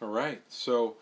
All 0.00 0.08
right. 0.08 0.42
So 0.48 0.96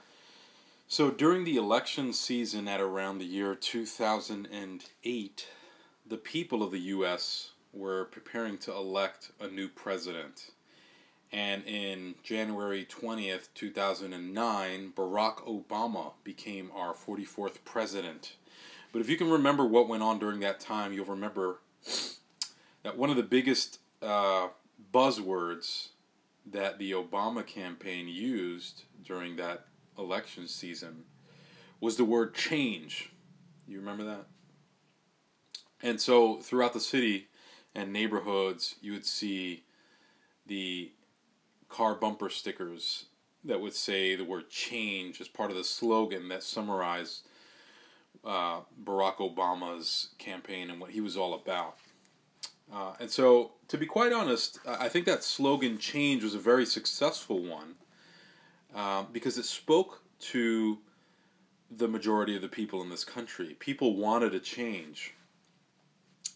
so 0.89 1.11
during 1.11 1.45
the 1.45 1.57
election 1.57 2.15
season 2.15 2.67
at 2.67 2.81
around 2.81 3.19
the 3.19 3.27
year 3.27 3.55
2008, 3.55 5.49
the 6.07 6.17
people 6.17 6.63
of 6.63 6.71
the 6.71 6.79
US 6.79 7.51
were 7.75 8.07
preparing 8.07 8.57
to 8.59 8.73
elect 8.73 9.33
a 9.39 9.49
new 9.49 9.69
president. 9.69 10.53
And 11.31 11.63
in 11.67 12.15
January 12.23 12.87
20th, 12.87 13.49
2009, 13.55 14.93
Barack 14.97 15.45
Obama 15.47 16.13
became 16.25 16.71
our 16.75 16.95
44th 16.95 17.57
president. 17.67 18.37
But 18.93 19.01
if 19.03 19.11
you 19.11 19.19
can 19.19 19.29
remember 19.29 19.67
what 19.67 19.89
went 19.89 20.05
on 20.05 20.19
during 20.19 20.41
that 20.41 20.59
time, 20.59 20.95
you'll 20.95 21.05
remember 21.05 21.59
that 22.83 22.97
one 22.97 23.11
of 23.11 23.17
the 23.17 23.23
biggest 23.23 23.81
uh, 24.01 24.49
buzzwords 24.95 25.89
that 26.51 26.79
the 26.79 26.93
Obama 26.93 27.45
campaign 27.47 28.09
used 28.09 28.85
during 29.05 29.37
that 29.37 29.67
election 29.99 30.47
season 30.47 31.05
was 31.81 31.97
the 31.97 32.05
word 32.05 32.35
change. 32.35 33.11
You 33.67 33.79
remember 33.79 34.05
that? 34.05 34.27
And 35.83 36.01
so 36.01 36.41
throughout 36.41 36.73
the 36.73 36.81
city 36.81 37.29
and 37.75 37.93
neighborhoods, 37.93 38.77
you 38.81 38.93
would 38.93 39.07
see 39.07 39.65
the 40.47 40.93
car 41.69 41.95
bumper 41.95 42.31
stickers 42.31 43.07
that 43.45 43.61
would 43.61 43.75
say 43.75 44.17
the 44.17 44.25
word 44.25 44.49
change 44.49 45.21
as 45.21 45.29
part 45.29 45.51
of 45.51 45.57
the 45.57 45.65
slogan 45.65 46.29
that 46.29 46.43
summarized 46.43 47.27
uh, 48.25 48.61
Barack 48.83 49.17
Obama's 49.17 50.09
campaign 50.19 50.71
and 50.71 50.81
what 50.81 50.91
he 50.91 51.01
was 51.01 51.17
all 51.17 51.35
about. 51.35 51.77
Uh, 52.73 52.95
and 52.99 53.11
so, 53.11 53.53
to 53.69 53.79
be 53.79 53.87
quite 53.87 54.13
honest, 54.13 54.59
I 54.67 54.89
think 54.89 55.07
that 55.07 55.23
slogan 55.23 55.79
change 55.79 56.23
was 56.23 56.35
a 56.35 56.39
very 56.39 56.67
successful 56.67 57.43
one 57.43 57.75
um, 58.75 59.09
because 59.13 59.39
it 59.39 59.45
spoke 59.45 60.03
to 60.19 60.79
the 61.71 61.89
majority 61.89 62.37
of 62.37 62.43
the 62.43 62.49
people 62.49 62.83
in 62.83 62.91
this 62.91 63.05
country. 63.05 63.57
People 63.59 63.97
wanted 63.97 64.35
a 64.35 64.41
change. 64.41 65.15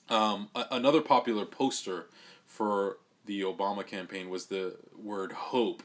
Um, 0.09 0.48
a- 0.55 0.67
another 0.72 1.00
popular 1.00 1.45
poster 1.45 2.06
for 2.47 2.98
the 3.27 3.42
Obama 3.42 3.87
campaign 3.87 4.28
was 4.28 4.47
the 4.47 4.77
word 4.97 5.33
hope. 5.33 5.83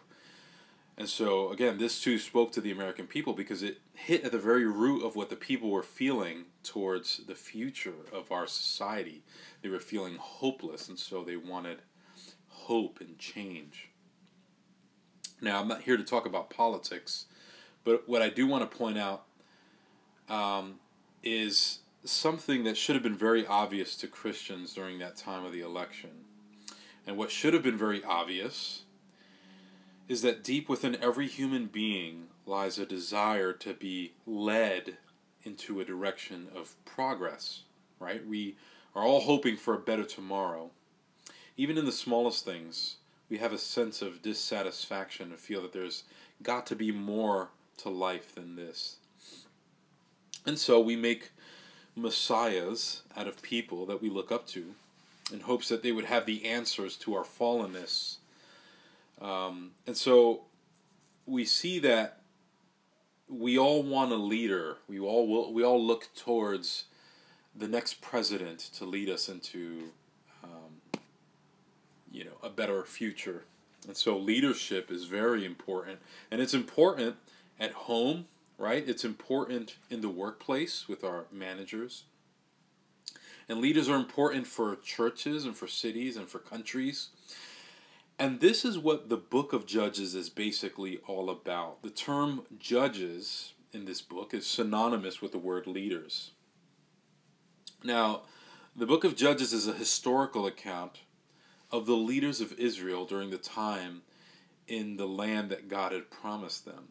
And 0.98 1.10
so, 1.10 1.52
again, 1.52 1.78
this 1.78 2.02
too 2.02 2.18
spoke 2.18 2.54
to 2.54 2.62
the 2.62 2.72
American 2.72 3.06
people 3.06 3.34
because 3.34 3.62
it 3.62 3.80
hit 3.94 4.24
at 4.24 4.32
the 4.32 4.40
very 4.40 4.66
root 4.66 5.06
of 5.06 5.16
what 5.16 5.30
the 5.30 5.36
people 5.36 5.70
were 5.70 5.84
feeling 5.84 6.46
towards 6.64 7.18
the 7.28 7.36
future 7.36 8.06
of 8.14 8.32
our 8.32 8.48
society. 8.48 9.22
They 9.62 9.68
were 9.68 9.80
feeling 9.80 10.16
hopeless, 10.16 10.88
and 10.88 10.98
so 10.98 11.24
they 11.24 11.36
wanted 11.36 11.80
hope 12.48 13.02
and 13.02 13.20
change. 13.20 13.90
Now, 15.42 15.60
I'm 15.60 15.68
not 15.68 15.82
here 15.82 15.98
to 15.98 16.04
talk 16.04 16.26
about 16.26 16.50
politics, 16.50 17.26
but 17.84 18.08
what 18.08 18.22
I 18.22 18.30
do 18.30 18.48
want 18.48 18.70
to 18.70 18.78
point 18.78 18.98
out 18.98 19.26
um, 20.30 20.76
is 21.24 21.80
something 22.06 22.64
that 22.64 22.78
should 22.78 22.96
have 22.96 23.04
been 23.04 23.18
very 23.18 23.46
obvious 23.46 23.98
to 23.98 24.08
Christians 24.08 24.74
during 24.74 25.00
that 25.00 25.18
time 25.18 25.44
of 25.44 25.52
the 25.52 25.60
election. 25.60 26.12
And 27.06 27.18
what 27.18 27.32
should 27.32 27.54
have 27.54 27.64
been 27.64 27.78
very 27.78 28.02
obvious 28.04 28.85
is 30.08 30.22
that 30.22 30.44
deep 30.44 30.70
within 30.70 30.98
every 31.02 31.28
human 31.28 31.66
being 31.66 32.28
lies 32.46 32.78
a 32.78 32.86
desire 32.86 33.54
to 33.54 33.74
be 33.74 34.14
led 34.26 34.98
into 35.44 35.80
a 35.80 35.86
direction 35.86 36.48
of 36.56 36.76
progress, 36.86 37.62
right? 38.00 38.26
We 38.26 38.56
are 38.96 39.04
all 39.04 39.22
hoping 39.22 39.58
for 39.58 39.74
a 39.74 39.80
better 39.80 40.04
tomorrow. 40.04 40.72
Even 41.58 41.78
in 41.78 41.86
the 41.86 41.92
smallest 41.92 42.46
things, 42.46 42.98
we 43.30 43.38
have 43.38 43.54
a 43.54 43.58
sense 43.58 44.02
of 44.02 44.22
dissatisfaction 44.22 45.32
and 45.32 45.40
feel 45.40 45.62
that 45.62 45.74
there's 45.74 46.04
got 46.44 46.66
to 46.68 46.76
be 46.76 46.92
more 46.92 47.50
to 47.78 47.90
life 47.90 48.36
than 48.36 48.56
this. 48.56 48.98
And 50.46 50.60
so 50.60 50.80
we 50.80 50.96
make 50.96 51.32
messiahs 51.96 53.02
out 53.18 53.28
of 53.28 53.42
people 53.42 53.86
that 53.86 54.02
we 54.02 54.10
look 54.10 54.32
up 54.32 54.46
to 54.48 54.76
in 55.34 55.42
hopes 55.42 55.70
that 55.70 55.82
they 55.82 55.92
would 55.92 56.06
have 56.06 56.26
the 56.26 56.46
answers 56.46 56.96
to 56.98 57.16
our 57.16 57.24
fallenness. 57.24 58.18
Um, 59.22 59.72
and 59.88 59.96
so 59.96 60.42
we 61.26 61.46
see 61.46 61.80
that 61.80 62.22
we 63.28 63.58
all 63.58 63.82
want 63.82 64.12
a 64.12 64.18
leader. 64.18 64.78
We 64.88 65.00
all 65.00 65.28
will, 65.28 65.54
we 65.54 65.64
all 65.64 65.84
look 65.84 66.10
towards 66.16 66.86
the 67.56 67.68
next 67.68 68.02
president 68.02 68.60
to 68.76 68.86
lead 68.86 69.10
us 69.10 69.30
into 69.30 69.92
um, 70.44 71.02
you 72.12 72.26
know 72.26 72.38
a 72.44 72.50
better 72.50 72.84
future. 72.84 73.44
And 73.88 73.96
so 73.96 74.18
leadership 74.18 74.92
is 74.92 75.06
very 75.06 75.46
important, 75.46 76.00
and 76.32 76.42
it's 76.42 76.54
important 76.54 77.16
at 77.60 77.72
home, 77.72 78.26
right? 78.58 78.88
It's 78.88 79.06
important 79.06 79.78
in 79.90 80.02
the 80.02 80.10
workplace 80.10 80.88
with 80.88 81.04
our 81.04 81.26
managers. 81.32 82.04
And 83.48 83.60
leaders 83.60 83.88
are 83.88 83.96
important 83.96 84.48
for 84.48 84.76
churches 84.78 85.46
and 85.46 85.56
for 85.56 85.68
cities 85.68 86.18
and 86.18 86.28
for 86.28 86.40
countries. 86.40 87.10
And 88.18 88.40
this 88.40 88.64
is 88.64 88.78
what 88.78 89.10
the 89.10 89.18
book 89.18 89.52
of 89.52 89.66
Judges 89.66 90.16
is 90.16 90.30
basically 90.30 91.00
all 91.06 91.30
about. 91.30 91.84
The 91.84 91.90
term 91.90 92.44
judges 92.58 93.54
in 93.74 93.84
this 93.84 94.02
book 94.02 94.34
is 94.34 94.48
synonymous 94.48 95.22
with 95.22 95.34
the 95.34 95.38
word 95.38 95.68
leaders. 95.68 96.32
Now, 97.84 98.22
the 98.74 98.86
book 98.86 99.04
of 99.04 99.18
Judges 99.18 99.52
is 99.52 99.68
a 99.68 99.74
historical 99.74 100.48
account 100.48 101.02
of 101.72 101.86
the 101.86 101.96
leaders 101.96 102.40
of 102.40 102.54
Israel 102.54 103.06
during 103.06 103.32
the 103.32 103.38
time 103.38 104.04
in 104.66 104.96
the 104.96 105.08
land 105.08 105.50
that 105.50 105.68
God 105.68 105.92
had 105.92 106.10
promised 106.10 106.64
them. 106.64 106.88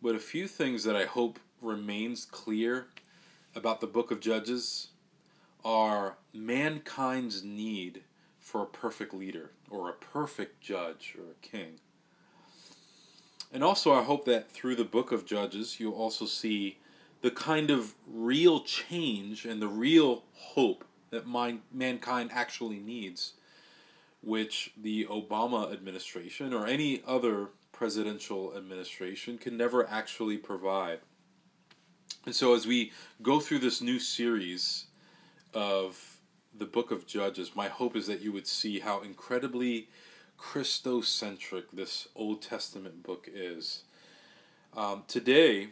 But 0.00 0.14
a 0.14 0.20
few 0.20 0.46
things 0.46 0.84
that 0.84 0.94
I 0.94 1.04
hope 1.04 1.40
remains 1.60 2.24
clear 2.24 2.86
about 3.56 3.80
the 3.80 3.88
book 3.88 4.12
of 4.12 4.20
Judges 4.20 4.88
are 5.64 6.16
mankind's 6.32 7.42
need 7.42 8.02
for 8.38 8.62
a 8.62 8.66
perfect 8.66 9.14
leader 9.14 9.50
or 9.72 9.88
a 9.88 9.94
perfect 9.94 10.60
judge 10.60 11.16
or 11.18 11.32
a 11.32 11.46
king. 11.46 11.80
And 13.52 13.64
also, 13.64 13.92
I 13.92 14.02
hope 14.02 14.24
that 14.26 14.50
through 14.50 14.76
the 14.76 14.84
book 14.84 15.12
of 15.12 15.26
Judges, 15.26 15.80
you'll 15.80 15.94
also 15.94 16.26
see 16.26 16.78
the 17.22 17.30
kind 17.30 17.70
of 17.70 17.94
real 18.06 18.60
change 18.60 19.44
and 19.44 19.60
the 19.60 19.68
real 19.68 20.24
hope 20.32 20.84
that 21.10 21.26
mankind 21.72 22.30
actually 22.32 22.78
needs, 22.78 23.34
which 24.22 24.72
the 24.80 25.06
Obama 25.06 25.72
administration 25.72 26.54
or 26.54 26.66
any 26.66 27.02
other 27.06 27.48
presidential 27.72 28.56
administration 28.56 29.36
can 29.38 29.56
never 29.56 29.88
actually 29.88 30.38
provide. 30.38 31.00
And 32.24 32.34
so, 32.34 32.54
as 32.54 32.66
we 32.66 32.92
go 33.20 33.40
through 33.40 33.58
this 33.58 33.80
new 33.82 33.98
series 33.98 34.86
of 35.52 36.11
the 36.56 36.66
book 36.66 36.90
of 36.90 37.06
Judges, 37.06 37.56
my 37.56 37.68
hope 37.68 37.96
is 37.96 38.06
that 38.06 38.20
you 38.20 38.32
would 38.32 38.46
see 38.46 38.80
how 38.80 39.00
incredibly 39.00 39.88
Christocentric 40.38 41.64
this 41.72 42.08
Old 42.14 42.42
Testament 42.42 43.02
book 43.02 43.28
is. 43.32 43.84
Um, 44.76 45.04
today 45.06 45.68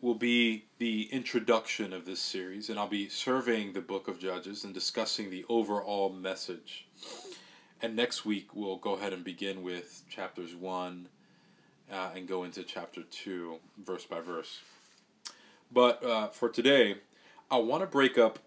will 0.00 0.14
be 0.14 0.64
the 0.78 1.04
introduction 1.12 1.92
of 1.92 2.04
this 2.04 2.20
series, 2.20 2.68
and 2.68 2.78
I'll 2.78 2.88
be 2.88 3.08
surveying 3.08 3.72
the 3.72 3.80
book 3.80 4.08
of 4.08 4.18
Judges 4.18 4.64
and 4.64 4.74
discussing 4.74 5.30
the 5.30 5.44
overall 5.48 6.10
message. 6.10 6.86
And 7.80 7.94
next 7.94 8.24
week, 8.24 8.54
we'll 8.54 8.76
go 8.76 8.94
ahead 8.94 9.12
and 9.12 9.24
begin 9.24 9.62
with 9.62 10.02
chapters 10.08 10.54
1 10.54 11.08
uh, 11.92 12.10
and 12.14 12.26
go 12.26 12.44
into 12.44 12.62
chapter 12.62 13.02
2, 13.02 13.56
verse 13.84 14.04
by 14.04 14.20
verse. 14.20 14.60
But 15.72 16.04
uh, 16.04 16.28
for 16.28 16.48
today, 16.48 16.96
I 17.50 17.58
want 17.58 17.82
to 17.82 17.86
break 17.86 18.18
up 18.18 18.38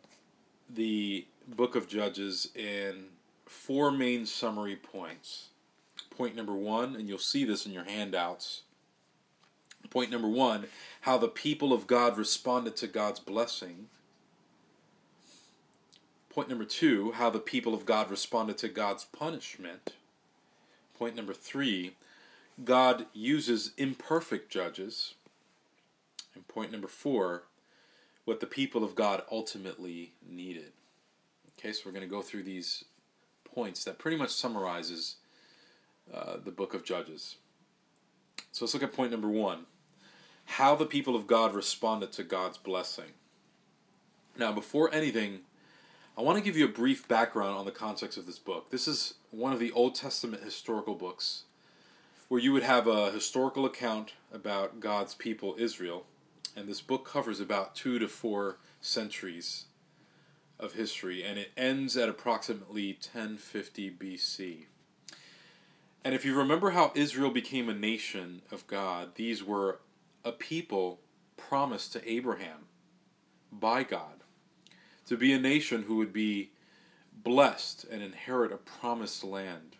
the 0.69 1.25
book 1.47 1.75
of 1.75 1.87
Judges 1.87 2.49
in 2.55 3.05
four 3.45 3.91
main 3.91 4.25
summary 4.25 4.75
points. 4.75 5.47
Point 6.15 6.35
number 6.35 6.53
one, 6.53 6.95
and 6.95 7.07
you'll 7.07 7.17
see 7.17 7.43
this 7.43 7.65
in 7.65 7.71
your 7.71 7.85
handouts. 7.85 8.61
Point 9.89 10.11
number 10.11 10.27
one 10.27 10.67
how 11.01 11.17
the 11.17 11.27
people 11.27 11.73
of 11.73 11.87
God 11.87 12.17
responded 12.17 12.75
to 12.77 12.87
God's 12.87 13.19
blessing. 13.19 13.87
Point 16.29 16.49
number 16.49 16.65
two 16.65 17.13
how 17.13 17.29
the 17.29 17.39
people 17.39 17.73
of 17.73 17.85
God 17.85 18.11
responded 18.11 18.57
to 18.59 18.67
God's 18.67 19.05
punishment. 19.05 19.93
Point 20.97 21.15
number 21.15 21.33
three 21.33 21.95
God 22.63 23.05
uses 23.13 23.71
imperfect 23.77 24.51
judges. 24.51 25.15
And 26.35 26.47
point 26.47 26.71
number 26.71 26.87
four 26.87 27.43
what 28.25 28.39
the 28.39 28.47
people 28.47 28.83
of 28.83 28.95
God 28.95 29.23
ultimately 29.31 30.13
needed. 30.27 30.71
Okay, 31.57 31.73
so 31.73 31.81
we're 31.85 31.91
going 31.91 32.07
to 32.07 32.09
go 32.09 32.21
through 32.21 32.43
these 32.43 32.85
points 33.43 33.83
that 33.83 33.97
pretty 33.99 34.17
much 34.17 34.29
summarizes 34.29 35.17
uh, 36.13 36.37
the 36.43 36.51
book 36.51 36.73
of 36.73 36.83
Judges. 36.83 37.35
So 38.51 38.65
let's 38.65 38.73
look 38.73 38.83
at 38.83 38.93
point 38.93 39.11
number 39.11 39.29
one 39.29 39.65
how 40.45 40.75
the 40.75 40.85
people 40.85 41.15
of 41.15 41.27
God 41.27 41.53
responded 41.53 42.11
to 42.13 42.23
God's 42.23 42.57
blessing. 42.57 43.11
Now, 44.35 44.51
before 44.51 44.91
anything, 44.91 45.41
I 46.17 46.21
want 46.21 46.37
to 46.37 46.43
give 46.43 46.57
you 46.57 46.65
a 46.65 46.69
brief 46.69 47.07
background 47.07 47.55
on 47.57 47.65
the 47.65 47.71
context 47.71 48.17
of 48.17 48.25
this 48.25 48.39
book. 48.39 48.71
This 48.71 48.87
is 48.87 49.13
one 49.29 49.53
of 49.53 49.59
the 49.59 49.71
Old 49.73 49.93
Testament 49.93 50.43
historical 50.43 50.95
books 50.95 51.43
where 52.29 52.41
you 52.41 52.51
would 52.51 52.63
have 52.63 52.87
a 52.87 53.11
historical 53.11 53.65
account 53.65 54.13
about 54.33 54.79
God's 54.79 55.13
people, 55.13 55.55
Israel, 55.57 56.05
and 56.55 56.67
this 56.67 56.81
book 56.81 57.05
covers 57.05 57.39
about 57.39 57.75
two 57.75 57.99
to 57.99 58.07
four 58.07 58.57
centuries 58.81 59.65
of 60.59 60.73
history, 60.73 61.23
and 61.23 61.39
it 61.39 61.51
ends 61.55 61.95
at 61.95 62.09
approximately 62.09 62.93
1050 62.93 63.91
BC. 63.91 64.65
And 66.03 66.13
if 66.13 66.25
you 66.25 66.37
remember 66.37 66.71
how 66.71 66.91
Israel 66.95 67.31
became 67.31 67.69
a 67.69 67.73
nation 67.73 68.41
of 68.51 68.67
God, 68.67 69.15
these 69.15 69.43
were 69.43 69.79
a 70.23 70.31
people 70.31 70.99
promised 71.37 71.93
to 71.93 72.09
Abraham 72.09 72.67
by 73.51 73.83
God 73.83 74.23
to 75.07 75.17
be 75.17 75.33
a 75.33 75.39
nation 75.39 75.83
who 75.83 75.95
would 75.95 76.13
be 76.13 76.51
blessed 77.23 77.85
and 77.89 78.03
inherit 78.03 78.51
a 78.51 78.57
promised 78.57 79.23
land. 79.23 79.75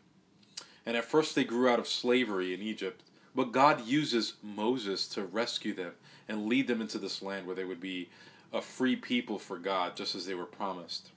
And 0.85 0.97
at 0.97 1.05
first 1.05 1.35
they 1.35 1.43
grew 1.43 1.69
out 1.69 1.79
of 1.79 1.87
slavery 1.87 2.53
in 2.53 2.61
Egypt, 2.61 3.03
but 3.35 3.51
God 3.51 3.85
uses 3.85 4.33
Moses 4.41 5.07
to 5.09 5.23
rescue 5.23 5.73
them 5.73 5.93
and 6.29 6.45
lead 6.45 6.67
them 6.67 6.79
into 6.79 6.99
this 6.99 7.21
land 7.21 7.45
where 7.45 7.55
they 7.55 7.65
would 7.65 7.81
be 7.81 8.07
a 8.53 8.61
free 8.61 8.95
people 8.95 9.39
for 9.39 9.57
God, 9.57 9.95
just 9.95 10.15
as 10.15 10.25
they 10.25 10.35
were 10.35 10.45
promised. 10.45 11.09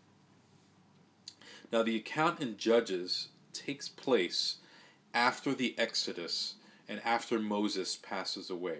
Now, 1.70 1.82
the 1.82 1.96
account 1.96 2.40
in 2.40 2.56
Judges 2.56 3.28
takes 3.52 3.88
place 3.88 4.56
after 5.14 5.54
the 5.54 5.74
Exodus 5.78 6.54
and 6.88 7.00
after 7.04 7.38
Moses 7.38 7.96
passes 7.96 8.50
away. 8.50 8.78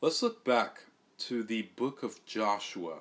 Let's 0.00 0.22
look 0.22 0.44
back 0.44 0.84
to 1.18 1.42
the 1.42 1.62
book 1.76 2.02
of 2.02 2.24
Joshua 2.24 3.00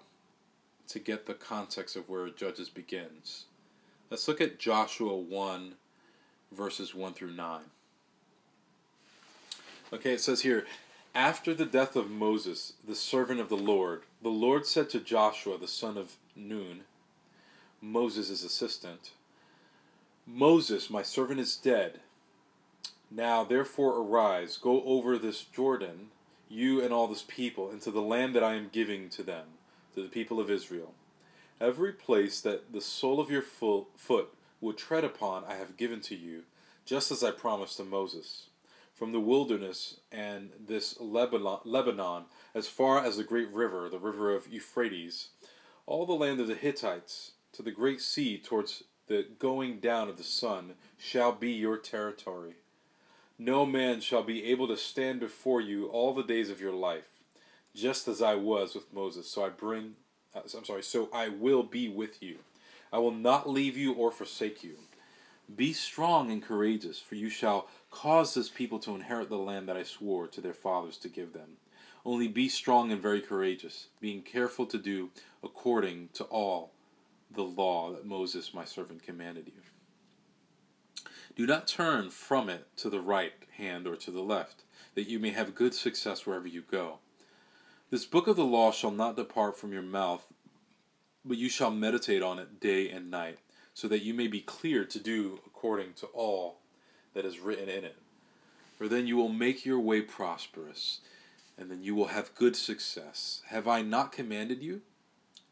to 0.89 0.99
get 0.99 1.25
the 1.25 1.33
context 1.35 1.95
of 1.95 2.09
where 2.09 2.29
Judges 2.29 2.69
begins. 2.69 3.45
Let's 4.09 4.27
look 4.27 4.41
at 4.41 4.59
Joshua 4.59 5.15
1, 5.15 5.75
verses 6.51 6.93
1 6.95 7.13
through 7.13 7.33
9. 7.33 7.61
Okay, 9.93 10.13
it 10.13 10.21
says 10.21 10.41
here 10.41 10.65
After 11.15 11.53
the 11.53 11.65
death 11.65 11.95
of 11.95 12.11
Moses, 12.11 12.73
the 12.87 12.95
servant 12.95 13.39
of 13.39 13.49
the 13.49 13.57
Lord, 13.57 14.03
the 14.21 14.29
Lord 14.29 14.65
said 14.65 14.89
to 14.91 14.99
Joshua, 14.99 15.57
the 15.57 15.67
son 15.67 15.97
of 15.97 16.17
Nun, 16.35 16.81
Moses' 17.81 18.43
assistant, 18.43 19.11
Moses, 20.27 20.89
my 20.89 21.01
servant, 21.01 21.39
is 21.39 21.55
dead. 21.55 22.01
Now 23.09 23.43
therefore 23.43 23.97
arise, 23.97 24.57
go 24.57 24.83
over 24.83 25.17
this 25.17 25.43
Jordan, 25.43 26.11
you 26.47 26.81
and 26.81 26.93
all 26.93 27.07
this 27.07 27.25
people, 27.27 27.71
into 27.71 27.89
the 27.89 28.01
land 28.01 28.35
that 28.35 28.43
I 28.43 28.53
am 28.53 28.69
giving 28.71 29.09
to 29.09 29.23
them, 29.23 29.45
to 29.95 30.03
the 30.03 30.09
people 30.09 30.39
of 30.39 30.51
Israel. 30.51 30.93
Every 31.59 31.91
place 31.91 32.39
that 32.41 32.71
the 32.71 32.81
sole 32.81 33.19
of 33.19 33.31
your 33.31 33.41
foot 33.41 34.27
will 34.61 34.73
tread 34.73 35.03
upon 35.03 35.43
I 35.45 35.55
have 35.55 35.75
given 35.75 36.01
to 36.01 36.15
you, 36.15 36.43
just 36.85 37.09
as 37.09 37.23
I 37.23 37.31
promised 37.31 37.77
to 37.77 37.83
Moses. 37.83 38.48
From 38.99 39.13
the 39.13 39.19
wilderness 39.21 40.01
and 40.11 40.49
this 40.59 40.99
Lebanon, 40.99 42.25
as 42.53 42.67
far 42.67 43.01
as 43.01 43.15
the 43.15 43.23
great 43.23 43.49
river, 43.49 43.87
the 43.87 43.97
river 43.97 44.35
of 44.35 44.51
Euphrates, 44.51 45.29
all 45.85 46.05
the 46.05 46.11
land 46.11 46.41
of 46.41 46.49
the 46.49 46.55
Hittites, 46.55 47.31
to 47.53 47.61
the 47.63 47.71
great 47.71 48.01
sea 48.01 48.37
towards 48.37 48.83
the 49.07 49.25
going 49.39 49.79
down 49.79 50.09
of 50.09 50.17
the 50.17 50.23
sun, 50.25 50.73
shall 50.97 51.31
be 51.31 51.51
your 51.51 51.77
territory. 51.77 52.55
No 53.37 53.65
man 53.65 54.01
shall 54.01 54.21
be 54.21 54.43
able 54.43 54.67
to 54.67 54.75
stand 54.75 55.21
before 55.21 55.61
you 55.61 55.87
all 55.87 56.13
the 56.13 56.21
days 56.21 56.49
of 56.49 56.59
your 56.59 56.73
life, 56.73 57.07
just 57.73 58.05
as 58.09 58.21
I 58.21 58.35
was 58.35 58.75
with 58.75 58.93
Moses. 58.93 59.31
So 59.31 59.45
I 59.45 59.49
bring, 59.49 59.95
uh, 60.35 60.41
I'm 60.57 60.65
sorry, 60.65 60.83
so 60.83 61.07
I 61.13 61.29
will 61.29 61.63
be 61.63 61.87
with 61.87 62.21
you. 62.21 62.39
I 62.91 62.97
will 62.97 63.13
not 63.13 63.49
leave 63.49 63.77
you 63.77 63.93
or 63.93 64.11
forsake 64.11 64.61
you. 64.61 64.75
Be 65.55 65.73
strong 65.73 66.31
and 66.31 66.43
courageous, 66.43 66.99
for 66.99 67.15
you 67.15 67.29
shall 67.29 67.67
cause 67.91 68.33
this 68.33 68.49
people 68.49 68.79
to 68.79 68.95
inherit 68.95 69.29
the 69.29 69.37
land 69.37 69.67
that 69.67 69.77
I 69.77 69.83
swore 69.83 70.27
to 70.27 70.41
their 70.41 70.53
fathers 70.53 70.97
to 70.97 71.09
give 71.09 71.33
them. 71.33 71.57
Only 72.05 72.27
be 72.27 72.47
strong 72.49 72.91
and 72.91 73.01
very 73.01 73.21
courageous, 73.21 73.87
being 73.99 74.21
careful 74.21 74.65
to 74.67 74.77
do 74.77 75.09
according 75.43 76.09
to 76.13 76.23
all 76.25 76.71
the 77.31 77.43
law 77.43 77.91
that 77.91 78.05
Moses 78.05 78.53
my 78.53 78.65
servant 78.65 79.03
commanded 79.03 79.47
you. 79.47 81.03
Do 81.35 81.45
not 81.45 81.67
turn 81.67 82.09
from 82.09 82.49
it 82.49 82.67
to 82.77 82.89
the 82.89 83.01
right 83.01 83.33
hand 83.57 83.87
or 83.87 83.95
to 83.97 84.11
the 84.11 84.21
left, 84.21 84.63
that 84.95 85.07
you 85.07 85.19
may 85.19 85.29
have 85.29 85.55
good 85.55 85.73
success 85.73 86.25
wherever 86.25 86.47
you 86.47 86.63
go. 86.69 86.99
This 87.89 88.05
book 88.05 88.27
of 88.27 88.35
the 88.35 88.45
law 88.45 88.71
shall 88.71 88.91
not 88.91 89.15
depart 89.15 89.57
from 89.57 89.73
your 89.73 89.81
mouth, 89.81 90.25
but 91.25 91.37
you 91.37 91.49
shall 91.49 91.71
meditate 91.71 92.21
on 92.21 92.39
it 92.39 92.59
day 92.59 92.89
and 92.89 93.09
night, 93.09 93.39
so 93.79 93.87
that 93.87 94.03
you 94.03 94.13
may 94.13 94.27
be 94.27 94.41
clear 94.41 94.83
to 94.83 94.99
do 94.99 95.39
according 95.45 95.93
to 95.93 96.05
all 96.07 96.57
that 97.13 97.23
is 97.23 97.39
written 97.39 97.69
in 97.69 97.85
it. 97.85 97.95
For 98.77 98.89
then 98.89 99.07
you 99.07 99.15
will 99.15 99.29
make 99.29 99.65
your 99.65 99.79
way 99.79 100.01
prosperous, 100.01 100.99
and 101.57 101.71
then 101.71 101.81
you 101.81 101.95
will 101.95 102.07
have 102.07 102.35
good 102.35 102.57
success. 102.57 103.41
Have 103.47 103.69
I 103.69 103.81
not 103.81 104.11
commanded 104.11 104.61
you? 104.61 104.81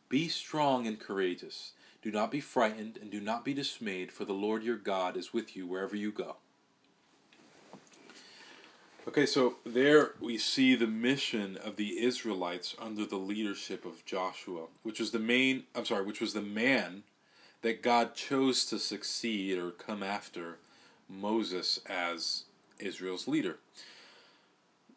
Be 0.10 0.28
strong 0.28 0.86
and 0.86 1.00
courageous. 1.00 1.72
Do 2.02 2.12
not 2.12 2.30
be 2.30 2.42
frightened 2.42 2.98
and 3.02 3.10
do 3.10 3.22
not 3.22 3.46
be 3.46 3.54
dismayed, 3.54 4.12
for 4.12 4.26
the 4.26 4.34
Lord 4.34 4.62
your 4.62 4.76
God 4.76 5.16
is 5.16 5.32
with 5.32 5.56
you 5.56 5.66
wherever 5.66 5.96
you 5.96 6.12
go. 6.12 6.36
Okay, 9.08 9.26
so 9.26 9.56
there 9.66 10.16
we 10.20 10.38
see 10.38 10.76
the 10.76 10.86
mission 10.86 11.56
of 11.56 11.78
the 11.78 12.04
Israelites 12.04 12.76
under 12.78 13.06
the 13.06 13.16
leadership 13.16 13.86
of 13.86 14.04
Joshua, 14.06 14.66
which 14.84 15.00
was 15.00 15.12
the 15.12 15.20
main, 15.20 15.64
I'm 15.74 15.86
sorry, 15.86 16.04
which 16.06 16.20
was 16.20 16.34
the 16.34 16.42
man 16.42 17.04
that 17.62 17.82
God 17.82 18.16
chose 18.16 18.66
to 18.66 18.80
succeed 18.80 19.58
or 19.58 19.72
come 19.72 20.04
after 20.04 20.58
Moses 21.10 21.80
as 21.88 22.44
Israel's 22.80 23.28
leader. 23.28 23.58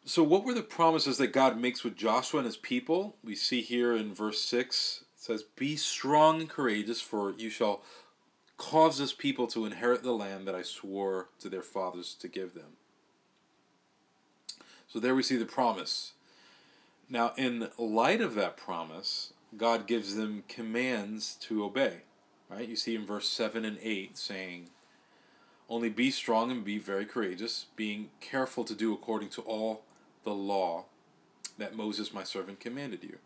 So, 0.05 0.23
what 0.23 0.43
were 0.43 0.53
the 0.53 0.63
promises 0.63 1.17
that 1.17 1.27
God 1.27 1.59
makes 1.59 1.83
with 1.83 1.95
Joshua 1.95 2.39
and 2.39 2.45
his 2.45 2.57
people? 2.57 3.15
We 3.23 3.35
see 3.35 3.61
here 3.61 3.95
in 3.95 4.13
verse 4.13 4.41
6 4.41 5.03
it 5.15 5.23
says, 5.23 5.43
Be 5.43 5.75
strong 5.75 6.41
and 6.41 6.49
courageous, 6.49 7.01
for 7.01 7.33
you 7.37 7.49
shall 7.49 7.81
cause 8.57 8.97
this 8.97 9.13
people 9.13 9.47
to 9.47 9.65
inherit 9.65 10.03
the 10.03 10.11
land 10.11 10.47
that 10.47 10.55
I 10.55 10.63
swore 10.63 11.29
to 11.39 11.49
their 11.49 11.61
fathers 11.61 12.15
to 12.19 12.27
give 12.27 12.53
them. 12.53 12.77
So 14.87 14.99
there 14.99 15.15
we 15.15 15.23
see 15.23 15.37
the 15.37 15.45
promise. 15.45 16.13
Now, 17.09 17.33
in 17.37 17.69
light 17.77 18.21
of 18.21 18.35
that 18.35 18.57
promise, 18.57 19.33
God 19.55 19.87
gives 19.87 20.15
them 20.15 20.43
commands 20.47 21.35
to 21.41 21.63
obey. 21.63 22.01
Right? 22.51 22.67
You 22.67 22.75
see 22.75 22.95
in 22.95 23.05
verse 23.05 23.29
7 23.29 23.63
and 23.63 23.77
8 23.81 24.17
saying, 24.17 24.69
Only 25.69 25.89
be 25.89 26.11
strong 26.11 26.51
and 26.51 26.65
be 26.65 26.77
very 26.79 27.05
courageous, 27.05 27.67
being 27.77 28.09
careful 28.19 28.65
to 28.65 28.75
do 28.75 28.93
according 28.93 29.29
to 29.29 29.41
all 29.41 29.83
the 30.23 30.33
law 30.33 30.85
that 31.57 31.75
Moses 31.75 32.13
my 32.13 32.23
servant 32.23 32.59
commanded 32.59 33.03
you. 33.03 33.19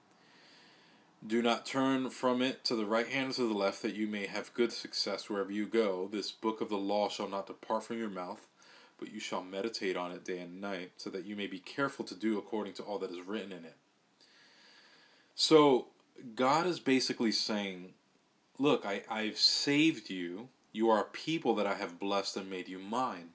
Do 1.25 1.41
not 1.41 1.65
turn 1.65 2.11
from 2.11 2.43
it 2.43 2.63
to 2.65 2.75
the 2.75 2.85
right 2.85 3.07
hand 3.07 3.31
or 3.31 3.33
to 3.33 3.47
the 3.47 3.53
left, 3.55 3.81
that 3.81 3.95
you 3.95 4.05
may 4.07 4.27
have 4.27 4.53
good 4.53 4.71
success 4.71 5.27
wherever 5.27 5.51
you 5.51 5.65
go. 5.65 6.07
This 6.11 6.31
book 6.31 6.61
of 6.61 6.69
the 6.69 6.77
law 6.77 7.09
shall 7.09 7.27
not 7.27 7.47
depart 7.47 7.83
from 7.83 7.97
your 7.97 8.09
mouth, 8.09 8.47
but 8.99 9.11
you 9.11 9.19
shall 9.19 9.41
meditate 9.41 9.97
on 9.97 10.11
it 10.11 10.23
day 10.23 10.39
and 10.39 10.61
night, 10.61 10.91
so 10.97 11.09
that 11.09 11.25
you 11.25 11.35
may 11.35 11.47
be 11.47 11.57
careful 11.57 12.05
to 12.05 12.15
do 12.15 12.37
according 12.37 12.73
to 12.73 12.83
all 12.83 12.99
that 12.99 13.09
is 13.09 13.25
written 13.25 13.51
in 13.51 13.65
it. 13.65 13.75
So, 15.33 15.87
God 16.35 16.67
is 16.67 16.79
basically 16.79 17.31
saying, 17.31 17.93
Look, 18.57 18.85
I, 18.85 19.03
I've 19.09 19.37
saved 19.37 20.09
you. 20.09 20.49
You 20.71 20.89
are 20.89 21.01
a 21.01 21.05
people 21.05 21.55
that 21.55 21.67
I 21.67 21.75
have 21.75 21.99
blessed 21.99 22.37
and 22.37 22.49
made 22.49 22.67
you 22.67 22.79
mine. 22.79 23.29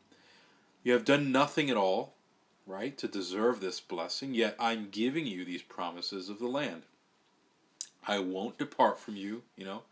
You 0.82 0.92
have 0.92 1.04
done 1.04 1.30
nothing 1.30 1.70
at 1.70 1.76
all, 1.76 2.14
right, 2.66 2.96
to 2.98 3.08
deserve 3.08 3.60
this 3.60 3.80
blessing, 3.80 4.34
yet 4.34 4.56
I'm 4.58 4.88
giving 4.90 5.26
you 5.26 5.44
these 5.44 5.62
promises 5.62 6.28
of 6.28 6.38
the 6.38 6.46
land. 6.46 6.82
I 8.06 8.18
won't 8.18 8.58
depart 8.58 8.98
from 8.98 9.16
you, 9.16 9.42
you 9.56 9.64
know. 9.64 9.82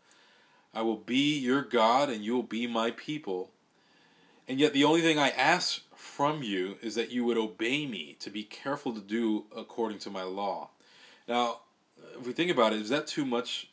I 0.73 0.81
will 0.81 0.97
be 0.97 1.37
your 1.37 1.61
God 1.61 2.09
and 2.09 2.23
you 2.23 2.33
will 2.33 2.43
be 2.43 2.67
my 2.67 2.91
people. 2.91 3.51
And 4.47 4.59
yet 4.59 4.73
the 4.73 4.83
only 4.83 5.01
thing 5.01 5.19
I 5.19 5.29
ask 5.29 5.81
from 5.95 6.41
you 6.41 6.77
is 6.81 6.95
that 6.95 7.11
you 7.11 7.23
would 7.25 7.37
obey 7.37 7.85
me, 7.85 8.15
to 8.19 8.29
be 8.29 8.43
careful 8.43 8.93
to 8.93 9.01
do 9.01 9.45
according 9.55 9.99
to 9.99 10.09
my 10.09 10.23
law. 10.23 10.69
Now, 11.27 11.59
if 12.17 12.25
we 12.25 12.33
think 12.33 12.49
about 12.49 12.73
it, 12.73 12.81
is 12.81 12.89
that 12.89 13.05
too 13.05 13.25
much 13.25 13.69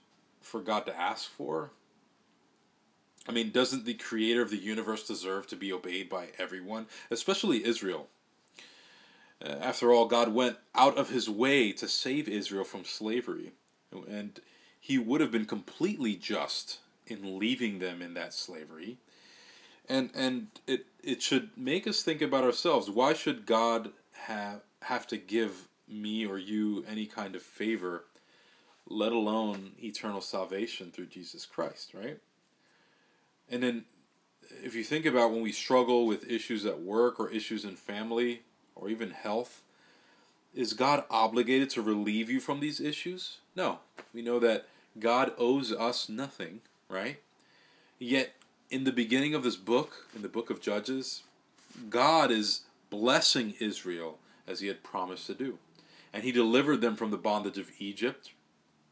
for 0.46 0.60
God 0.60 0.86
to 0.86 0.98
ask 0.98 1.28
for? 1.28 1.72
I 3.28 3.32
mean, 3.32 3.50
doesn't 3.50 3.84
the 3.84 3.94
creator 3.94 4.42
of 4.42 4.50
the 4.50 4.56
universe 4.56 5.06
deserve 5.06 5.46
to 5.48 5.56
be 5.56 5.72
obeyed 5.72 6.08
by 6.08 6.28
everyone, 6.38 6.86
especially 7.10 7.64
Israel? 7.64 8.06
Uh, 9.44 9.48
after 9.60 9.92
all, 9.92 10.06
God 10.06 10.32
went 10.32 10.56
out 10.74 10.96
of 10.96 11.10
his 11.10 11.28
way 11.28 11.72
to 11.72 11.88
save 11.88 12.28
Israel 12.28 12.64
from 12.64 12.84
slavery. 12.84 13.52
And 14.08 14.40
he 14.78 14.98
would 14.98 15.20
have 15.20 15.32
been 15.32 15.44
completely 15.44 16.14
just 16.14 16.78
in 17.06 17.38
leaving 17.38 17.78
them 17.78 18.00
in 18.00 18.14
that 18.14 18.32
slavery. 18.32 18.98
And 19.88 20.10
and 20.14 20.48
it 20.66 20.86
it 21.02 21.22
should 21.22 21.50
make 21.56 21.86
us 21.86 22.02
think 22.02 22.22
about 22.22 22.44
ourselves. 22.44 22.90
Why 22.90 23.12
should 23.12 23.46
God 23.46 23.90
have 24.12 24.62
have 24.82 25.06
to 25.08 25.16
give 25.16 25.68
me 25.88 26.26
or 26.26 26.38
you 26.38 26.84
any 26.88 27.06
kind 27.06 27.36
of 27.36 27.42
favor, 27.42 28.04
let 28.88 29.12
alone 29.12 29.72
eternal 29.82 30.20
salvation 30.20 30.90
through 30.90 31.06
Jesus 31.06 31.44
Christ, 31.44 31.92
right? 31.94 32.18
And 33.50 33.62
then 33.62 33.84
if 34.62 34.74
you 34.74 34.84
think 34.84 35.06
about 35.06 35.30
when 35.30 35.42
we 35.42 35.52
struggle 35.52 36.06
with 36.06 36.30
issues 36.30 36.64
at 36.64 36.80
work 36.80 37.18
or 37.18 37.30
issues 37.30 37.64
in 37.64 37.76
family 37.76 38.42
or 38.74 38.88
even 38.88 39.10
health, 39.10 39.62
is 40.54 40.72
God 40.72 41.04
obligated 41.10 41.70
to 41.70 41.82
relieve 41.82 42.30
you 42.30 42.40
from 42.40 42.60
these 42.60 42.80
issues? 42.80 43.38
No. 43.54 43.80
We 44.14 44.22
know 44.22 44.38
that 44.38 44.66
God 44.98 45.32
owes 45.36 45.72
us 45.72 46.08
nothing, 46.08 46.60
right? 46.88 47.18
Yet, 47.98 48.32
in 48.70 48.84
the 48.84 48.92
beginning 48.92 49.34
of 49.34 49.42
this 49.42 49.56
book, 49.56 50.06
in 50.14 50.22
the 50.22 50.28
book 50.28 50.50
of 50.50 50.60
Judges, 50.60 51.22
God 51.90 52.30
is 52.30 52.62
blessing 52.90 53.54
Israel 53.60 54.18
as 54.46 54.60
he 54.60 54.68
had 54.68 54.82
promised 54.82 55.26
to 55.26 55.34
do. 55.34 55.58
And 56.12 56.24
he 56.24 56.32
delivered 56.32 56.80
them 56.80 56.96
from 56.96 57.10
the 57.10 57.16
bondage 57.18 57.58
of 57.58 57.70
Egypt, 57.78 58.30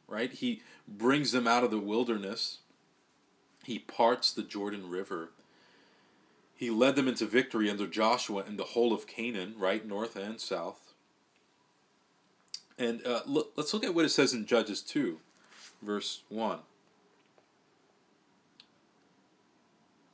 right? 0.09 0.33
He 0.33 0.63
brings 0.87 1.33
them 1.33 1.47
out 1.47 1.65
of 1.65 1.71
the 1.71 1.79
wilderness. 1.79 2.59
He 3.65 3.79
parts 3.79 4.33
the 4.33 4.43
Jordan 4.43 4.89
River. 4.91 5.31
He 6.55 6.71
led 6.71 6.97
them 6.97 7.09
into 7.09 7.27
victory 7.27 7.69
under 7.69 7.87
Joshua 7.87 8.45
in 8.47 8.57
the 8.57 8.65
whole 8.65 8.93
of 8.93 9.07
Canaan, 9.07 9.55
right, 9.59 9.87
north 9.87 10.17
and 10.17 10.41
south. 10.41 10.93
And 12.79 13.07
uh, 13.07 13.21
look, 13.27 13.53
let's 13.57 13.73
look 13.73 13.85
at 13.85 13.95
what 13.95 14.05
it 14.05 14.11
says 14.11 14.33
in 14.33 14.47
Judges 14.47 14.81
2, 14.83 15.19
verse 15.83 16.23
1. 16.29 16.59
It 16.59 16.63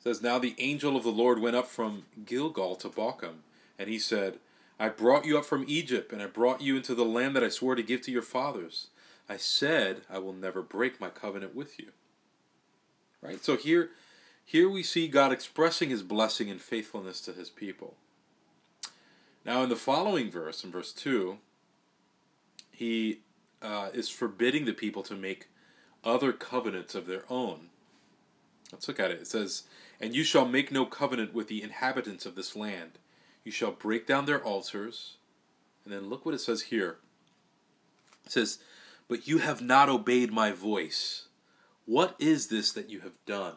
says, 0.04 0.22
Now 0.22 0.38
the 0.38 0.54
angel 0.58 0.96
of 0.96 1.04
the 1.04 1.10
Lord 1.10 1.40
went 1.40 1.56
up 1.56 1.66
from 1.66 2.04
Gilgal 2.24 2.76
to 2.76 2.88
Bochim, 2.88 3.42
and 3.78 3.88
he 3.88 3.98
said, 3.98 4.38
I 4.78 4.88
brought 4.88 5.26
you 5.26 5.36
up 5.36 5.44
from 5.44 5.64
Egypt, 5.68 6.12
and 6.12 6.22
I 6.22 6.26
brought 6.26 6.62
you 6.62 6.76
into 6.76 6.94
the 6.94 7.04
land 7.04 7.36
that 7.36 7.44
I 7.44 7.50
swore 7.50 7.74
to 7.74 7.82
give 7.82 8.00
to 8.02 8.10
your 8.10 8.22
fathers. 8.22 8.88
I 9.30 9.36
said, 9.36 10.00
I 10.10 10.18
will 10.18 10.32
never 10.32 10.60
break 10.60 11.00
my 11.00 11.08
covenant 11.08 11.54
with 11.54 11.78
you. 11.78 11.92
Right? 13.22 13.42
So 13.44 13.56
here, 13.56 13.90
here 14.44 14.68
we 14.68 14.82
see 14.82 15.06
God 15.06 15.30
expressing 15.30 15.88
his 15.88 16.02
blessing 16.02 16.50
and 16.50 16.60
faithfulness 16.60 17.20
to 17.20 17.32
his 17.32 17.48
people. 17.48 17.94
Now, 19.44 19.62
in 19.62 19.68
the 19.68 19.76
following 19.76 20.32
verse, 20.32 20.64
in 20.64 20.72
verse 20.72 20.92
2, 20.92 21.38
he 22.72 23.20
uh, 23.62 23.90
is 23.94 24.08
forbidding 24.08 24.64
the 24.64 24.72
people 24.72 25.04
to 25.04 25.14
make 25.14 25.46
other 26.02 26.32
covenants 26.32 26.96
of 26.96 27.06
their 27.06 27.22
own. 27.30 27.68
Let's 28.72 28.88
look 28.88 28.98
at 28.98 29.12
it. 29.12 29.20
It 29.20 29.28
says, 29.28 29.62
And 30.00 30.12
you 30.12 30.24
shall 30.24 30.44
make 30.44 30.72
no 30.72 30.86
covenant 30.86 31.32
with 31.32 31.46
the 31.46 31.62
inhabitants 31.62 32.26
of 32.26 32.34
this 32.34 32.56
land. 32.56 32.98
You 33.44 33.52
shall 33.52 33.70
break 33.70 34.08
down 34.08 34.26
their 34.26 34.42
altars. 34.42 35.18
And 35.84 35.94
then 35.94 36.10
look 36.10 36.26
what 36.26 36.34
it 36.34 36.40
says 36.40 36.62
here. 36.62 36.96
It 38.26 38.32
says, 38.32 38.58
But 39.10 39.26
you 39.26 39.38
have 39.38 39.60
not 39.60 39.88
obeyed 39.88 40.32
my 40.32 40.52
voice. 40.52 41.24
What 41.84 42.14
is 42.20 42.46
this 42.46 42.70
that 42.70 42.88
you 42.88 43.00
have 43.00 43.14
done? 43.26 43.56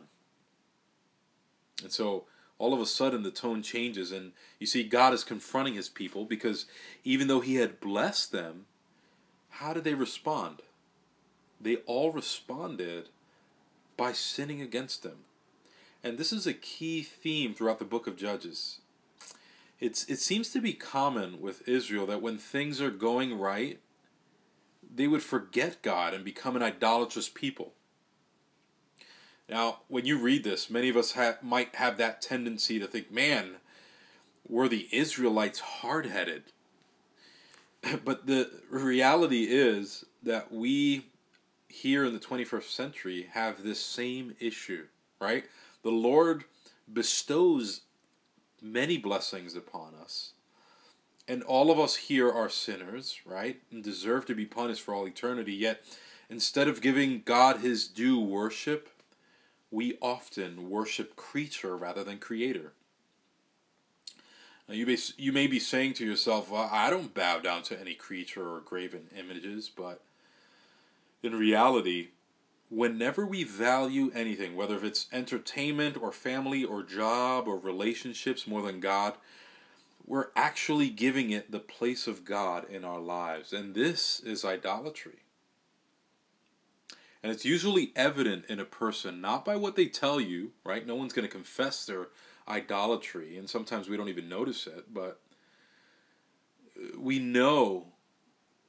And 1.84 1.92
so 1.92 2.24
all 2.58 2.74
of 2.74 2.82
a 2.82 2.88
sudden 2.88 3.22
the 3.22 3.30
tone 3.30 3.62
changes, 3.62 4.12
and 4.12 4.32
you 4.58 4.66
see 4.66 4.82
God 4.82 5.14
is 5.14 5.24
confronting 5.24 5.76
his 5.76 5.90
people 5.90 6.26
because 6.26 6.66
even 7.04 7.28
though 7.28 7.42
he 7.42 7.56
had 7.58 7.80
blessed 7.80 8.32
them, 8.32 8.66
how 9.52 9.74
did 9.74 9.84
they 9.84 9.94
respond? 9.94 10.64
They 11.62 11.76
all 11.86 12.12
responded 12.12 13.10
by 13.96 14.12
sinning 14.12 14.60
against 14.60 15.06
him. 15.06 15.18
And 16.04 16.18
this 16.18 16.34
is 16.34 16.48
a 16.48 16.54
key 16.54 17.04
theme 17.04 17.54
throughout 17.54 17.78
the 17.78 17.86
book 17.86 18.08
of 18.08 18.18
Judges. 18.18 18.80
It's, 19.80 20.04
it 20.06 20.18
seems 20.18 20.50
to 20.50 20.62
be 20.62 20.74
common 20.74 21.40
with 21.40 21.68
Israel 21.68 22.08
that 22.08 22.24
when 22.24 22.40
things 22.40 22.82
are 22.82 22.90
going 22.90 23.38
right, 23.38 23.80
they 24.94 25.08
would 25.08 25.24
forget 25.24 25.82
God 25.82 26.14
and 26.14 26.24
become 26.24 26.56
an 26.56 26.64
idolatrous 26.64 27.30
people. 27.30 27.74
Now, 29.50 29.80
when 29.88 30.06
you 30.06 30.18
read 30.18 30.44
this, 30.44 30.70
many 30.70 30.90
of 30.90 30.98
us 30.98 31.14
ha- 31.14 31.38
might 31.42 31.76
have 31.76 31.98
that 31.98 32.22
tendency 32.22 32.80
to 32.80 32.88
think, 32.88 33.12
man, 33.12 33.56
were 34.48 34.68
the 34.68 34.88
Israelites 34.92 35.60
hard 35.60 36.06
headed? 36.06 36.44
but 38.06 38.26
the 38.28 38.50
reality 38.70 39.46
is 39.50 40.06
that 40.22 40.52
we 40.52 41.06
here 41.68 42.06
in 42.06 42.14
the 42.14 42.20
21st 42.20 42.70
century 42.70 43.28
have 43.34 43.64
this 43.64 43.80
same 43.80 44.36
issue, 44.40 44.86
right? 45.20 45.46
The 45.82 45.90
Lord 45.90 46.46
bestows 46.92 47.82
many 48.62 48.98
blessings 48.98 49.56
upon 49.56 49.96
us. 49.96 50.34
And 51.28 51.42
all 51.44 51.72
of 51.72 51.80
us 51.80 51.96
here 51.96 52.30
are 52.30 52.50
sinners, 52.50 53.22
right? 53.26 53.62
And 53.72 53.84
deserve 53.84 54.26
to 54.26 54.36
be 54.36 54.46
punished 54.46 54.82
for 54.82 54.94
all 54.94 55.08
eternity. 55.08 55.54
Yet, 55.54 55.84
instead 56.30 56.68
of 56.68 56.82
giving 56.82 57.22
God 57.24 57.60
his 57.60 57.88
due 57.88 58.20
worship, 58.20 58.90
we 59.72 59.98
often 60.02 60.70
worship 60.70 61.16
creature 61.16 61.78
rather 61.78 62.04
than 62.04 62.20
creator. 62.20 62.74
Now 64.68 64.76
you 64.76 64.86
may 64.86 64.98
you 65.18 65.34
may 65.34 65.48
be 65.48 65.60
saying 65.60 65.94
to 65.96 66.06
yourself, 66.06 66.50
well, 66.50 66.70
"I 66.72 66.90
don't 66.90 67.14
bow 67.14 67.40
down 67.40 67.64
to 67.64 67.80
any 67.80 67.96
creature 67.96 68.48
or 68.48 68.62
graven 68.62 69.10
images," 69.18 69.70
but 69.70 70.02
in 71.22 71.36
reality, 71.36 72.10
whenever 72.70 73.26
we 73.26 73.44
value 73.44 74.12
anything, 74.14 74.56
whether 74.56 74.76
if 74.76 74.84
it's 74.84 75.08
entertainment 75.12 75.98
or 75.98 76.12
family 76.12 76.64
or 76.64 76.84
job 76.84 77.48
or 77.48 77.58
relationships 77.58 78.48
more 78.48 78.62
than 78.62 78.80
God, 78.80 79.18
we're 80.06 80.30
actually 80.36 80.90
giving 80.90 81.30
it 81.30 81.52
the 81.52 81.60
place 81.60 82.08
of 82.08 82.26
God 82.26 82.70
in 82.70 82.84
our 82.84 83.00
lives, 83.00 83.54
and 83.54 83.74
this 83.74 84.20
is 84.20 84.44
idolatry. 84.44 85.20
And 87.22 87.32
it's 87.32 87.46
usually 87.46 87.94
evident 87.96 88.46
in 88.50 88.60
a 88.60 88.66
person 88.66 89.22
not 89.22 89.46
by 89.46 89.56
what 89.56 89.78
they 89.78 89.86
tell 89.86 90.20
you, 90.20 90.52
right? 90.66 90.86
No 90.86 90.96
one's 90.96 91.14
going 91.14 91.28
to 91.28 91.34
confess 91.34 91.86
their 91.86 92.08
idolatry, 92.48 93.38
and 93.38 93.50
sometimes 93.50 93.88
we 93.88 93.96
don't 93.96 94.10
even 94.10 94.28
notice 94.28 94.68
it, 94.68 94.94
but 94.94 95.22
uh, 96.78 97.00
we 97.00 97.20
know 97.20 97.88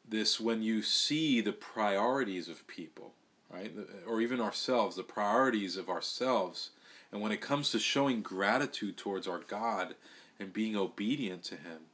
this 0.08 0.38
when 0.38 0.62
you 0.62 0.82
see 0.82 1.40
the 1.40 1.52
priorities 1.52 2.48
of 2.48 2.66
people, 2.68 3.14
right? 3.50 3.72
Or 4.06 4.20
even 4.20 4.40
ourselves, 4.40 4.94
the 4.94 5.02
priorities 5.02 5.76
of 5.76 5.88
ourselves. 5.88 6.70
And 7.10 7.20
when 7.20 7.32
it 7.32 7.40
comes 7.40 7.70
to 7.70 7.78
showing 7.78 8.22
gratitude 8.22 8.96
towards 8.96 9.26
our 9.26 9.40
God 9.40 9.94
and 10.38 10.52
being 10.52 10.76
obedient 10.76 11.44
to 11.44 11.56
Him, 11.56 11.86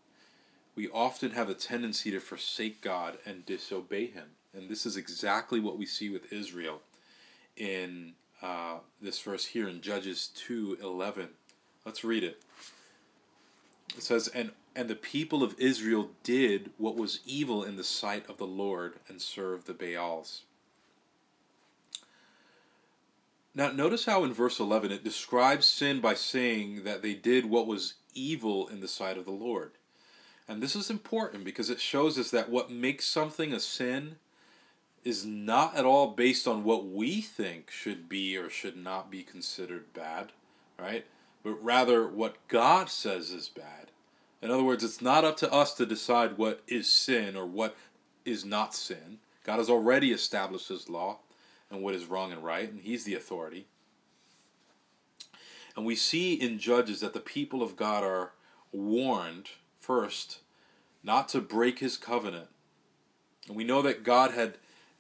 we 0.75 0.89
often 0.89 1.33
have 1.33 1.49
a 1.49 1.55
tendency 1.55 2.11
to 2.11 2.21
forsake 2.21 2.81
God 2.81 3.19
and 3.27 3.45
disobey 3.45 4.07
Him. 4.07 4.31
And 4.55 4.69
this 4.69 4.87
is 4.87 4.97
exactly 4.97 5.61
what 5.61 5.79
we 5.79 5.87
see 5.87 6.09
with 6.09 6.33
Israel 6.33 6.81
in 7.57 8.15
uh, 8.43 8.79
this 9.01 9.21
verse 9.21 9.47
here 9.47 9.69
in 9.69 9.81
Judges 9.81 10.31
2:11. 10.37 11.29
Let's 11.85 12.05
read 12.05 12.25
it. 12.25 12.43
It 13.97 14.03
says, 14.03 14.29
and, 14.29 14.53
and 14.77 14.89
the 14.89 14.95
people 14.95 15.43
of 15.43 15.59
Israel 15.59 16.11
did 16.23 16.71
what 16.79 16.97
was 16.97 17.21
evil 17.27 17.65
in 17.65 17.77
the 17.77 17.85
sight 17.85 18.29
of 18.29 18.39
the 18.39 18.47
Lord 18.47 18.95
and 19.09 19.21
served 19.21 19.67
the 19.67 19.75
Baals. 19.75 20.43
Now, 23.55 23.73
notice 23.73 24.05
how 24.05 24.23
in 24.23 24.33
verse 24.33 24.61
11 24.61 24.93
it 24.93 25.03
describes 25.03 25.67
sin 25.67 26.01
by 26.01 26.15
saying 26.15 26.85
that 26.85 27.03
they 27.03 27.15
did 27.15 27.47
what 27.47 27.67
was 27.67 27.95
evil 28.15 28.69
in 28.69 28.81
the 28.81 28.89
sight 28.89 29.19
of 29.19 29.25
the 29.25 29.31
Lord. 29.31 29.73
And 30.49 30.63
this 30.63 30.75
is 30.75 30.91
important 30.91 31.45
because 31.45 31.71
it 31.71 31.81
shows 31.81 32.19
us 32.19 32.31
that 32.31 32.51
what 32.51 32.71
makes 32.71 33.07
something 33.07 33.53
a 33.53 33.61
sin 33.61 34.17
is 35.05 35.25
not 35.25 35.77
at 35.77 35.85
all 35.85 36.09
based 36.09 36.47
on 36.47 36.65
what 36.65 36.87
we 36.87 37.21
think 37.21 37.71
should 37.71 38.09
be 38.09 38.37
or 38.37 38.51
should 38.51 38.77
not 38.77 39.11
be 39.11 39.23
considered 39.23 39.93
bad, 39.95 40.33
right? 40.79 41.07
but 41.43 41.63
rather 41.63 42.07
what 42.07 42.37
God 42.49 42.91
says 42.91 43.31
is 43.31 43.49
bad. 43.49 43.91
In 44.43 44.51
other 44.51 44.63
words, 44.63 44.85
it's 44.85 45.03
not 45.03 45.25
up 45.25 45.37
to 45.39 45.53
us 45.53 45.75
to 45.75 45.87
decide 45.87 46.39
what 46.39 46.63
is 46.67 46.91
sin 46.91 47.37
or 47.37 47.47
what 47.47 47.77
is 48.25 48.45
not 48.45 48.75
sin. 48.75 49.19
God 49.45 49.59
has 49.59 49.71
already 49.71 50.13
established 50.13 50.69
His 50.69 50.89
law 50.89 51.19
and 51.71 51.83
what 51.83 51.95
is 51.95 52.07
wrong 52.07 52.33
and 52.33 52.45
right, 52.45 52.71
and 52.71 52.81
He's 52.81 53.05
the 53.05 53.15
authority. 53.15 53.67
And 55.81 55.87
we 55.87 55.97
see 55.97 56.35
in 56.35 56.59
Judges 56.59 57.01
that 57.01 57.15
the 57.15 57.21
people 57.21 57.63
of 57.63 57.75
God 57.75 58.05
are 58.05 58.33
warned, 58.71 59.49
first, 59.79 60.41
not 61.03 61.27
to 61.31 61.41
break 61.41 61.79
His 61.79 61.97
covenant. 61.97 62.49
And 63.49 63.57
we 63.57 63.65
know 63.65 63.81
that 63.81 64.05
God 64.05 64.33
had 64.33 64.59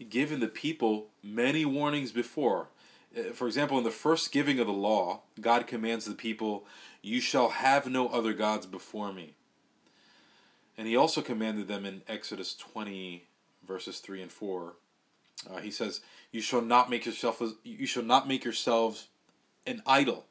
given 0.09 0.41
the 0.41 0.49
people 0.49 1.09
many 1.23 1.67
warnings 1.67 2.13
before. 2.13 2.69
Uh, 3.15 3.35
for 3.35 3.47
example, 3.47 3.77
in 3.77 3.85
the 3.85 3.91
first 3.91 4.33
giving 4.33 4.59
of 4.59 4.69
the 4.69 4.73
law, 4.73 5.21
God 5.39 5.67
commands 5.67 6.07
the 6.07 6.15
people, 6.15 6.65
You 7.03 7.21
shall 7.21 7.51
have 7.51 7.87
no 7.87 8.09
other 8.09 8.33
gods 8.33 8.65
before 8.65 9.13
me. 9.13 9.35
And 10.79 10.89
he 10.89 10.97
also 10.97 11.21
commanded 11.21 11.69
them 11.69 11.85
in 11.85 12.01
Exodus 12.09 12.55
20, 12.55 13.27
verses 13.69 13.99
3 13.99 14.23
and 14.23 14.33
4. 14.33 14.73
Uh, 15.51 15.59
he 15.59 15.71
says, 15.71 16.01
You 16.33 16.41
shall 16.41 16.63
not 16.63 16.89
make 16.89 17.05
yourself 17.05 17.43
you 17.65 17.87
shall 17.87 18.03
not 18.03 18.27
make 18.27 18.45
yourselves 18.45 19.09
an 19.67 19.83
idol. 19.87 20.25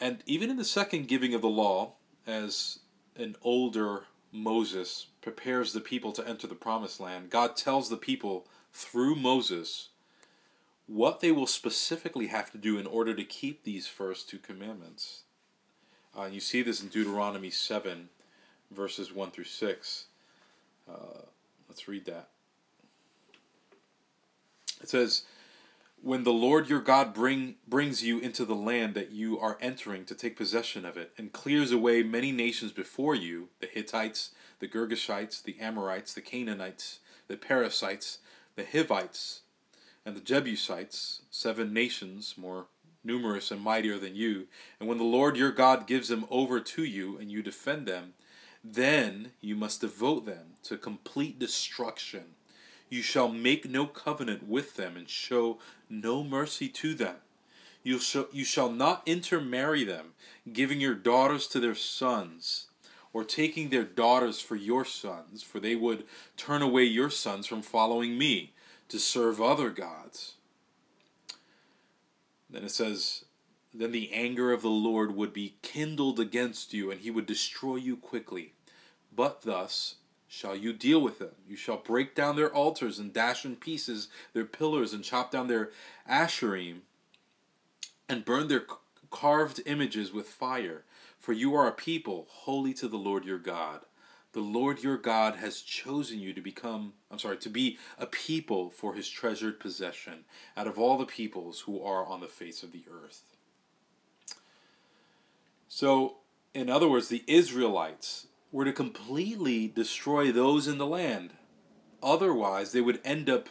And 0.00 0.22
even 0.26 0.50
in 0.50 0.56
the 0.56 0.64
second 0.64 1.08
giving 1.08 1.34
of 1.34 1.40
the 1.40 1.48
law, 1.48 1.94
as 2.26 2.78
an 3.16 3.36
older 3.42 4.04
Moses 4.30 5.06
prepares 5.22 5.72
the 5.72 5.80
people 5.80 6.12
to 6.12 6.26
enter 6.26 6.46
the 6.46 6.54
promised 6.54 7.00
land, 7.00 7.30
God 7.30 7.56
tells 7.56 7.88
the 7.88 7.96
people 7.96 8.46
through 8.72 9.16
Moses 9.16 9.88
what 10.86 11.20
they 11.20 11.32
will 11.32 11.46
specifically 11.46 12.28
have 12.28 12.50
to 12.52 12.58
do 12.58 12.78
in 12.78 12.86
order 12.86 13.14
to 13.14 13.24
keep 13.24 13.62
these 13.62 13.86
first 13.86 14.28
two 14.28 14.38
commandments. 14.38 15.22
Uh, 16.16 16.24
you 16.24 16.40
see 16.40 16.62
this 16.62 16.82
in 16.82 16.88
Deuteronomy 16.88 17.50
7, 17.50 18.08
verses 18.70 19.12
1 19.12 19.30
through 19.30 19.44
6. 19.44 20.04
Uh, 20.88 21.22
let's 21.68 21.88
read 21.88 22.06
that. 22.06 22.28
It 24.80 24.88
says, 24.88 25.24
When 26.00 26.22
the 26.22 26.32
Lord 26.32 26.68
your 26.68 26.80
God 26.80 27.12
bring, 27.12 27.56
brings 27.66 28.04
you 28.04 28.20
into 28.20 28.44
the 28.44 28.54
land 28.54 28.94
that 28.94 29.10
you 29.10 29.38
are 29.38 29.58
entering 29.60 30.04
to 30.06 30.14
take 30.14 30.36
possession 30.36 30.84
of 30.84 30.96
it, 30.96 31.12
and 31.18 31.32
clears 31.32 31.72
away 31.72 32.02
many 32.02 32.30
nations 32.30 32.72
before 32.72 33.14
you 33.14 33.48
the 33.60 33.66
Hittites, 33.66 34.30
the 34.60 34.68
Girgashites, 34.68 35.42
the 35.42 35.58
Amorites, 35.58 36.14
the 36.14 36.20
Canaanites, 36.20 37.00
the 37.26 37.36
Perizzites, 37.36 38.18
the 38.54 38.64
Hivites, 38.64 39.40
and 40.06 40.16
the 40.16 40.20
Jebusites, 40.20 41.22
seven 41.30 41.72
nations 41.72 42.34
more 42.36 42.66
numerous 43.02 43.50
and 43.50 43.60
mightier 43.60 43.98
than 43.98 44.14
you. 44.14 44.46
And 44.78 44.88
when 44.88 44.98
the 44.98 45.04
Lord 45.04 45.36
your 45.36 45.52
God 45.52 45.86
gives 45.86 46.08
them 46.08 46.26
over 46.30 46.60
to 46.60 46.84
you, 46.84 47.18
and 47.18 47.30
you 47.30 47.42
defend 47.42 47.86
them, 47.86 48.14
then 48.62 49.32
you 49.40 49.56
must 49.56 49.80
devote 49.80 50.26
them 50.26 50.54
to 50.64 50.76
complete 50.76 51.38
destruction. 51.38 52.34
You 52.88 53.02
shall 53.02 53.28
make 53.28 53.68
no 53.68 53.86
covenant 53.86 54.48
with 54.48 54.76
them, 54.76 54.96
and 54.96 55.08
show 55.08 55.58
no 55.90 56.24
mercy 56.24 56.68
to 56.68 56.94
them. 56.94 57.16
You 57.82 57.98
shall, 57.98 58.28
you 58.32 58.44
shall 58.44 58.70
not 58.70 59.02
intermarry 59.06 59.84
them, 59.84 60.14
giving 60.52 60.80
your 60.80 60.94
daughters 60.94 61.46
to 61.48 61.60
their 61.60 61.74
sons, 61.74 62.66
or 63.12 63.24
taking 63.24 63.68
their 63.68 63.84
daughters 63.84 64.40
for 64.40 64.56
your 64.56 64.84
sons, 64.84 65.42
for 65.42 65.60
they 65.60 65.76
would 65.76 66.04
turn 66.36 66.62
away 66.62 66.84
your 66.84 67.10
sons 67.10 67.46
from 67.46 67.62
following 67.62 68.16
me 68.18 68.52
to 68.88 68.98
serve 68.98 69.40
other 69.40 69.70
gods. 69.70 70.34
Then 72.50 72.64
it 72.64 72.70
says, 72.70 73.24
Then 73.74 73.92
the 73.92 74.12
anger 74.12 74.52
of 74.52 74.62
the 74.62 74.68
Lord 74.68 75.14
would 75.14 75.32
be 75.32 75.56
kindled 75.60 76.18
against 76.18 76.72
you, 76.72 76.90
and 76.90 77.00
he 77.00 77.10
would 77.10 77.26
destroy 77.26 77.76
you 77.76 77.96
quickly. 77.96 78.54
But 79.14 79.42
thus 79.42 79.96
shall 80.28 80.54
you 80.54 80.72
deal 80.72 81.00
with 81.00 81.18
them. 81.18 81.32
You 81.48 81.56
shall 81.56 81.78
break 81.78 82.14
down 82.14 82.36
their 82.36 82.54
altars 82.54 82.98
and 82.98 83.12
dash 83.12 83.44
in 83.44 83.56
pieces 83.56 84.08
their 84.34 84.44
pillars 84.44 84.92
and 84.92 85.02
chop 85.02 85.30
down 85.30 85.48
their 85.48 85.70
asherim 86.08 86.80
and 88.08 88.24
burn 88.24 88.48
their 88.48 88.64
carved 89.10 89.60
images 89.66 90.12
with 90.12 90.28
fire. 90.28 90.84
For 91.18 91.32
you 91.32 91.54
are 91.54 91.66
a 91.66 91.72
people 91.72 92.26
holy 92.28 92.72
to 92.74 92.88
the 92.88 92.96
Lord 92.96 93.24
your 93.24 93.38
God. 93.38 93.80
The 94.32 94.40
Lord 94.40 94.82
your 94.82 94.98
God 94.98 95.36
has 95.36 95.62
chosen 95.62 96.20
you 96.20 96.32
to 96.34 96.40
become, 96.40 96.92
I'm 97.10 97.18
sorry, 97.18 97.38
to 97.38 97.48
be 97.48 97.78
a 97.98 98.06
people 98.06 98.70
for 98.70 98.94
his 98.94 99.08
treasured 99.08 99.58
possession 99.58 100.24
out 100.56 100.66
of 100.66 100.78
all 100.78 100.98
the 100.98 101.06
peoples 101.06 101.60
who 101.60 101.82
are 101.82 102.06
on 102.06 102.20
the 102.20 102.28
face 102.28 102.62
of 102.62 102.72
the 102.72 102.84
earth. 102.90 103.22
So, 105.66 106.18
in 106.54 106.70
other 106.70 106.88
words, 106.88 107.08
the 107.08 107.24
Israelites 107.26 108.27
were 108.50 108.64
to 108.64 108.72
completely 108.72 109.68
destroy 109.68 110.32
those 110.32 110.66
in 110.66 110.78
the 110.78 110.86
land. 110.86 111.30
Otherwise, 112.02 112.72
they 112.72 112.80
would 112.80 113.00
end 113.04 113.28
up 113.28 113.48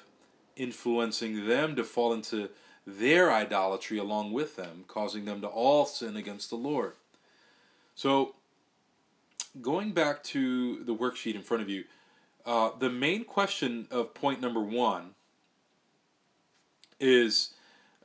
influencing 0.56 1.48
them 1.48 1.75
to 1.75 1.84
fall 1.84 2.13
into 2.13 2.50
their 2.86 3.32
idolatry 3.32 3.98
along 3.98 4.32
with 4.32 4.56
them, 4.56 4.86
causing 4.88 5.25
them 5.25 5.42
to 5.42 5.48
all 5.48 5.86
sin 5.86 6.16
against 6.16 6.50
the 6.50 6.56
Lord. 6.56 6.94
So, 7.96 8.36
going 9.62 9.92
back 9.92 10.24
to 10.25 10.84
the 10.84 10.96
worksheet 10.96 11.36
in 11.36 11.42
front 11.42 11.63
of 11.63 11.70
you, 11.70 11.84
uh, 12.46 12.72
the 12.80 12.89
main 12.89 13.25
question 13.25 13.88
of 13.92 14.13
point 14.13 14.39
number 14.39 14.62
one 14.62 15.16
is 17.00 17.54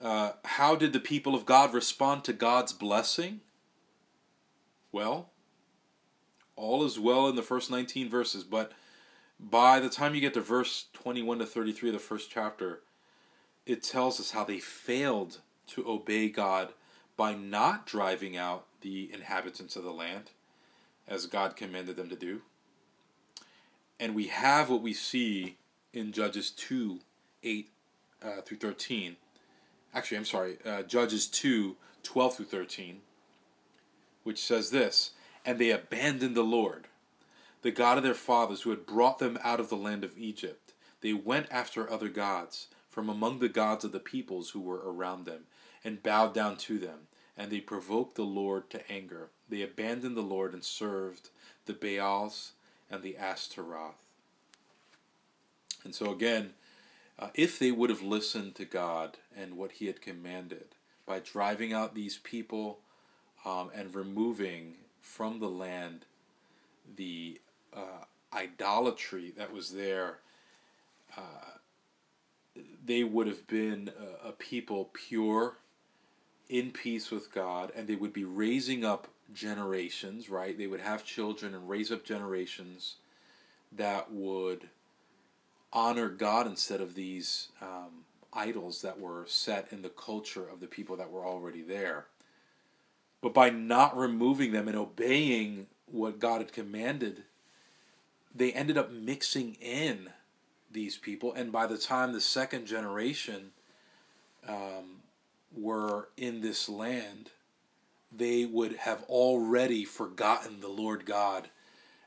uh, 0.00 0.32
how 0.44 0.74
did 0.74 0.92
the 0.92 1.00
people 1.00 1.34
of 1.34 1.46
God 1.46 1.72
respond 1.72 2.24
to 2.24 2.32
God's 2.32 2.72
blessing? 2.72 3.40
Well, 4.90 5.30
all 6.62 6.84
is 6.84 6.98
well 6.98 7.28
in 7.28 7.34
the 7.34 7.42
first 7.42 7.70
19 7.70 8.08
verses, 8.08 8.44
but 8.44 8.72
by 9.40 9.80
the 9.80 9.88
time 9.88 10.14
you 10.14 10.20
get 10.20 10.34
to 10.34 10.40
verse 10.40 10.86
21 10.92 11.40
to 11.40 11.46
33 11.46 11.88
of 11.88 11.92
the 11.94 11.98
first 11.98 12.30
chapter, 12.30 12.82
it 13.66 13.82
tells 13.82 14.20
us 14.20 14.30
how 14.30 14.44
they 14.44 14.60
failed 14.60 15.40
to 15.66 15.88
obey 15.88 16.28
God 16.28 16.72
by 17.16 17.34
not 17.34 17.84
driving 17.84 18.36
out 18.36 18.66
the 18.80 19.10
inhabitants 19.12 19.74
of 19.74 19.82
the 19.82 19.92
land 19.92 20.30
as 21.08 21.26
God 21.26 21.56
commanded 21.56 21.96
them 21.96 22.08
to 22.08 22.16
do. 22.16 22.42
And 23.98 24.14
we 24.14 24.28
have 24.28 24.70
what 24.70 24.82
we 24.82 24.94
see 24.94 25.56
in 25.92 26.12
Judges 26.12 26.50
2 26.52 27.00
8 27.42 27.70
uh, 28.22 28.40
through 28.42 28.58
13. 28.58 29.16
Actually, 29.94 30.16
I'm 30.16 30.24
sorry, 30.24 30.58
uh, 30.64 30.82
Judges 30.82 31.26
2 31.26 31.76
12 32.04 32.36
through 32.36 32.46
13, 32.46 33.00
which 34.22 34.40
says 34.40 34.70
this 34.70 35.12
And 35.44 35.58
they 35.58 35.70
abandoned 35.70 36.34
the 36.34 36.42
Lord, 36.42 36.86
the 37.62 37.70
God 37.70 37.98
of 37.98 38.04
their 38.04 38.14
fathers, 38.14 38.62
who 38.62 38.70
had 38.70 38.86
brought 38.86 39.18
them 39.18 39.38
out 39.42 39.60
of 39.60 39.68
the 39.68 39.76
land 39.76 40.04
of 40.04 40.16
Egypt. 40.16 40.72
They 41.00 41.12
went 41.12 41.46
after 41.50 41.90
other 41.90 42.08
gods 42.08 42.68
from 42.88 43.08
among 43.08 43.38
the 43.38 43.48
gods 43.48 43.84
of 43.84 43.92
the 43.92 44.00
peoples 44.00 44.50
who 44.50 44.60
were 44.60 44.82
around 44.84 45.24
them, 45.24 45.44
and 45.84 46.02
bowed 46.02 46.32
down 46.34 46.56
to 46.56 46.78
them 46.78 47.08
and 47.36 47.50
they 47.50 47.60
provoked 47.60 48.14
the 48.14 48.22
Lord 48.22 48.70
to 48.70 48.90
anger. 48.90 49.30
They 49.48 49.62
abandoned 49.62 50.16
the 50.16 50.22
Lord 50.22 50.52
and 50.52 50.64
served 50.64 51.30
the 51.66 51.72
Baals 51.72 52.52
and 52.90 53.02
the 53.02 53.16
Ashtaroth. 53.16 54.04
And 55.84 55.94
so, 55.94 56.12
again, 56.12 56.52
uh, 57.18 57.28
if 57.34 57.58
they 57.58 57.70
would 57.70 57.90
have 57.90 58.02
listened 58.02 58.54
to 58.56 58.64
God 58.64 59.18
and 59.36 59.56
what 59.56 59.72
He 59.72 59.86
had 59.86 60.00
commanded 60.00 60.66
by 61.06 61.18
driving 61.18 61.72
out 61.72 61.94
these 61.94 62.18
people 62.18 62.78
um, 63.44 63.70
and 63.74 63.94
removing 63.94 64.74
from 65.02 65.40
the 65.40 65.48
land 65.48 66.06
the 66.96 67.40
uh, 67.74 68.04
idolatry 68.32 69.32
that 69.36 69.52
was 69.52 69.70
there, 69.70 70.18
uh, 71.16 71.58
they 72.84 73.04
would 73.04 73.26
have 73.26 73.46
been 73.46 73.90
a, 74.24 74.28
a 74.28 74.32
people 74.32 74.90
pure 74.92 75.56
in 76.48 76.70
peace 76.70 77.10
with 77.10 77.32
God, 77.32 77.72
and 77.74 77.86
they 77.86 77.94
would 77.94 78.12
be 78.12 78.24
raising 78.24 78.84
up 78.84 79.08
generations, 79.32 80.28
right? 80.28 80.56
They 80.56 80.66
would 80.66 80.80
have 80.80 81.04
children 81.04 81.54
and 81.54 81.68
raise 81.68 81.90
up 81.90 82.04
generations 82.04 82.96
that 83.72 84.12
would 84.12 84.68
honor 85.72 86.08
God 86.08 86.46
instead 86.46 86.82
of 86.82 86.94
these 86.94 87.48
um, 87.62 88.04
idols 88.32 88.82
that 88.82 89.00
were 89.00 89.24
set 89.26 89.68
in 89.70 89.80
the 89.80 89.88
culture 89.88 90.46
of 90.46 90.60
the 90.60 90.66
people 90.66 90.96
that 90.96 91.10
were 91.10 91.26
already 91.26 91.62
there. 91.62 92.06
But 93.22 93.32
by 93.32 93.50
not 93.50 93.96
removing 93.96 94.52
them 94.52 94.68
and 94.68 94.76
obeying 94.76 95.68
what 95.86 96.18
God 96.18 96.40
had 96.40 96.52
commanded, 96.52 97.22
they 98.34 98.52
ended 98.52 98.76
up 98.76 98.90
mixing 98.90 99.54
in 99.54 100.10
these 100.70 100.96
people. 100.98 101.32
And 101.32 101.52
by 101.52 101.66
the 101.66 101.78
time 101.78 102.12
the 102.12 102.20
second 102.20 102.66
generation 102.66 103.52
um, 104.46 105.02
were 105.54 106.08
in 106.16 106.40
this 106.40 106.68
land, 106.68 107.30
they 108.10 108.44
would 108.44 108.76
have 108.76 109.04
already 109.04 109.84
forgotten 109.84 110.60
the 110.60 110.68
Lord 110.68 111.06
God 111.06 111.48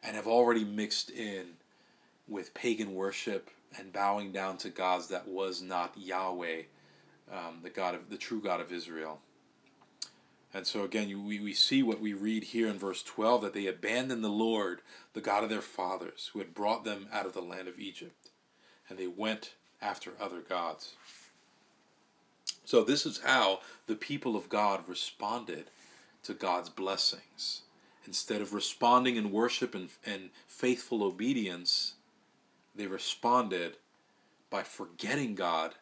and 0.03 0.15
have 0.15 0.27
already 0.27 0.63
mixed 0.63 1.09
in 1.09 1.53
with 2.27 2.53
pagan 2.53 2.93
worship 2.93 3.49
and 3.77 3.93
bowing 3.93 4.31
down 4.31 4.57
to 4.57 4.69
gods 4.69 5.07
that 5.07 5.27
was 5.27 5.61
not 5.61 5.93
Yahweh, 5.97 6.63
um, 7.31 7.59
the 7.63 7.69
God 7.69 7.95
of 7.95 8.09
the 8.09 8.17
true 8.17 8.41
God 8.41 8.59
of 8.61 8.71
Israel. 8.71 9.19
And 10.55 10.65
so 10.65 10.85
again, 10.85 11.09
you, 11.09 11.19
we, 11.19 11.41
we 11.41 11.53
see 11.53 11.83
what 11.83 11.99
we 11.99 12.13
read 12.13 12.45
here 12.45 12.69
in 12.69 12.79
verse 12.79 13.03
12 13.03 13.41
that 13.41 13.53
they 13.53 13.67
abandoned 13.67 14.23
the 14.23 14.29
Lord, 14.29 14.79
the 15.11 15.19
God 15.19 15.43
of 15.43 15.49
their 15.49 15.61
fathers, 15.61 16.29
who 16.31 16.39
had 16.39 16.53
brought 16.53 16.85
them 16.85 17.09
out 17.11 17.25
of 17.25 17.33
the 17.33 17.41
land 17.41 17.67
of 17.67 17.77
Egypt, 17.77 18.29
and 18.87 18.97
they 18.97 19.05
went 19.05 19.55
after 19.81 20.13
other 20.17 20.39
gods. 20.39 20.93
So, 22.63 22.85
this 22.85 23.05
is 23.05 23.19
how 23.25 23.59
the 23.85 23.97
people 23.97 24.37
of 24.37 24.47
God 24.47 24.87
responded 24.87 25.65
to 26.23 26.33
God's 26.33 26.69
blessings. 26.69 27.63
Instead 28.07 28.41
of 28.41 28.53
responding 28.53 29.17
in 29.17 29.33
worship 29.33 29.75
and, 29.75 29.89
and 30.05 30.29
faithful 30.47 31.03
obedience, 31.03 31.95
they 32.73 32.87
responded 32.87 33.75
by 34.49 34.63
forgetting 34.63 35.35
God 35.35 35.75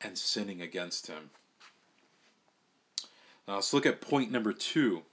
and 0.00 0.16
sinning 0.16 0.62
against 0.62 1.08
Him. 1.08 1.28
Now, 3.48 3.54
let's 3.54 3.72
look 3.72 3.86
at 3.86 4.02
point 4.02 4.30
number 4.30 4.52
two 4.52 5.04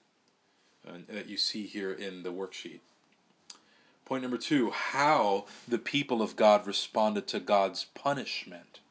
uh, 0.85 0.97
that 1.07 1.29
you 1.29 1.37
see 1.37 1.65
here 1.65 1.93
in 1.93 2.23
the 2.23 2.33
worksheet. 2.33 2.81
Point 4.03 4.23
number 4.23 4.37
two 4.37 4.71
how 4.71 5.45
the 5.65 5.79
people 5.79 6.21
of 6.21 6.35
God 6.35 6.67
responded 6.67 7.27
to 7.27 7.39
God's 7.39 7.85
punishment. 7.85 8.81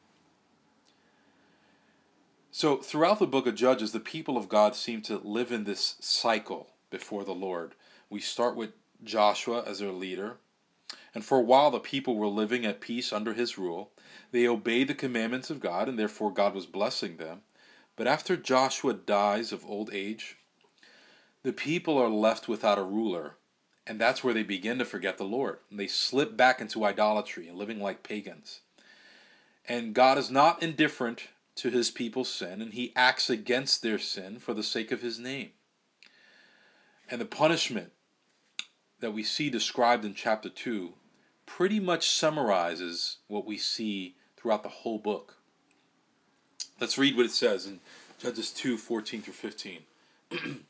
So, 2.51 2.77
throughout 2.77 3.19
the 3.19 3.27
book 3.27 3.45
of 3.45 3.53
Judges, 3.53 3.91
the 3.91 3.99
people 3.99 4.35
of 4.35 4.49
God 4.49 4.75
seem 4.75 5.01
to 5.03 5.17
live 5.19 5.51
in 5.51 5.65
this 5.65 5.95
cycle 5.99 6.69
before 6.89 7.23
the 7.23 7.35
Lord. 7.35 7.75
We 8.09 8.21
start 8.21 8.55
with 8.55 8.71
Joshua 9.03 9.63
as 9.63 9.77
their 9.77 9.91
leader, 9.91 10.37
And 11.13 11.23
for 11.23 11.37
a 11.37 11.43
while 11.43 11.69
the 11.69 11.79
people 11.79 12.15
were 12.15 12.27
living 12.27 12.65
at 12.65 12.81
peace 12.81 13.13
under 13.13 13.33
his 13.33 13.59
rule. 13.59 13.91
They 14.31 14.47
obeyed 14.47 14.87
the 14.87 14.95
commandments 14.95 15.51
of 15.51 15.59
God, 15.59 15.87
and 15.87 15.99
therefore 15.99 16.33
God 16.33 16.55
was 16.55 16.65
blessing 16.65 17.17
them. 17.17 17.41
But 17.95 18.07
after 18.07 18.35
Joshua 18.35 18.93
dies 18.93 19.51
of 19.51 19.65
old 19.65 19.89
age, 19.93 20.37
the 21.43 21.53
people 21.53 21.97
are 21.97 22.09
left 22.09 22.47
without 22.47 22.77
a 22.77 22.83
ruler, 22.83 23.35
and 23.87 23.99
that's 23.99 24.23
where 24.23 24.33
they 24.33 24.43
begin 24.43 24.79
to 24.79 24.85
forget 24.85 25.17
the 25.17 25.23
Lord. 25.23 25.59
And 25.69 25.79
they 25.79 25.87
slip 25.87 26.35
back 26.35 26.59
into 26.59 26.83
idolatry 26.83 27.47
and 27.47 27.57
living 27.57 27.79
like 27.79 28.03
pagans. 28.03 28.61
And 29.67 29.93
God 29.93 30.17
is 30.17 30.29
not 30.29 30.61
indifferent 30.61 31.29
to 31.55 31.69
his 31.69 31.89
people's 31.89 32.29
sin, 32.29 32.61
and 32.61 32.73
he 32.73 32.91
acts 32.95 33.29
against 33.29 33.81
their 33.81 33.99
sin 33.99 34.39
for 34.39 34.53
the 34.53 34.63
sake 34.63 34.91
of 34.91 35.01
his 35.01 35.17
name. 35.17 35.51
And 37.09 37.21
the 37.21 37.25
punishment 37.25 37.91
that 38.99 39.13
we 39.13 39.23
see 39.23 39.49
described 39.49 40.03
in 40.03 40.15
chapter 40.15 40.49
2 40.49 40.93
pretty 41.45 41.79
much 41.79 42.09
summarizes 42.09 43.17
what 43.27 43.45
we 43.45 43.57
see 43.57 44.15
throughout 44.35 44.63
the 44.63 44.69
whole 44.69 44.97
book. 44.97 45.37
Let's 46.79 46.97
read 46.97 47.15
what 47.15 47.25
it 47.25 47.31
says 47.31 47.65
in 47.65 47.79
Judges 48.19 48.51
2 48.51 48.77
14 48.77 49.21
through 49.21 49.33
15. 49.33 49.79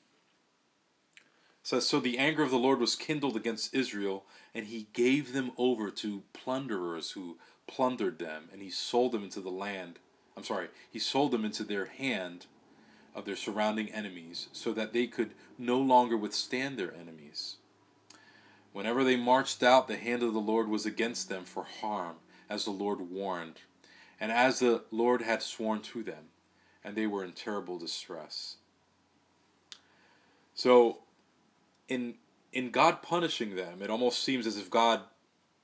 says, 1.63 1.87
So 1.87 1.99
the 1.99 2.19
anger 2.19 2.43
of 2.43 2.51
the 2.51 2.57
Lord 2.57 2.79
was 2.79 2.95
kindled 2.95 3.35
against 3.35 3.73
Israel, 3.73 4.23
and 4.53 4.67
he 4.67 4.87
gave 4.93 5.33
them 5.33 5.51
over 5.57 5.89
to 5.89 6.23
plunderers 6.31 7.11
who 7.11 7.37
plundered 7.67 8.19
them, 8.19 8.49
and 8.53 8.61
he 8.61 8.69
sold 8.69 9.13
them 9.13 9.23
into 9.23 9.41
the 9.41 9.49
land. 9.49 9.97
I'm 10.37 10.43
sorry, 10.43 10.67
he 10.91 10.99
sold 10.99 11.31
them 11.31 11.43
into 11.43 11.63
their 11.63 11.85
hand 11.85 12.45
of 13.15 13.25
their 13.25 13.35
surrounding 13.35 13.89
enemies, 13.89 14.47
so 14.51 14.73
that 14.73 14.93
they 14.93 15.07
could 15.07 15.31
no 15.57 15.79
longer 15.79 16.15
withstand 16.15 16.77
their 16.77 16.93
enemies. 16.93 17.55
Whenever 18.73 19.03
they 19.03 19.15
marched 19.15 19.63
out, 19.63 19.87
the 19.87 19.95
hand 19.95 20.21
of 20.21 20.33
the 20.33 20.39
Lord 20.39 20.67
was 20.67 20.85
against 20.85 21.29
them 21.29 21.45
for 21.45 21.63
harm, 21.63 22.17
as 22.47 22.65
the 22.65 22.71
Lord 22.71 23.09
warned, 23.09 23.61
and 24.19 24.32
as 24.32 24.60
the 24.60 24.84
Lord 24.91 25.21
had 25.21 25.41
sworn 25.41 25.82
to 25.82 26.04
them, 26.04 26.30
and 26.84 26.95
they 26.95 27.08
were 27.08 27.23
in 27.23 27.32
terrible 27.32 27.78
distress. 27.78 28.58
So 30.54 30.99
in 31.88 32.15
in 32.54 32.71
God 32.71 33.01
punishing 33.01 33.56
them, 33.56 33.82
it 33.82 33.89
almost 33.89 34.23
seems 34.23 34.47
as 34.47 34.58
if 34.58 34.69
God 34.69 35.01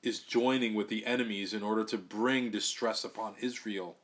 is 0.03 0.19
joining 0.19 0.73
with 0.73 0.89
the 0.89 1.05
enemies 1.05 1.53
in 1.53 1.63
order 1.63 1.85
to 1.85 1.97
bring 1.97 2.51
distress 2.51 3.03
upon 3.03 3.35
Israel. 3.39 3.95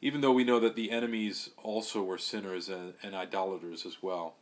Even 0.00 0.20
though 0.20 0.32
we 0.32 0.44
know 0.44 0.58
that 0.58 0.74
the 0.74 0.90
enemies 0.90 1.50
also 1.62 2.02
were 2.02 2.18
sinners 2.18 2.68
and, 2.68 2.94
and 3.02 3.14
idolaters 3.14 3.84
as 3.84 4.02
well. 4.02 4.34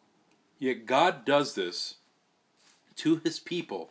Yet 0.59 0.87
God 0.87 1.25
does 1.25 1.55
this 1.55 1.97
to 2.97 3.21
his 3.25 3.41
people 3.41 3.91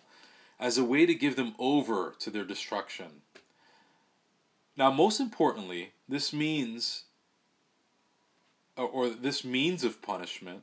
as 0.60 0.78
a 0.78 0.84
way 0.84 1.06
to 1.06 1.14
give 1.14 1.36
them 1.36 1.56
over 1.60 2.14
to 2.20 2.30
their 2.30 2.44
destruction. 2.44 3.22
Now, 4.80 4.90
most 4.90 5.20
importantly, 5.20 5.92
this 6.08 6.32
means, 6.32 7.04
or 8.78 9.10
this 9.10 9.44
means 9.44 9.84
of 9.84 10.02
punishment, 10.02 10.62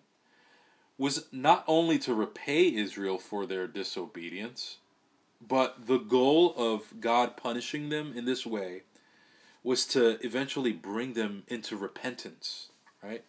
was 0.97 1.27
not 1.31 1.65
only 1.69 1.99
to 1.99 2.15
repay 2.15 2.75
Israel 2.75 3.19
for 3.19 3.45
their 3.45 3.67
disobedience, 3.67 4.79
but 5.47 5.87
the 5.87 5.99
goal 5.99 6.55
of 6.57 6.99
God 6.99 7.37
punishing 7.37 7.91
them 7.91 8.15
in 8.17 8.25
this 8.25 8.47
way 8.47 8.85
was 9.63 9.85
to 9.89 10.19
eventually 10.25 10.73
bring 10.73 11.13
them 11.13 11.43
into 11.49 11.77
repentance, 11.77 12.71
right? 13.03 13.23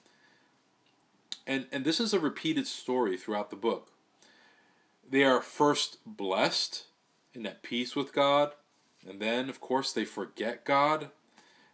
And 1.45 1.65
and 1.69 1.83
this 1.83 1.99
is 1.99 2.13
a 2.13 2.19
repeated 2.19 2.65
story 2.65 3.17
throughout 3.17 3.49
the 3.49 3.57
book. 3.57 3.91
They 5.09 5.25
are 5.25 5.41
first 5.41 5.97
blessed 6.05 6.85
and 7.35 7.45
at 7.45 7.61
peace 7.61 7.93
with 7.93 8.13
God, 8.13 8.53
and 9.07 9.19
then 9.19 9.49
of 9.49 9.61
course 9.61 9.91
they 9.91 10.05
forget 10.05 10.65
God, 10.65 11.09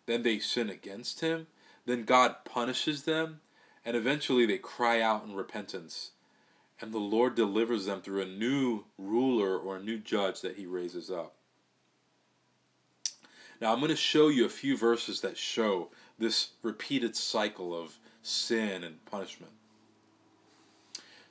then 0.06 0.24
they 0.24 0.40
sin 0.40 0.70
against 0.70 1.22
him, 1.22 1.48
then 1.86 2.04
God 2.04 2.46
punishes 2.46 3.04
them, 3.04 3.42
and 3.86 3.96
eventually 3.96 4.46
they 4.46 4.58
cry 4.58 5.02
out 5.02 5.26
in 5.26 5.36
repentance. 5.36 6.12
And 6.82 6.94
the 6.94 7.00
Lord 7.00 7.36
delivers 7.36 7.86
them 7.86 8.02
through 8.02 8.22
a 8.22 8.26
new 8.26 8.86
ruler 8.98 9.58
or 9.58 9.78
a 9.78 9.84
new 9.84 9.98
judge 9.98 10.42
that 10.42 10.58
he 10.58 10.66
raises 10.66 11.10
up. 11.10 11.34
Now, 13.62 13.72
I'm 13.72 13.80
going 13.80 13.90
to 13.90 13.96
show 13.96 14.28
you 14.28 14.46
a 14.46 14.50
few 14.50 14.76
verses 14.76 15.22
that 15.22 15.38
show 15.38 15.90
this 16.20 16.50
repeated 16.62 17.16
cycle 17.16 17.74
of 17.74 17.98
sin 18.22 18.84
and 18.84 19.04
punishment. 19.06 19.54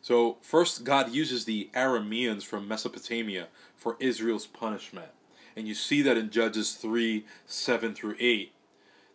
So, 0.00 0.38
first, 0.40 0.84
God 0.84 1.12
uses 1.12 1.44
the 1.44 1.68
Arameans 1.74 2.42
from 2.42 2.66
Mesopotamia 2.66 3.48
for 3.76 3.96
Israel's 4.00 4.46
punishment. 4.46 5.10
And 5.56 5.68
you 5.68 5.74
see 5.74 6.02
that 6.02 6.16
in 6.16 6.30
Judges 6.30 6.72
3 6.72 7.26
7 7.46 7.94
through 7.94 8.16
8. 8.18 8.52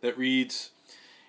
That 0.01 0.17
reads, 0.17 0.71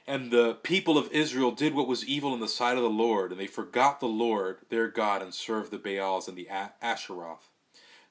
and 0.09 0.31
the 0.31 0.55
people 0.63 0.97
of 0.97 1.13
Israel 1.13 1.51
did 1.51 1.75
what 1.75 1.87
was 1.87 2.07
evil 2.07 2.33
in 2.33 2.41
the 2.41 2.49
sight 2.49 2.79
of 2.79 2.83
the 2.83 2.89
Lord, 2.89 3.31
and 3.31 3.39
they 3.39 3.47
forgot 3.47 4.01
the 4.01 4.07
Lord 4.07 4.59
their 4.71 4.89
God 4.89 5.21
and 5.21 5.35
served 5.35 5.71
the 5.71 5.79
Baals 5.79 6.29
and 6.29 6.37
the 6.37 6.49
Asheroth. 6.83 7.51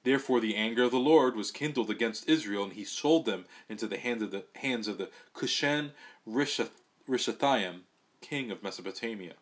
Therefore 0.04 0.40
the 0.40 0.56
anger 0.56 0.84
of 0.84 0.92
the 0.92 1.00
Lord 1.00 1.36
was 1.36 1.52
kindled 1.52 1.90
against 1.90 2.30
Israel, 2.30 2.64
and 2.64 2.74
he 2.74 2.86
sold 2.86 3.26
them 3.26 3.46
into 3.68 3.88
the 3.88 3.98
hands 3.98 4.22
of 4.22 4.32
the 4.32 4.46
hands 4.56 4.88
of 4.88 5.00
the 5.00 5.10
Cushan 5.34 5.92
Rishathaim, 6.30 7.82
king 8.22 8.52
of 8.52 8.64
Mesopotamia. 8.64 9.34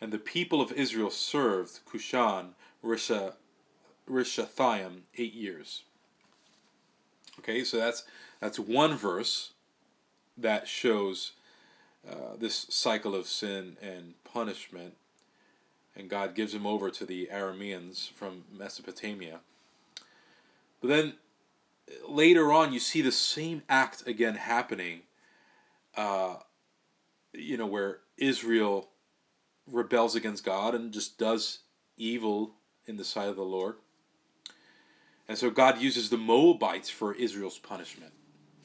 And 0.00 0.12
the 0.12 0.18
people 0.18 0.60
of 0.60 0.72
Israel 0.72 1.10
served 1.10 1.80
Cushan 1.86 2.56
Rishathaim 2.84 3.32
eight 5.16 5.34
years. 5.34 5.84
Okay, 7.38 7.64
so 7.64 7.76
that's 7.76 8.04
that's 8.40 8.58
one 8.58 8.96
verse 8.96 9.52
that 10.36 10.68
shows 10.68 11.32
uh, 12.08 12.36
this 12.38 12.66
cycle 12.68 13.14
of 13.14 13.26
sin 13.26 13.76
and 13.80 14.14
punishment, 14.24 14.94
and 15.94 16.08
God 16.08 16.34
gives 16.34 16.54
him 16.54 16.66
over 16.66 16.90
to 16.90 17.04
the 17.04 17.28
Arameans 17.32 18.10
from 18.10 18.44
Mesopotamia. 18.52 19.40
But 20.80 20.88
then 20.88 21.14
later 22.06 22.52
on, 22.52 22.72
you 22.72 22.80
see 22.80 23.02
the 23.02 23.12
same 23.12 23.62
act 23.68 24.06
again 24.06 24.34
happening. 24.34 25.00
Uh, 25.96 26.36
you 27.32 27.56
know, 27.56 27.66
where 27.66 28.00
Israel 28.18 28.88
rebels 29.70 30.14
against 30.14 30.44
God 30.44 30.74
and 30.74 30.92
just 30.92 31.18
does 31.18 31.60
evil 31.96 32.52
in 32.86 32.96
the 32.96 33.04
sight 33.04 33.28
of 33.28 33.36
the 33.36 33.42
Lord. 33.42 33.76
And 35.28 35.36
so 35.36 35.50
God 35.50 35.80
uses 35.80 36.10
the 36.10 36.16
Moabites 36.16 36.88
for 36.88 37.14
Israel's 37.14 37.58
punishment. 37.58 38.12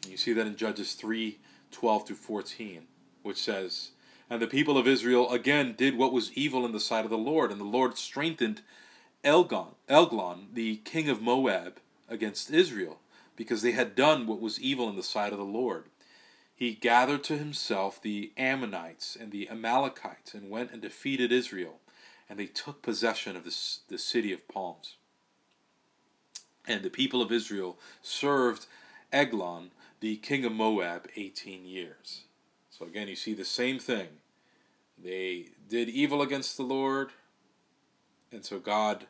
You 0.07 0.17
see 0.17 0.33
that 0.33 0.47
in 0.47 0.55
Judges 0.55 0.93
3 0.93 1.39
12 1.71 2.07
through 2.07 2.15
14 2.17 2.87
which 3.23 3.37
says, 3.37 3.91
And 4.29 4.41
the 4.41 4.47
people 4.47 4.77
of 4.77 4.87
Israel 4.87 5.31
again 5.31 5.75
did 5.77 5.97
what 5.97 6.13
was 6.13 6.33
evil 6.33 6.65
in 6.65 6.71
the 6.71 6.79
sight 6.79 7.05
of 7.05 7.11
the 7.11 7.17
Lord, 7.17 7.51
and 7.51 7.59
the 7.59 7.65
Lord 7.65 7.97
strengthened 7.97 8.61
Elgon, 9.23 9.75
Elglon, 9.87 10.47
the 10.53 10.77
king 10.77 11.09
of 11.09 11.21
Moab, 11.21 11.79
against 12.09 12.51
Israel, 12.51 12.99
because 13.35 13.61
they 13.61 13.71
had 13.71 13.95
done 13.95 14.27
what 14.27 14.41
was 14.41 14.59
evil 14.59 14.89
in 14.89 14.95
the 14.95 15.03
sight 15.03 15.31
of 15.31 15.39
the 15.39 15.45
Lord. 15.45 15.85
He 16.53 16.73
gathered 16.73 17.23
to 17.25 17.37
himself 17.37 18.01
the 18.01 18.31
Ammonites 18.37 19.15
and 19.19 19.31
the 19.31 19.49
Amalekites 19.49 20.33
and 20.33 20.49
went 20.49 20.71
and 20.71 20.81
defeated 20.81 21.31
Israel, 21.31 21.79
and 22.29 22.37
they 22.37 22.45
took 22.45 22.81
possession 22.81 23.35
of 23.35 23.43
the, 23.43 23.55
the 23.87 23.97
city 23.97 24.33
of 24.33 24.47
palms. 24.47 24.95
And 26.67 26.83
the 26.83 26.89
people 26.89 27.21
of 27.21 27.31
Israel 27.31 27.77
served 28.01 28.67
Eglon, 29.11 29.71
the 29.99 30.17
king 30.17 30.45
of 30.45 30.51
Moab, 30.51 31.07
18 31.15 31.65
years. 31.65 32.21
So 32.69 32.85
again, 32.85 33.07
you 33.07 33.15
see 33.15 33.33
the 33.33 33.45
same 33.45 33.79
thing. 33.79 34.07
They 35.03 35.47
did 35.67 35.89
evil 35.89 36.21
against 36.21 36.57
the 36.57 36.63
Lord, 36.63 37.09
and 38.31 38.45
so 38.45 38.59
God 38.59 39.05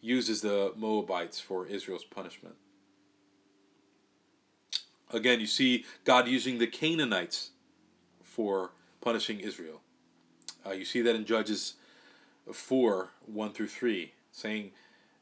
uses 0.00 0.40
the 0.40 0.72
Moabites 0.76 1.40
for 1.40 1.66
Israel's 1.66 2.04
punishment. 2.04 2.54
Again, 5.12 5.40
you 5.40 5.46
see 5.46 5.84
God 6.04 6.28
using 6.28 6.58
the 6.58 6.66
Canaanites 6.66 7.50
for 8.22 8.70
punishing 9.00 9.40
Israel. 9.40 9.80
Uh, 10.64 10.72
you 10.72 10.84
see 10.84 11.00
that 11.02 11.14
in 11.14 11.24
Judges 11.24 11.74
4 12.52 13.08
1 13.26 13.52
through 13.52 13.68
3, 13.68 14.12
saying, 14.32 14.70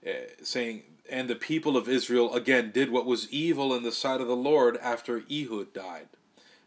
Eh, 0.04 0.26
saying, 0.42 0.82
And 1.08 1.28
the 1.28 1.34
people 1.34 1.76
of 1.76 1.88
Israel 1.88 2.34
again 2.34 2.70
did 2.72 2.90
what 2.90 3.06
was 3.06 3.30
evil 3.32 3.74
in 3.74 3.82
the 3.82 3.92
sight 3.92 4.20
of 4.20 4.28
the 4.28 4.36
Lord 4.36 4.76
after 4.78 5.24
Ehud 5.30 5.72
died. 5.72 6.08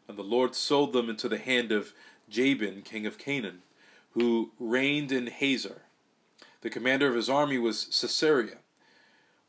And 0.08 0.18
the 0.18 0.24
Lord 0.24 0.56
sold 0.56 0.94
them 0.94 1.10
into 1.10 1.30
the 1.30 1.38
hand 1.38 1.72
of 1.72 1.94
Jabin, 2.30 2.82
king 2.82 3.06
of 3.06 3.18
Canaan, 3.18 3.62
who 4.12 4.52
reigned 4.60 5.12
in 5.12 5.28
Hazor. 5.28 5.84
The 6.62 6.70
commander 6.70 7.08
of 7.08 7.16
his 7.16 7.30
army 7.30 7.58
was 7.58 7.88
Sisera, 7.92 8.58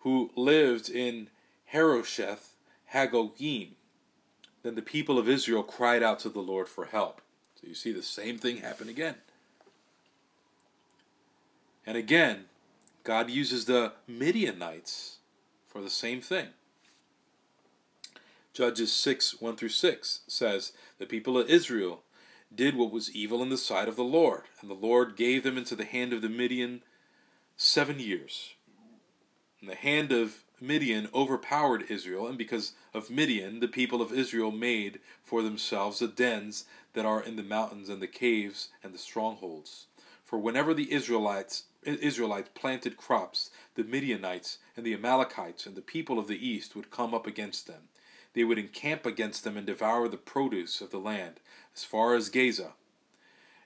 who 0.00 0.30
lived 0.36 0.90
in 0.90 1.30
Harosheth 1.72 2.54
Hagoyim. 2.92 3.70
Then 4.62 4.74
the 4.74 4.82
people 4.82 5.18
of 5.18 5.28
Israel 5.28 5.62
cried 5.62 6.02
out 6.02 6.18
to 6.20 6.28
the 6.28 6.40
Lord 6.40 6.68
for 6.68 6.86
help. 6.86 7.22
So 7.60 7.66
you 7.66 7.74
see 7.74 7.92
the 7.92 8.02
same 8.02 8.38
thing 8.38 8.58
happen 8.58 8.88
again. 8.88 9.16
And 11.86 11.96
again, 11.96 12.44
God 13.08 13.30
uses 13.30 13.64
the 13.64 13.92
Midianites 14.06 15.16
for 15.66 15.80
the 15.80 15.88
same 15.88 16.20
thing. 16.20 16.48
Judges 18.52 18.92
6 18.92 19.40
1 19.40 19.56
through 19.56 19.70
6 19.70 20.20
says, 20.26 20.72
The 20.98 21.06
people 21.06 21.38
of 21.38 21.48
Israel 21.48 22.02
did 22.54 22.76
what 22.76 22.92
was 22.92 23.10
evil 23.16 23.42
in 23.42 23.48
the 23.48 23.56
sight 23.56 23.88
of 23.88 23.96
the 23.96 24.04
Lord, 24.04 24.42
and 24.60 24.68
the 24.68 24.74
Lord 24.74 25.16
gave 25.16 25.42
them 25.42 25.56
into 25.56 25.74
the 25.74 25.86
hand 25.86 26.12
of 26.12 26.20
the 26.20 26.28
Midian 26.28 26.82
seven 27.56 27.98
years. 27.98 28.52
And 29.62 29.70
the 29.70 29.74
hand 29.74 30.12
of 30.12 30.44
Midian 30.60 31.08
overpowered 31.14 31.86
Israel, 31.88 32.26
and 32.26 32.36
because 32.36 32.74
of 32.92 33.08
Midian, 33.08 33.60
the 33.60 33.68
people 33.68 34.02
of 34.02 34.12
Israel 34.12 34.50
made 34.50 35.00
for 35.22 35.40
themselves 35.40 36.00
the 36.00 36.08
dens 36.08 36.66
that 36.92 37.06
are 37.06 37.22
in 37.22 37.36
the 37.36 37.42
mountains 37.42 37.88
and 37.88 38.02
the 38.02 38.06
caves 38.06 38.68
and 38.84 38.92
the 38.92 38.98
strongholds. 38.98 39.86
For 40.28 40.38
whenever 40.38 40.74
the 40.74 40.92
Israelites 40.92 41.62
Israelites 41.82 42.50
planted 42.54 42.96
crops, 42.96 43.50
the 43.74 43.84
Midianites 43.84 44.58
and 44.76 44.84
the 44.84 44.94
Amalekites 44.94 45.66
and 45.66 45.76
the 45.76 45.82
people 45.82 46.18
of 46.18 46.26
the 46.26 46.46
east 46.46 46.74
would 46.74 46.90
come 46.90 47.14
up 47.14 47.26
against 47.26 47.66
them. 47.66 47.88
They 48.34 48.44
would 48.44 48.58
encamp 48.58 49.06
against 49.06 49.44
them 49.44 49.56
and 49.56 49.66
devour 49.66 50.08
the 50.08 50.16
produce 50.16 50.80
of 50.80 50.90
the 50.90 50.98
land 50.98 51.40
as 51.74 51.84
far 51.84 52.14
as 52.14 52.28
Gaza, 52.28 52.74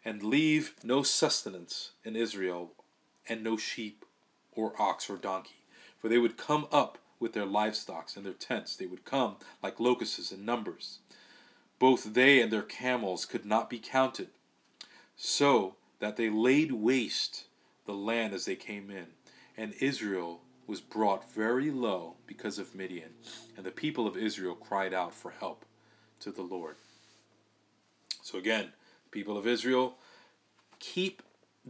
and 0.05 0.23
leave 0.23 0.75
no 0.83 1.03
sustenance 1.03 1.93
in 2.05 2.17
Israel, 2.17 2.73
and 3.29 3.43
no 3.43 3.57
sheep 3.57 4.05
or 4.53 4.81
ox 4.81 5.09
or 5.09 5.17
donkey. 5.17 5.65
For 5.99 6.09
they 6.09 6.19
would 6.19 6.37
come 6.37 6.67
up 6.73 6.99
with 7.21 7.33
their 7.33 7.47
livestock 7.47 8.11
and 8.17 8.27
their 8.27 8.33
tents. 8.33 8.77
They 8.77 8.87
would 8.87 9.05
come 9.05 9.37
like 9.63 9.81
locusts 9.81 10.33
in 10.33 10.45
numbers. 10.45 10.99
Both 11.79 12.15
they 12.15 12.41
and 12.41 12.53
their 12.53 12.63
camels 12.63 13.25
could 13.25 13.47
not 13.47 13.71
be 13.71 13.79
counted, 13.79 14.29
so 15.17 15.77
that 16.01 16.17
they 16.17 16.29
laid 16.29 16.73
waste 16.73 17.45
the 17.87 17.93
land 17.93 18.33
as 18.35 18.45
they 18.45 18.57
came 18.57 18.91
in. 18.91 19.07
And 19.57 19.75
Israel 19.81 20.41
was 20.67 20.81
brought 20.81 21.33
very 21.33 21.71
low 21.71 22.17
because 22.27 22.59
of 22.59 22.75
Midian. 22.75 23.11
And 23.57 23.67
the 23.67 23.71
people 23.71 24.07
of 24.07 24.17
Israel 24.17 24.55
cried 24.55 24.95
out 24.95 25.15
for 25.15 25.31
help 25.31 25.65
to 26.21 26.31
the 26.31 26.43
Lord. 26.43 26.77
So 28.23 28.39
again, 28.39 28.73
people 29.11 29.37
of 29.37 29.47
Israel 29.47 29.97
keep 30.79 31.23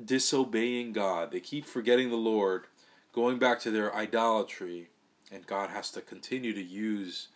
disobeying 0.04 0.92
God. 0.92 1.32
They 1.32 1.40
keep 1.40 1.66
forgetting 1.66 2.10
the 2.10 2.16
Lord, 2.16 2.64
going 3.12 3.38
back 3.38 3.60
to 3.60 3.70
their 3.70 3.94
idolatry, 3.94 4.90
and 5.30 5.46
God 5.46 5.70
has 5.70 5.90
to 5.92 6.00
continue 6.00 6.52
to 6.52 6.62
use 6.62 7.28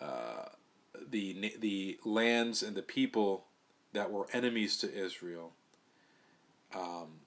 uh, 0.00 0.46
the 1.10 1.54
the 1.58 1.98
lands 2.04 2.62
and 2.62 2.76
the 2.76 2.82
people 2.82 3.46
that 3.92 4.10
were 4.10 4.26
enemies 4.32 4.76
to 4.78 4.92
Israel, 4.92 5.52
um, 6.74 7.20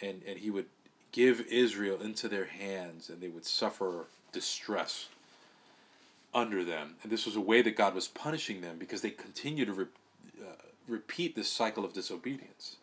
and 0.00 0.22
and 0.26 0.38
He 0.38 0.50
would 0.50 0.66
give 1.12 1.40
Israel 1.48 2.00
into 2.00 2.28
their 2.28 2.46
hands, 2.46 3.08
and 3.08 3.20
they 3.20 3.28
would 3.28 3.44
suffer 3.44 4.06
distress 4.32 5.08
under 6.34 6.64
them. 6.64 6.94
And 7.02 7.12
this 7.12 7.26
was 7.26 7.36
a 7.36 7.40
way 7.40 7.62
that 7.62 7.76
God 7.76 7.94
was 7.94 8.08
punishing 8.08 8.62
them 8.62 8.78
because 8.78 9.02
they 9.02 9.10
continued 9.10 9.66
to 9.66 9.74
re- 9.74 9.86
uh, 10.40 10.62
repeat 10.88 11.36
this 11.36 11.50
cycle 11.50 11.84
of 11.84 11.92
disobedience. 11.92 12.76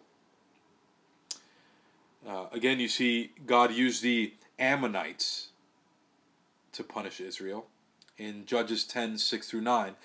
Uh, 2.28 2.46
again, 2.52 2.80
you 2.80 2.88
see 2.88 3.32
God 3.46 3.74
used 3.74 4.04
the 4.04 4.34
Ammonites 4.60 5.50
to 6.74 6.84
punish 6.84 7.20
Israel 7.20 7.66
in 8.18 8.46
Judges 8.46 8.84
10 8.84 9.18
6 9.18 9.50
through 9.50 9.62
9. 9.62 9.96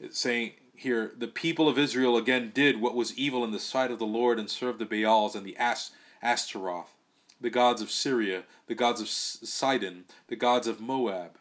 It's 0.00 0.18
saying 0.18 0.52
here, 0.74 1.12
the 1.16 1.28
people 1.28 1.68
of 1.68 1.78
Israel 1.78 2.16
again 2.16 2.50
did 2.54 2.80
what 2.80 2.94
was 2.94 3.16
evil 3.18 3.44
in 3.44 3.50
the 3.50 3.60
sight 3.60 3.90
of 3.90 3.98
the 3.98 4.06
Lord 4.06 4.38
and 4.38 4.48
served 4.48 4.78
the 4.78 4.86
Baals 4.86 5.34
and 5.34 5.44
the 5.44 5.56
As- 5.56 5.90
Ashtaroth, 6.22 6.94
the 7.40 7.50
gods 7.50 7.80
of 7.80 7.90
Syria, 7.90 8.44
the 8.66 8.74
gods 8.74 9.00
of 9.00 9.08
Sidon, 9.08 10.04
the 10.26 10.36
gods 10.36 10.66
of 10.66 10.80
Moab, 10.80 11.38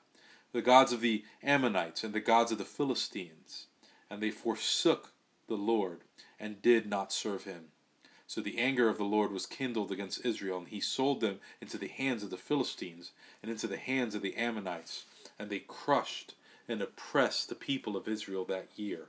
the 0.53 0.61
gods 0.61 0.91
of 0.91 1.01
the 1.01 1.23
Ammonites, 1.43 2.03
and 2.03 2.13
the 2.13 2.19
gods 2.19 2.51
of 2.51 2.57
the 2.57 2.65
Philistines. 2.65 3.67
And 4.09 4.21
they 4.21 4.31
forsook 4.31 5.11
the 5.47 5.55
Lord 5.55 6.01
and 6.39 6.61
did 6.61 6.87
not 6.87 7.11
serve 7.11 7.43
him. 7.43 7.65
So 8.27 8.41
the 8.41 8.57
anger 8.57 8.89
of 8.89 8.97
the 8.97 9.05
Lord 9.05 9.31
was 9.31 9.45
kindled 9.45 9.91
against 9.91 10.25
Israel, 10.25 10.57
and 10.59 10.67
he 10.67 10.81
sold 10.81 11.21
them 11.21 11.39
into 11.61 11.77
the 11.77 11.87
hands 11.87 12.23
of 12.23 12.29
the 12.29 12.37
Philistines 12.37 13.11
and 13.41 13.49
into 13.49 13.67
the 13.67 13.77
hands 13.77 14.15
of 14.15 14.21
the 14.21 14.35
Ammonites, 14.35 15.05
and 15.39 15.49
they 15.49 15.59
crushed 15.59 16.35
and 16.67 16.81
oppressed 16.81 17.47
the 17.47 17.55
people 17.55 17.95
of 17.95 18.07
Israel 18.07 18.43
that 18.45 18.67
year. 18.75 19.07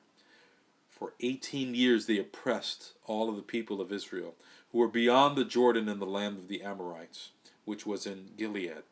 For 0.89 1.15
eighteen 1.21 1.75
years 1.75 2.07
they 2.07 2.19
oppressed 2.19 2.93
all 3.07 3.29
of 3.29 3.37
the 3.37 3.43
people 3.43 3.81
of 3.81 3.93
Israel, 3.93 4.35
who 4.73 4.79
were 4.79 4.89
beyond 4.89 5.37
the 5.37 5.45
Jordan 5.45 5.89
in 5.89 5.99
the 5.99 6.07
land 6.07 6.39
of 6.39 6.49
the 6.49 6.63
Amorites, 6.63 7.31
which 7.65 7.87
was 7.87 8.07
in 8.07 8.31
Gilead. 8.37 8.83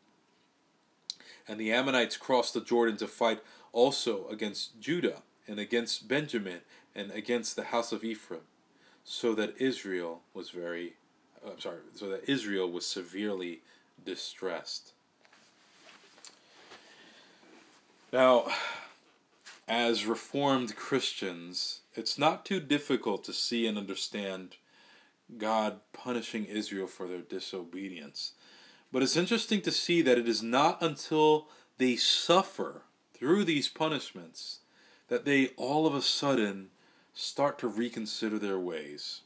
And 1.49 1.61
the 1.61 1.73
Ammonites 1.73 2.17
crossed 2.17 2.55
the 2.55 2.61
Jordan 2.61 2.97
to 2.99 3.07
fight 3.07 3.41
also 3.73 4.27
against 4.29 4.81
Judah, 4.81 5.23
and 5.47 5.61
against 5.61 6.09
Benjamin, 6.09 6.61
and 6.95 7.11
against 7.13 7.57
the 7.57 7.65
house 7.65 7.93
of 7.93 8.03
Ephraim 8.03 8.41
so 9.07 9.35
that 9.35 9.55
Israel 9.59 10.21
was 10.35 10.51
very, 10.51 10.95
uh, 11.45 11.53
I'm 11.53 11.61
sorry, 11.61 11.79
so 11.95 12.09
that 12.09 12.29
Israel 12.29 12.71
was 12.71 12.85
severely 12.85 13.61
distressed. 14.05 14.93
Now, 18.13 18.47
as 19.69 20.07
Reformed 20.07 20.75
Christians, 20.75 21.81
it's 21.95 22.19
not 22.19 22.45
too 22.45 22.59
difficult 22.59 23.23
to 23.25 23.33
see 23.33 23.67
and 23.67 23.79
understand 23.79 24.57
God 25.39 25.81
punishing 25.93 26.45
Israel 26.45 26.87
for 26.87 27.09
their 27.09 27.21
disobedience. 27.21 28.33
But 28.93 29.03
it's 29.03 29.17
interesting 29.17 29.61
to 29.63 29.73
see 29.73 30.03
that 30.03 30.19
it 30.19 30.29
is 30.29 30.43
not 30.43 30.83
until 30.83 31.49
they 31.79 31.97
suffer 31.97 32.83
through 33.15 33.45
these 33.45 33.69
punishments 33.69 34.61
that 35.09 35.25
they 35.25 35.49
all 35.57 35.87
of 35.87 35.95
a 35.95 36.03
sudden 36.03 36.69
start 37.15 37.59
to 37.59 37.69
reconsider 37.69 38.39
their 38.39 38.59
ways. 38.59 39.23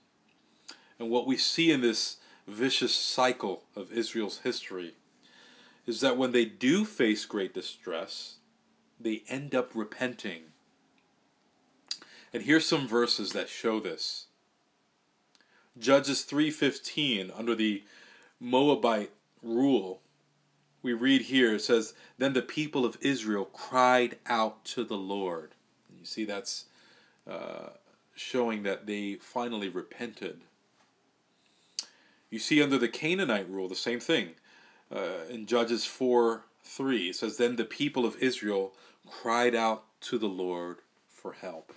And 0.98 1.10
what 1.10 1.26
we 1.26 1.36
see 1.36 1.70
in 1.70 1.80
this 1.80 2.16
vicious 2.46 2.94
cycle 2.94 3.64
of 3.74 3.92
Israel's 3.92 4.40
history 4.40 4.94
is 5.86 6.00
that 6.00 6.16
when 6.16 6.32
they 6.32 6.44
do 6.44 6.84
face 6.84 7.24
great 7.24 7.54
distress, 7.54 8.36
they 8.98 9.22
end 9.28 9.54
up 9.54 9.70
repenting. 9.74 10.42
And 12.32 12.42
here's 12.42 12.66
some 12.66 12.86
verses 12.86 13.32
that 13.32 13.48
show 13.48 13.80
this. 13.80 14.26
Judges 15.78 16.24
3:15 16.24 17.30
under 17.36 17.54
the 17.54 17.82
Moabite 18.38 19.10
rule 19.42 20.00
we 20.82 20.92
read 20.92 21.22
here 21.22 21.54
it 21.54 21.60
says 21.60 21.94
then 22.18 22.32
the 22.32 22.42
people 22.42 22.84
of 22.84 22.98
Israel 23.00 23.44
cried 23.44 24.18
out 24.26 24.64
to 24.66 24.84
the 24.84 24.96
Lord. 24.96 25.54
You 25.98 26.06
see 26.06 26.24
that's 26.24 26.66
uh, 27.28 27.70
showing 28.14 28.62
that 28.62 28.86
they 28.86 29.14
finally 29.14 29.68
repented. 29.68 30.40
You 32.30 32.38
see, 32.38 32.62
under 32.62 32.78
the 32.78 32.88
Canaanite 32.88 33.50
rule, 33.50 33.68
the 33.68 33.74
same 33.74 34.00
thing. 34.00 34.30
Uh, 34.94 35.24
in 35.28 35.46
Judges 35.46 35.84
4 35.84 36.44
3, 36.62 37.08
it 37.08 37.16
says, 37.16 37.36
Then 37.36 37.56
the 37.56 37.64
people 37.64 38.06
of 38.06 38.16
Israel 38.20 38.72
cried 39.08 39.54
out 39.54 39.84
to 40.02 40.18
the 40.18 40.28
Lord 40.28 40.78
for 41.08 41.32
help. 41.32 41.72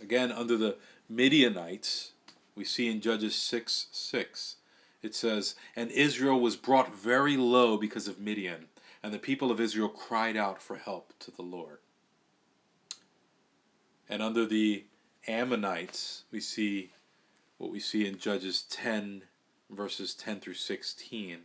Again, 0.00 0.30
under 0.30 0.56
the 0.56 0.76
Midianites, 1.08 2.12
we 2.54 2.64
see 2.64 2.90
in 2.90 3.00
Judges 3.00 3.34
6 3.34 3.88
6, 3.92 4.56
it 5.02 5.14
says, 5.14 5.54
And 5.76 5.90
Israel 5.90 6.40
was 6.40 6.56
brought 6.56 6.94
very 6.94 7.36
low 7.36 7.76
because 7.76 8.08
of 8.08 8.18
Midian, 8.18 8.66
and 9.02 9.12
the 9.12 9.18
people 9.18 9.50
of 9.50 9.60
Israel 9.60 9.88
cried 9.88 10.36
out 10.36 10.62
for 10.62 10.76
help 10.76 11.12
to 11.20 11.30
the 11.30 11.42
Lord. 11.42 11.78
And 14.08 14.22
under 14.22 14.46
the 14.46 14.84
Ammonites, 15.26 16.24
we 16.30 16.40
see 16.40 16.92
what 17.58 17.70
we 17.70 17.80
see 17.80 18.06
in 18.06 18.18
Judges 18.18 18.62
10, 18.70 19.22
verses 19.70 20.14
10 20.14 20.40
through 20.40 20.54
16. 20.54 21.38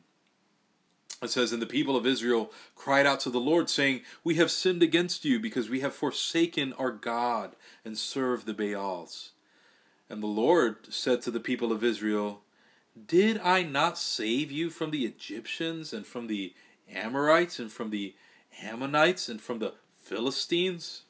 It 1.22 1.30
says, 1.30 1.52
And 1.52 1.62
the 1.62 1.66
people 1.66 1.98
of 1.98 2.06
Israel 2.06 2.52
cried 2.76 3.06
out 3.06 3.20
to 3.22 3.30
the 3.30 3.40
Lord, 3.40 3.70
saying, 3.70 4.02
We 4.24 4.36
have 4.36 4.52
sinned 4.52 4.82
against 4.82 5.26
you, 5.26 5.40
because 5.40 5.70
we 5.70 5.82
have 5.82 5.94
forsaken 5.94 6.74
our 6.74 6.92
God 6.92 7.56
and 7.84 7.98
served 7.98 8.46
the 8.46 8.54
Baals. 8.54 9.32
And 10.10 10.24
the 10.24 10.28
Lord 10.28 10.92
said 10.94 11.22
to 11.24 11.32
the 11.32 11.40
people 11.40 11.72
of 11.72 11.84
Israel, 11.84 12.42
Did 13.08 13.40
I 13.40 13.64
not 13.64 13.98
save 13.98 14.52
you 14.52 14.70
from 14.70 14.92
the 14.92 15.06
Egyptians, 15.06 15.94
and 15.94 16.06
from 16.06 16.28
the 16.28 16.54
Amorites, 16.92 17.60
and 17.60 17.72
from 17.72 17.92
the 17.92 18.16
Ammonites, 18.62 19.30
and 19.30 19.40
from 19.40 19.60
the 19.60 19.74
Philistines? 19.98 21.04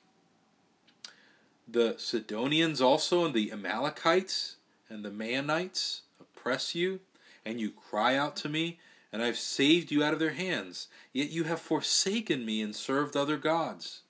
the 1.72 1.96
Sidonians 1.98 2.82
also 2.82 3.26
and 3.26 3.34
the 3.34 3.52
Amalekites 3.52 4.56
and 4.90 5.04
the 5.06 5.12
Maonites 5.12 6.02
oppress 6.20 6.74
you, 6.74 7.00
and 7.46 7.60
you 7.60 7.70
cry 7.70 8.16
out 8.16 8.36
to 8.38 8.50
me, 8.50 8.80
and 9.14 9.22
I 9.22 9.28
have 9.28 9.38
saved 9.38 9.92
you 9.92 10.04
out 10.04 10.14
of 10.14 10.20
their 10.20 10.32
hands. 10.32 10.88
Yet 11.14 11.30
you 11.30 11.44
have 11.44 11.60
forsaken 11.60 12.46
me 12.46 12.62
and 12.62 12.76
served 12.76 13.16
other 13.16 13.38
gods. 13.38 14.02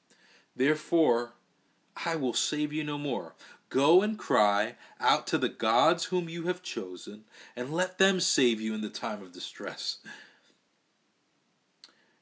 Therefore, 0.56 1.34
I 2.06 2.16
will 2.16 2.34
save 2.34 2.72
you 2.72 2.84
no 2.84 2.98
more. 2.98 3.34
Go 3.70 4.02
and 4.02 4.18
cry 4.18 4.76
out 5.00 5.28
to 5.28 5.38
the 5.38 5.50
gods 5.50 6.06
whom 6.06 6.28
you 6.28 6.48
have 6.48 6.64
chosen, 6.64 7.26
and 7.56 7.72
let 7.72 7.98
them 7.98 8.20
save 8.20 8.60
you 8.60 8.74
in 8.74 8.82
the 8.82 8.90
time 8.90 9.22
of 9.22 9.32
distress. 9.32 10.00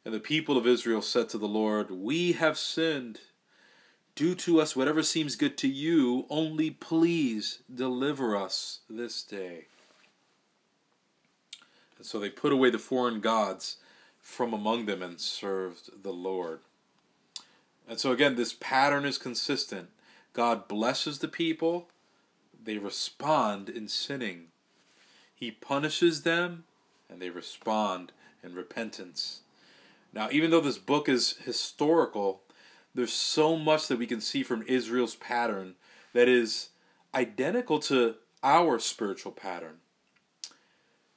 And 0.03 0.13
the 0.13 0.19
people 0.19 0.57
of 0.57 0.67
Israel 0.67 1.01
said 1.01 1.29
to 1.29 1.37
the 1.37 1.47
Lord, 1.47 1.91
We 1.91 2.33
have 2.33 2.57
sinned. 2.57 3.19
Do 4.15 4.35
to 4.35 4.59
us 4.59 4.75
whatever 4.75 5.03
seems 5.03 5.35
good 5.35 5.57
to 5.59 5.67
you, 5.67 6.25
only 6.29 6.71
please 6.71 7.59
deliver 7.73 8.35
us 8.35 8.79
this 8.89 9.21
day. 9.21 9.65
And 11.97 12.05
so 12.05 12.19
they 12.19 12.29
put 12.29 12.51
away 12.51 12.69
the 12.69 12.79
foreign 12.79 13.19
gods 13.19 13.77
from 14.21 14.53
among 14.53 14.85
them 14.85 15.01
and 15.01 15.19
served 15.19 16.03
the 16.03 16.11
Lord. 16.11 16.59
And 17.87 17.99
so 17.99 18.11
again, 18.11 18.35
this 18.35 18.53
pattern 18.53 19.05
is 19.05 19.17
consistent. 19.17 19.89
God 20.37 20.67
blesses 20.67 21.17
the 21.17 21.27
people, 21.27 21.87
they 22.63 22.77
respond 22.77 23.69
in 23.69 23.87
sinning. 23.87 24.49
He 25.33 25.49
punishes 25.49 26.21
them, 26.21 26.65
and 27.09 27.19
they 27.19 27.31
respond 27.31 28.11
in 28.43 28.53
repentance. 28.53 29.41
Now, 30.13 30.29
even 30.31 30.51
though 30.51 30.61
this 30.61 30.77
book 30.77 31.09
is 31.09 31.37
historical, 31.43 32.43
there's 32.93 33.13
so 33.13 33.57
much 33.57 33.87
that 33.87 33.97
we 33.97 34.05
can 34.05 34.21
see 34.21 34.43
from 34.43 34.61
Israel's 34.67 35.15
pattern 35.15 35.73
that 36.13 36.27
is 36.27 36.69
identical 37.15 37.79
to 37.79 38.17
our 38.43 38.77
spiritual 38.77 39.31
pattern. 39.31 39.77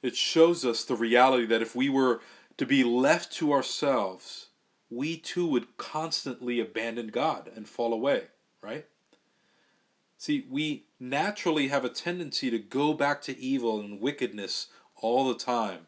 It 0.01 0.15
shows 0.15 0.65
us 0.65 0.83
the 0.83 0.95
reality 0.95 1.45
that 1.45 1.61
if 1.61 1.75
we 1.75 1.89
were 1.89 2.21
to 2.57 2.65
be 2.65 2.83
left 2.83 3.31
to 3.33 3.53
ourselves, 3.53 4.47
we 4.89 5.15
too 5.15 5.45
would 5.45 5.77
constantly 5.77 6.59
abandon 6.59 7.09
God 7.09 7.51
and 7.55 7.69
fall 7.69 7.93
away, 7.93 8.23
right? 8.63 8.87
See, 10.21 10.45
we 10.51 10.83
naturally 10.99 11.69
have 11.69 11.83
a 11.83 11.89
tendency 11.89 12.51
to 12.51 12.59
go 12.59 12.93
back 12.93 13.23
to 13.23 13.39
evil 13.39 13.79
and 13.79 13.99
wickedness 13.99 14.67
all 14.97 15.27
the 15.27 15.33
time. 15.33 15.87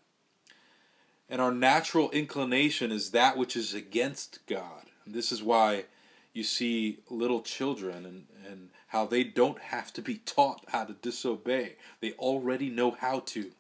And 1.29 1.39
our 1.39 1.51
natural 1.51 2.09
inclination 2.09 2.91
is 2.91 3.11
that 3.11 3.37
which 3.37 3.55
is 3.55 3.75
against 3.75 4.39
God. 4.47 4.85
And 5.05 5.13
this 5.13 5.31
is 5.31 5.43
why 5.43 5.85
you 6.33 6.43
see 6.43 6.97
little 7.11 7.43
children 7.43 8.07
and, 8.07 8.25
and 8.51 8.69
how 8.87 9.05
they 9.05 9.23
don't 9.23 9.59
have 9.59 9.93
to 9.93 10.01
be 10.01 10.15
taught 10.15 10.65
how 10.69 10.85
to 10.85 10.93
disobey. 10.93 11.75
They 12.01 12.13
already 12.13 12.71
know 12.71 12.89
how 12.89 13.19
to. 13.19 13.51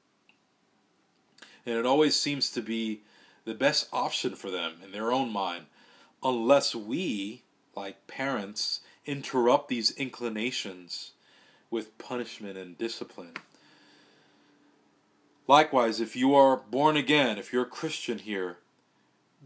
And 1.67 1.77
it 1.77 1.85
always 1.85 2.19
seems 2.19 2.49
to 2.49 2.63
be 2.63 3.03
the 3.45 3.53
best 3.53 3.89
option 3.93 4.33
for 4.33 4.49
them 4.49 4.77
in 4.83 4.91
their 4.91 5.11
own 5.11 5.31
mind, 5.31 5.67
unless 6.23 6.73
we, 6.73 7.43
like 7.75 8.07
parents, 8.07 8.79
interrupt 9.05 9.67
these 9.67 9.91
inclinations 9.91 11.11
with 11.69 11.97
punishment 11.97 12.57
and 12.57 12.77
discipline. 12.77 13.33
Likewise, 15.47 15.99
if 15.99 16.15
you 16.15 16.33
are 16.33 16.57
born 16.57 16.95
again, 16.95 17.37
if 17.37 17.51
you're 17.51 17.63
a 17.63 17.65
Christian 17.65 18.19
here, 18.19 18.57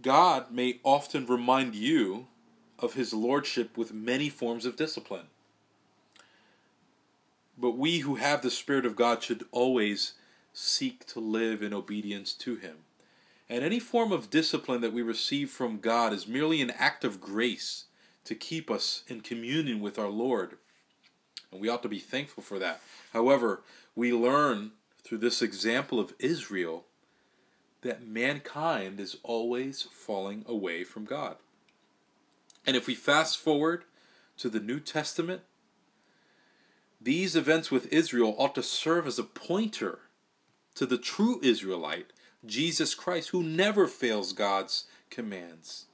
God 0.01 0.51
may 0.51 0.79
often 0.83 1.25
remind 1.25 1.73
you 1.73 2.27
of 2.77 2.93
his 2.93 3.13
lordship 3.13 3.77
with 3.77 3.93
many 3.93 4.29
forms 4.29 4.65
of 4.65 4.75
discipline. 4.75 5.27
But 7.57 7.77
we 7.77 7.99
who 7.99 8.15
have 8.15 8.43
the 8.43 8.51
Spirit 8.51 8.85
of 8.85 8.95
God 8.95 9.23
should 9.23 9.45
always 9.51 10.13
seek 10.53 11.05
to 11.07 11.19
live 11.19 11.63
in 11.63 11.73
obedience 11.73 12.33
to 12.33 12.55
him. 12.55 12.77
And 13.49 13.63
any 13.63 13.79
form 13.79 14.11
of 14.11 14.29
discipline 14.29 14.81
that 14.81 14.93
we 14.93 15.01
receive 15.01 15.49
from 15.49 15.79
God 15.79 16.13
is 16.13 16.27
merely 16.27 16.61
an 16.61 16.71
act 16.71 17.03
of 17.03 17.21
grace 17.21 17.85
to 18.27 18.35
keep 18.35 18.69
us 18.69 19.03
in 19.07 19.21
communion 19.21 19.79
with 19.79 19.97
our 19.97 20.09
Lord. 20.09 20.57
And 21.51 21.61
we 21.61 21.69
ought 21.69 21.81
to 21.83 21.89
be 21.89 21.99
thankful 21.99 22.43
for 22.43 22.59
that. 22.59 22.81
However, 23.13 23.61
we 23.95 24.11
learn 24.11 24.71
through 25.03 25.19
this 25.19 25.41
example 25.41 25.99
of 25.99 26.13
Israel 26.19 26.85
that 27.81 28.05
mankind 28.05 28.99
is 28.99 29.17
always 29.23 29.83
falling 29.83 30.43
away 30.45 30.83
from 30.83 31.05
God. 31.05 31.37
And 32.65 32.75
if 32.75 32.85
we 32.85 32.95
fast 32.95 33.37
forward 33.37 33.85
to 34.37 34.49
the 34.49 34.59
New 34.59 34.81
Testament, 34.81 35.41
these 36.99 37.35
events 37.35 37.71
with 37.71 37.91
Israel 37.93 38.35
ought 38.37 38.55
to 38.55 38.63
serve 38.63 39.07
as 39.07 39.17
a 39.17 39.23
pointer 39.23 39.99
to 40.75 40.85
the 40.85 40.97
true 40.97 41.39
Israelite, 41.41 42.11
Jesus 42.45 42.93
Christ, 42.93 43.29
who 43.29 43.41
never 43.41 43.87
fails 43.87 44.33
God's 44.33 44.85
commands. 45.09 45.85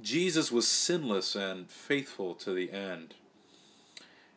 Jesus 0.00 0.52
was 0.52 0.68
sinless 0.68 1.34
and 1.34 1.70
faithful 1.70 2.34
to 2.34 2.52
the 2.52 2.70
end. 2.70 3.14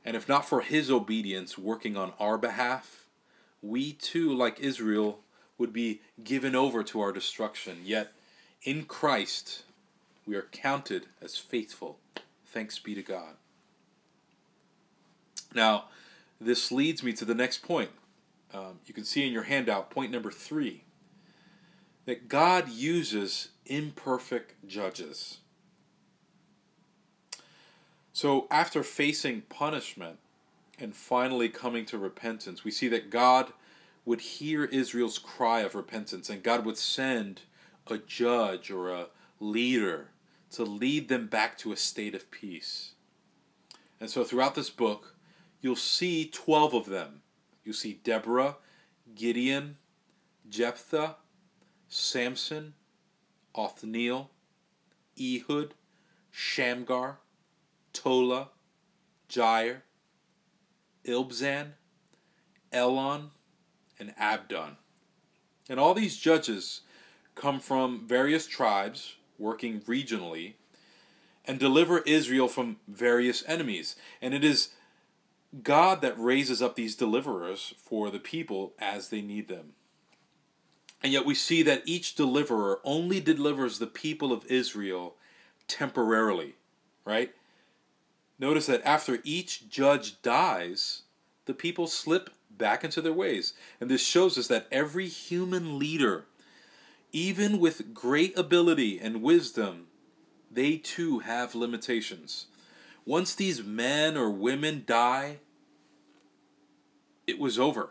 And 0.05 0.15
if 0.15 0.27
not 0.27 0.47
for 0.47 0.61
his 0.61 0.89
obedience 0.89 1.57
working 1.57 1.97
on 1.97 2.13
our 2.19 2.37
behalf, 2.37 3.05
we 3.61 3.93
too, 3.93 4.33
like 4.33 4.59
Israel, 4.59 5.19
would 5.57 5.73
be 5.73 6.01
given 6.23 6.55
over 6.55 6.83
to 6.83 7.01
our 7.01 7.11
destruction. 7.11 7.79
Yet 7.83 8.13
in 8.63 8.85
Christ, 8.85 9.63
we 10.25 10.35
are 10.35 10.47
counted 10.51 11.07
as 11.21 11.37
faithful. 11.37 11.99
Thanks 12.45 12.79
be 12.79 12.95
to 12.95 13.03
God. 13.03 13.35
Now, 15.53 15.85
this 16.39 16.71
leads 16.71 17.03
me 17.03 17.11
to 17.13 17.25
the 17.25 17.35
next 17.35 17.63
point. 17.63 17.89
Um, 18.53 18.79
you 18.85 18.93
can 18.93 19.03
see 19.03 19.27
in 19.27 19.33
your 19.33 19.43
handout, 19.43 19.91
point 19.91 20.11
number 20.11 20.31
three, 20.31 20.83
that 22.05 22.27
God 22.29 22.69
uses 22.69 23.49
imperfect 23.65 24.65
judges. 24.67 25.39
So, 28.21 28.47
after 28.51 28.83
facing 28.83 29.43
punishment 29.43 30.19
and 30.77 30.93
finally 30.93 31.47
coming 31.47 31.85
to 31.85 31.97
repentance, 31.97 32.65
we 32.65 32.69
see 32.69 32.89
that 32.89 33.09
God 33.09 33.53
would 34.03 34.19
hear 34.19 34.65
Israel's 34.65 35.17
cry 35.17 35.61
of 35.61 35.73
repentance 35.73 36.29
and 36.29 36.43
God 36.43 36.65
would 36.65 36.77
send 36.77 37.43
a 37.87 37.97
judge 37.97 38.71
or 38.71 38.89
a 38.89 39.07
leader 39.39 40.09
to 40.51 40.63
lead 40.65 41.07
them 41.07 41.27
back 41.27 41.57
to 41.59 41.71
a 41.71 41.77
state 41.77 42.13
of 42.13 42.29
peace. 42.29 42.91
And 44.01 44.09
so, 44.09 44.25
throughout 44.25 44.53
this 44.53 44.69
book, 44.69 45.15
you'll 45.61 45.77
see 45.77 46.27
12 46.27 46.73
of 46.73 46.85
them. 46.87 47.21
You'll 47.63 47.73
see 47.73 48.01
Deborah, 48.03 48.57
Gideon, 49.15 49.77
Jephthah, 50.49 51.15
Samson, 51.87 52.73
Othniel, 53.55 54.29
Ehud, 55.17 55.73
Shamgar, 56.31 57.19
Tola, 57.99 58.47
Jair, 59.29 59.81
Ibzan, 61.05 61.71
Elon, 62.71 63.31
and 63.99 64.13
Abdon. 64.17 64.77
And 65.69 65.79
all 65.79 65.93
these 65.93 66.17
judges 66.17 66.81
come 67.35 67.59
from 67.59 68.07
various 68.07 68.47
tribes 68.47 69.15
working 69.37 69.81
regionally 69.81 70.53
and 71.45 71.59
deliver 71.59 71.99
Israel 71.99 72.47
from 72.47 72.77
various 72.87 73.43
enemies. 73.47 73.95
And 74.21 74.33
it 74.33 74.45
is 74.45 74.69
God 75.61 76.01
that 76.01 76.17
raises 76.17 76.61
up 76.61 76.75
these 76.75 76.95
deliverers 76.95 77.73
for 77.77 78.09
the 78.09 78.19
people 78.19 78.73
as 78.79 79.09
they 79.09 79.21
need 79.21 79.49
them. 79.49 79.73
And 81.03 81.11
yet 81.11 81.25
we 81.25 81.35
see 81.35 81.63
that 81.63 81.83
each 81.85 82.15
deliverer 82.15 82.79
only 82.83 83.19
delivers 83.19 83.79
the 83.79 83.87
people 83.87 84.31
of 84.31 84.45
Israel 84.45 85.15
temporarily, 85.67 86.55
right? 87.03 87.33
Notice 88.39 88.67
that 88.67 88.81
after 88.85 89.19
each 89.23 89.69
judge 89.69 90.21
dies, 90.21 91.03
the 91.45 91.53
people 91.53 91.87
slip 91.87 92.29
back 92.49 92.83
into 92.83 93.01
their 93.01 93.13
ways. 93.13 93.53
And 93.79 93.89
this 93.89 94.05
shows 94.05 94.37
us 94.37 94.47
that 94.47 94.67
every 94.71 95.07
human 95.07 95.77
leader, 95.77 96.25
even 97.11 97.59
with 97.59 97.93
great 97.93 98.37
ability 98.37 98.99
and 98.99 99.21
wisdom, 99.21 99.87
they 100.49 100.77
too 100.77 101.19
have 101.19 101.53
limitations. 101.53 102.47
Once 103.05 103.35
these 103.35 103.63
men 103.63 104.15
or 104.15 104.29
women 104.29 104.83
die, 104.85 105.39
it 107.27 107.39
was 107.39 107.59
over. 107.59 107.89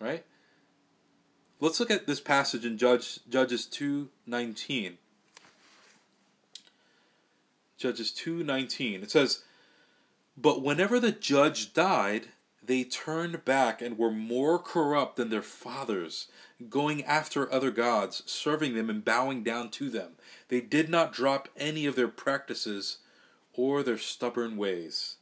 Right? 0.00 0.24
Let's 1.60 1.80
look 1.80 1.90
at 1.90 2.06
this 2.06 2.20
passage 2.20 2.66
in 2.66 2.76
Judge, 2.76 3.20
Judges 3.28 3.66
2:19. 3.66 4.98
Judges 7.76 8.10
2:19. 8.12 9.02
It 9.02 9.10
says, 9.10 9.44
"But 10.36 10.62
whenever 10.62 10.98
the 10.98 11.12
judge 11.12 11.74
died, 11.74 12.32
they 12.62 12.84
turned 12.84 13.44
back 13.44 13.82
and 13.82 13.98
were 13.98 14.10
more 14.10 14.58
corrupt 14.58 15.16
than 15.16 15.28
their 15.28 15.42
fathers, 15.42 16.28
going 16.68 17.04
after 17.04 17.52
other 17.52 17.70
gods, 17.70 18.22
serving 18.26 18.74
them 18.74 18.88
and 18.88 19.04
bowing 19.04 19.44
down 19.44 19.70
to 19.72 19.90
them. 19.90 20.16
They 20.48 20.60
did 20.60 20.88
not 20.88 21.12
drop 21.12 21.48
any 21.56 21.86
of 21.86 21.96
their 21.96 22.08
practices 22.08 22.98
or 23.52 23.82
their 23.82 23.98
stubborn 23.98 24.56
ways." 24.56 25.16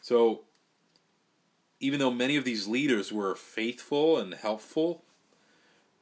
So, 0.00 0.44
even 1.80 1.98
though 1.98 2.12
many 2.12 2.36
of 2.36 2.44
these 2.44 2.66
leaders 2.66 3.12
were 3.12 3.34
faithful 3.34 4.18
and 4.18 4.34
helpful, 4.34 5.04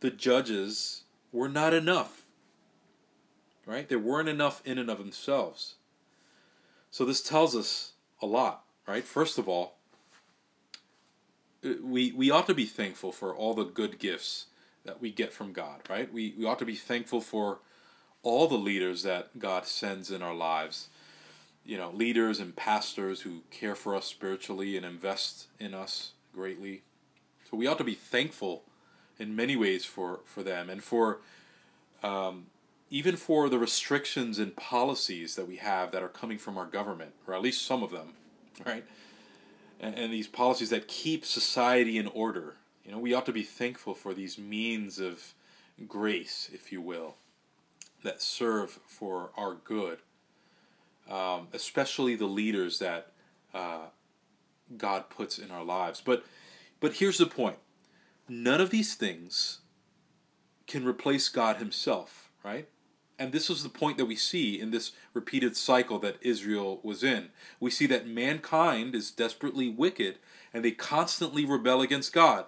the 0.01 0.11
judges 0.11 1.05
were 1.33 1.49
not 1.49 1.73
enough 1.73 2.26
right? 3.67 3.89
They 3.89 3.97
weren't 3.97 4.29
enough 4.29 4.63
in 4.65 4.79
and 4.79 4.89
of 4.89 4.99
themselves. 4.99 5.75
So 6.91 7.05
this 7.05 7.21
tells 7.21 7.55
us 7.55 7.93
a 8.23 8.27
lot, 8.27 8.65
right? 8.87 9.05
First 9.05 9.37
of 9.37 9.49
all, 9.49 9.75
uh, 11.65 11.71
we, 11.83 12.13
we 12.13 12.31
ought 12.31 12.47
to 12.47 12.55
be 12.55 12.65
thankful 12.65 13.13
for 13.13 13.35
all 13.35 13.53
the 13.53 13.65
good 13.65 13.99
gifts 13.99 14.47
that 14.85 15.01
we 15.01 15.11
get 15.11 15.33
from 15.33 15.53
God, 15.53 15.81
right? 15.91 16.11
We, 16.13 16.35
we 16.39 16.47
ought 16.47 16.61
to 16.61 16.65
be 16.65 16.77
thankful 16.77 17.21
for 17.21 17.59
all 18.23 18.47
the 18.47 18.57
leaders 18.57 19.03
that 19.03 19.39
God 19.39 19.67
sends 19.67 20.11
in 20.11 20.23
our 20.23 20.35
lives. 20.35 20.89
You 21.65 21.77
know, 21.77 21.91
leaders 21.91 22.39
and 22.39 22.55
pastors 22.55 23.23
who 23.23 23.43
care 23.51 23.75
for 23.75 23.97
us 23.97 24.07
spiritually 24.07 24.77
and 24.77 24.87
invest 24.87 25.49
in 25.59 25.75
us 25.75 26.13
greatly. 26.33 26.83
So 27.51 27.57
we 27.57 27.67
ought 27.67 27.79
to 27.79 27.85
be 27.85 27.95
thankful 27.95 28.63
in 29.19 29.35
many 29.35 29.57
ways 29.57 29.85
for, 29.85 30.21
for 30.25 30.43
them 30.43 30.71
and 30.71 30.83
for 30.83 31.19
um, 32.03 32.47
even 32.91 33.17
for 33.17 33.49
the 33.49 33.59
restrictions 33.59 34.39
and 34.39 34.55
policies 34.55 35.35
that 35.35 35.49
we 35.49 35.57
have 35.57 35.91
that 35.93 36.03
are 36.03 36.09
coming 36.09 36.39
from 36.39 36.57
our 36.57 36.67
government, 36.67 37.13
or 37.27 37.35
at 37.35 37.43
least 37.43 37.67
some 37.67 37.83
of 37.83 37.91
them, 37.91 38.13
right? 38.67 38.85
And, 39.81 39.95
and 39.97 40.13
these 40.13 40.29
policies 40.29 40.71
that 40.71 40.89
keep 40.89 41.25
society 41.25 41.99
in 41.99 42.07
order. 42.09 42.55
You 42.85 42.93
know, 42.93 42.99
we 42.99 43.13
ought 43.13 43.27
to 43.27 43.33
be 43.33 43.43
thankful 43.43 43.95
for 43.95 44.15
these 44.15 44.39
means 44.39 45.01
of 45.01 45.35
grace, 45.89 46.49
if 46.53 46.71
you 46.71 46.81
will, 46.81 47.17
that 48.03 48.23
serve 48.23 48.79
for 48.87 49.31
our 49.37 49.55
good, 49.55 49.99
um, 51.11 51.49
especially 51.53 52.15
the 52.15 52.27
leaders 52.27 52.79
that 52.79 53.09
uh, 53.53 53.87
God 54.77 55.11
puts 55.11 55.39
in 55.39 55.51
our 55.51 55.65
lives. 55.65 56.01
But, 56.01 56.25
but 56.79 56.95
here's 56.95 57.19
the 57.19 57.27
point: 57.27 57.57
none 58.29 58.61
of 58.61 58.71
these 58.71 58.95
things 58.95 59.59
can 60.69 60.85
replace 60.85 61.29
God 61.29 61.57
Himself, 61.57 62.31
right? 62.45 62.69
And 63.19 63.33
this 63.33 63.49
is 63.49 63.63
the 63.63 63.69
point 63.69 63.97
that 63.97 64.05
we 64.05 64.17
see 64.17 64.61
in 64.61 64.71
this 64.71 64.93
repeated 65.15 65.57
cycle 65.57 65.99
that 66.01 66.19
Israel 66.21 66.81
was 66.83 67.03
in. 67.03 67.31
We 67.59 67.71
see 67.71 67.87
that 67.87 68.07
mankind 68.07 68.95
is 68.95 69.11
desperately 69.11 69.69
wicked 69.69 70.19
and 70.53 70.65
they 70.65 70.73
constantly 70.73 71.45
rebel 71.45 71.81
against 71.81 72.13
God. 72.13 72.47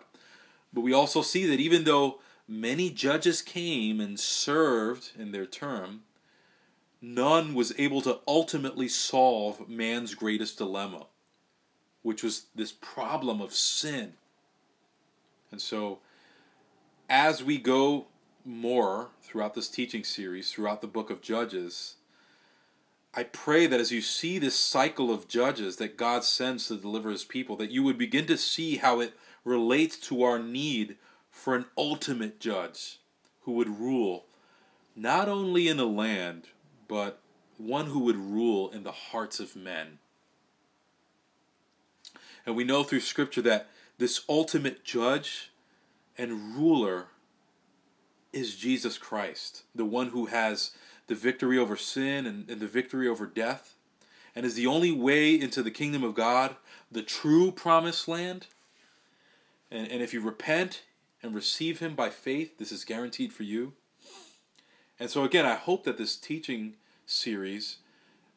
But 0.72 0.82
we 0.82 0.92
also 0.92 1.22
see 1.22 1.46
that 1.46 1.60
even 1.60 1.84
though 1.84 2.20
many 2.46 2.90
judges 2.90 3.40
came 3.40 4.00
and 4.00 4.20
served 4.20 5.12
in 5.18 5.32
their 5.32 5.46
term, 5.46 6.02
none 7.00 7.54
was 7.54 7.72
able 7.78 8.02
to 8.02 8.20
ultimately 8.26 8.88
solve 8.88 9.68
man's 9.68 10.14
greatest 10.14 10.58
dilemma, 10.58 11.06
which 12.02 12.22
was 12.22 12.46
this 12.54 12.72
problem 12.72 13.40
of 13.40 13.54
sin. 13.54 14.14
And 15.50 15.60
so, 15.62 16.00
as 17.08 17.42
we 17.42 17.56
go 17.56 18.06
more 18.48 19.10
throughout 19.20 19.54
this 19.54 19.68
teaching 19.68 20.02
series, 20.02 20.50
throughout 20.50 20.80
the 20.80 20.86
book 20.86 21.10
of 21.10 21.20
Judges, 21.20 21.96
I 23.14 23.24
pray 23.24 23.66
that 23.66 23.80
as 23.80 23.92
you 23.92 24.00
see 24.00 24.38
this 24.38 24.58
cycle 24.58 25.12
of 25.12 25.28
judges 25.28 25.76
that 25.76 25.96
God 25.96 26.24
sends 26.24 26.68
to 26.68 26.76
deliver 26.76 27.10
his 27.10 27.24
people, 27.24 27.56
that 27.56 27.70
you 27.70 27.82
would 27.82 27.98
begin 27.98 28.26
to 28.26 28.38
see 28.38 28.76
how 28.76 29.00
it 29.00 29.12
relates 29.44 29.98
to 30.08 30.22
our 30.22 30.38
need 30.38 30.96
for 31.30 31.54
an 31.54 31.66
ultimate 31.76 32.40
judge 32.40 32.98
who 33.42 33.52
would 33.52 33.68
rule 33.68 34.24
not 34.96 35.28
only 35.28 35.68
in 35.68 35.76
the 35.76 35.86
land, 35.86 36.48
but 36.88 37.20
one 37.56 37.86
who 37.86 38.00
would 38.00 38.16
rule 38.16 38.70
in 38.70 38.82
the 38.82 38.92
hearts 38.92 39.40
of 39.40 39.56
men. 39.56 39.98
And 42.46 42.56
we 42.56 42.64
know 42.64 42.82
through 42.82 43.00
Scripture 43.00 43.42
that 43.42 43.68
this 43.98 44.22
ultimate 44.28 44.84
judge 44.84 45.50
and 46.16 46.56
ruler 46.56 47.08
is 48.38 48.56
Jesus 48.56 48.96
Christ, 48.96 49.64
the 49.74 49.84
one 49.84 50.08
who 50.08 50.26
has 50.26 50.70
the 51.08 51.14
victory 51.14 51.58
over 51.58 51.76
sin 51.76 52.26
and, 52.26 52.48
and 52.48 52.60
the 52.60 52.66
victory 52.66 53.08
over 53.08 53.26
death, 53.26 53.74
and 54.34 54.46
is 54.46 54.54
the 54.54 54.66
only 54.66 54.92
way 54.92 55.34
into 55.34 55.62
the 55.62 55.70
kingdom 55.70 56.04
of 56.04 56.14
God, 56.14 56.56
the 56.90 57.02
true 57.02 57.50
promised 57.50 58.06
land. 58.06 58.46
And, 59.70 59.90
and 59.90 60.00
if 60.00 60.14
you 60.14 60.20
repent 60.20 60.82
and 61.22 61.34
receive 61.34 61.80
Him 61.80 61.94
by 61.94 62.10
faith, 62.10 62.58
this 62.58 62.70
is 62.70 62.84
guaranteed 62.84 63.32
for 63.32 63.42
you. 63.42 63.72
And 65.00 65.10
so, 65.10 65.24
again, 65.24 65.46
I 65.46 65.54
hope 65.54 65.84
that 65.84 65.98
this 65.98 66.16
teaching 66.16 66.74
series 67.06 67.78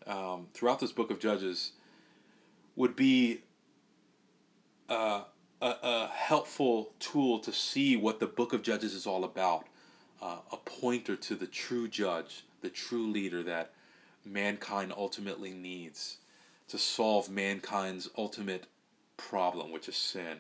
um, 0.08 0.48
throughout 0.54 0.80
this 0.80 0.92
book 0.92 1.12
of 1.12 1.20
Judges 1.20 1.74
would 2.76 2.96
be 2.96 3.42
uh, 4.90 5.22
a, 5.62 5.76
a 5.84 6.12
helpful 6.14 6.94
tool 7.00 7.40
to 7.40 7.52
see 7.52 7.96
what 7.96 8.20
the 8.20 8.28
book 8.28 8.54
of 8.54 8.64
Judges 8.64 8.94
is 8.94 9.06
all 9.06 9.24
about 9.24 9.68
uh, 10.22 10.38
a 10.52 10.58
pointer 10.58 11.16
to 11.16 11.36
the 11.36 11.48
true 11.48 11.88
judge, 11.88 12.44
the 12.62 12.70
true 12.70 13.08
leader 13.08 13.42
that 13.44 13.72
mankind 14.26 14.94
ultimately 14.96 15.52
needs 15.52 16.18
to 16.68 16.78
solve 16.78 17.30
mankind's 17.30 18.10
ultimate 18.18 18.66
problem, 19.18 19.72
which 19.72 19.90
is 19.90 19.96
sin. 19.96 20.38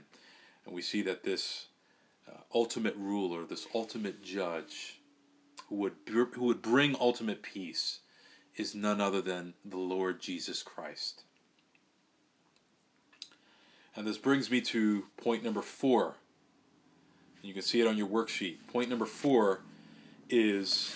And 0.65 0.75
we 0.75 0.81
see 0.81 1.01
that 1.01 1.23
this 1.23 1.67
uh, 2.29 2.37
ultimate 2.53 2.95
ruler, 2.95 3.43
this 3.45 3.67
ultimate 3.73 4.23
judge, 4.23 4.99
who 5.67 5.75
would 5.75 5.93
who 6.07 6.45
would 6.45 6.61
bring 6.61 6.95
ultimate 6.99 7.41
peace, 7.41 7.99
is 8.55 8.75
none 8.75 9.01
other 9.01 9.21
than 9.21 9.55
the 9.65 9.77
Lord 9.77 10.21
Jesus 10.21 10.61
Christ. 10.61 11.23
And 13.95 14.07
this 14.07 14.17
brings 14.17 14.49
me 14.49 14.61
to 14.61 15.05
point 15.17 15.43
number 15.43 15.61
four. 15.61 16.15
You 17.41 17.53
can 17.53 17.63
see 17.63 17.81
it 17.81 17.87
on 17.87 17.97
your 17.97 18.07
worksheet. 18.07 18.57
Point 18.71 18.89
number 18.89 19.05
four 19.05 19.61
is 20.31 20.95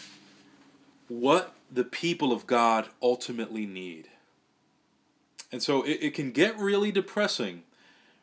what 1.07 1.53
the 1.71 1.83
people 1.83 2.31
of 2.31 2.47
God 2.47 2.88
ultimately 3.01 3.65
need. 3.65 4.09
And 5.51 5.61
so 5.61 5.83
it, 5.83 5.99
it 6.01 6.13
can 6.13 6.31
get 6.31 6.57
really 6.57 6.91
depressing 6.91 7.63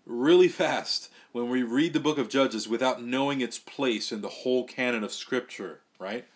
really 0.05 0.49
fast 0.49 1.09
when 1.33 1.49
we 1.49 1.63
read 1.63 1.93
the 1.93 2.01
book 2.01 2.19
of 2.19 2.29
Judges 2.29 2.69
without 2.69 3.03
knowing 3.03 3.41
its 3.41 3.59
place 3.59 4.13
in 4.13 4.21
the 4.21 4.29
whole 4.29 4.65
canon 4.65 5.05
of 5.05 5.13
Scripture, 5.13 5.81
right? 5.99 6.27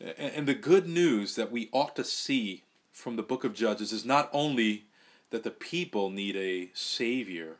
And, 0.00 0.14
and 0.18 0.48
the 0.48 0.54
good 0.54 0.88
news 0.88 1.34
that 1.34 1.50
we 1.50 1.68
ought 1.72 1.96
to 1.96 2.04
see 2.04 2.62
from 2.92 3.16
the 3.16 3.22
book 3.22 3.44
of 3.44 3.54
Judges 3.54 3.92
is 3.92 4.04
not 4.04 4.30
only 4.32 4.84
that 5.30 5.42
the 5.42 5.50
people 5.50 6.10
need 6.10 6.36
a 6.36 6.70
Savior, 6.72 7.56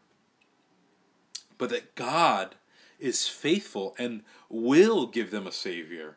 but 1.58 1.70
that 1.70 1.94
God 1.94 2.54
is 2.98 3.28
faithful 3.28 3.94
and 3.98 4.22
will 4.48 5.06
give 5.06 5.30
them 5.30 5.46
a 5.46 5.52
Savior. 5.52 6.16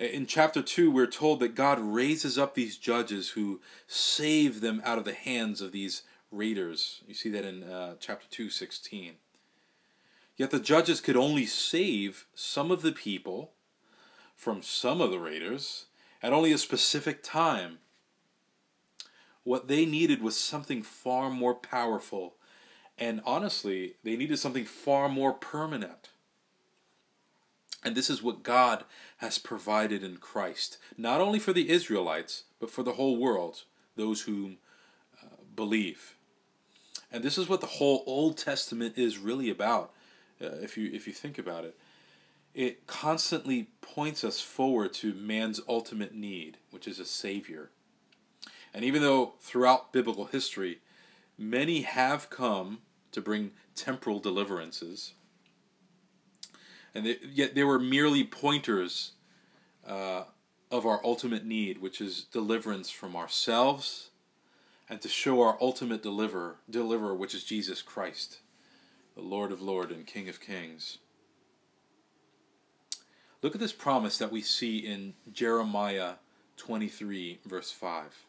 In 0.00 0.24
chapter 0.24 0.62
2, 0.62 0.90
we're 0.90 1.06
told 1.06 1.40
that 1.40 1.54
God 1.54 1.78
raises 1.78 2.38
up 2.38 2.54
these 2.54 2.78
judges 2.78 3.28
who 3.30 3.60
save 3.86 4.62
them 4.62 4.80
out 4.82 4.96
of 4.96 5.04
the 5.04 5.12
hands 5.12 5.60
of 5.60 5.72
these 5.72 6.04
raiders. 6.32 7.02
You 7.06 7.12
see 7.12 7.28
that 7.28 7.44
in 7.44 7.64
uh, 7.64 7.96
chapter 8.00 8.26
2, 8.30 8.48
16. 8.48 9.16
Yet 10.38 10.50
the 10.52 10.58
judges 10.58 11.02
could 11.02 11.18
only 11.18 11.44
save 11.44 12.24
some 12.34 12.70
of 12.70 12.80
the 12.80 12.92
people 12.92 13.50
from 14.34 14.62
some 14.62 15.02
of 15.02 15.10
the 15.10 15.18
raiders 15.18 15.84
at 16.22 16.32
only 16.32 16.50
a 16.50 16.56
specific 16.56 17.22
time. 17.22 17.80
What 19.44 19.68
they 19.68 19.84
needed 19.84 20.22
was 20.22 20.34
something 20.34 20.82
far 20.82 21.28
more 21.28 21.54
powerful, 21.54 22.36
and 22.96 23.20
honestly, 23.26 23.96
they 24.02 24.16
needed 24.16 24.38
something 24.38 24.64
far 24.64 25.10
more 25.10 25.34
permanent. 25.34 26.08
And 27.82 27.96
this 27.96 28.10
is 28.10 28.22
what 28.22 28.42
God 28.42 28.84
has 29.18 29.38
provided 29.38 30.04
in 30.04 30.18
Christ, 30.18 30.78
not 30.96 31.20
only 31.20 31.38
for 31.38 31.52
the 31.52 31.70
Israelites, 31.70 32.44
but 32.58 32.70
for 32.70 32.82
the 32.82 32.92
whole 32.92 33.16
world, 33.16 33.64
those 33.96 34.22
who 34.22 34.56
uh, 35.22 35.36
believe. 35.56 36.16
And 37.10 37.24
this 37.24 37.38
is 37.38 37.48
what 37.48 37.60
the 37.60 37.66
whole 37.66 38.04
Old 38.06 38.36
Testament 38.36 38.96
is 38.96 39.18
really 39.18 39.50
about, 39.50 39.92
uh, 40.42 40.56
if 40.62 40.76
you 40.76 40.90
if 40.92 41.06
you 41.06 41.12
think 41.12 41.38
about 41.38 41.64
it. 41.64 41.76
It 42.54 42.86
constantly 42.86 43.68
points 43.80 44.24
us 44.24 44.40
forward 44.40 44.92
to 44.94 45.14
man's 45.14 45.60
ultimate 45.68 46.14
need, 46.14 46.58
which 46.70 46.86
is 46.86 46.98
a 46.98 47.04
savior. 47.04 47.70
And 48.74 48.84
even 48.84 49.02
though 49.02 49.34
throughout 49.40 49.92
biblical 49.92 50.26
history, 50.26 50.80
many 51.38 51.82
have 51.82 52.30
come 52.30 52.78
to 53.12 53.20
bring 53.20 53.52
temporal 53.74 54.20
deliverances, 54.20 55.14
and 56.94 57.06
they, 57.06 57.18
yet 57.22 57.54
they 57.54 57.64
were 57.64 57.78
merely 57.78 58.24
pointers 58.24 59.12
uh, 59.86 60.24
of 60.70 60.86
our 60.86 61.00
ultimate 61.04 61.44
need, 61.44 61.78
which 61.78 62.00
is 62.00 62.24
deliverance 62.24 62.90
from 62.90 63.16
ourselves, 63.16 64.10
and 64.88 65.00
to 65.00 65.08
show 65.08 65.42
our 65.42 65.56
ultimate 65.60 66.02
deliverer, 66.02 66.56
deliverer, 66.68 67.14
which 67.14 67.34
is 67.34 67.44
Jesus 67.44 67.82
Christ, 67.82 68.38
the 69.14 69.22
Lord 69.22 69.52
of 69.52 69.60
Lords 69.60 69.92
and 69.92 70.06
King 70.06 70.28
of 70.28 70.40
Kings. 70.40 70.98
Look 73.42 73.54
at 73.54 73.60
this 73.60 73.72
promise 73.72 74.18
that 74.18 74.32
we 74.32 74.42
see 74.42 74.78
in 74.78 75.14
Jeremiah 75.32 76.14
23, 76.58 77.40
verse 77.46 77.70
5. 77.70 78.26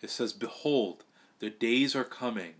It 0.00 0.10
says, 0.10 0.32
Behold, 0.32 1.04
the 1.40 1.50
days 1.50 1.94
are 1.94 2.04
coming, 2.04 2.54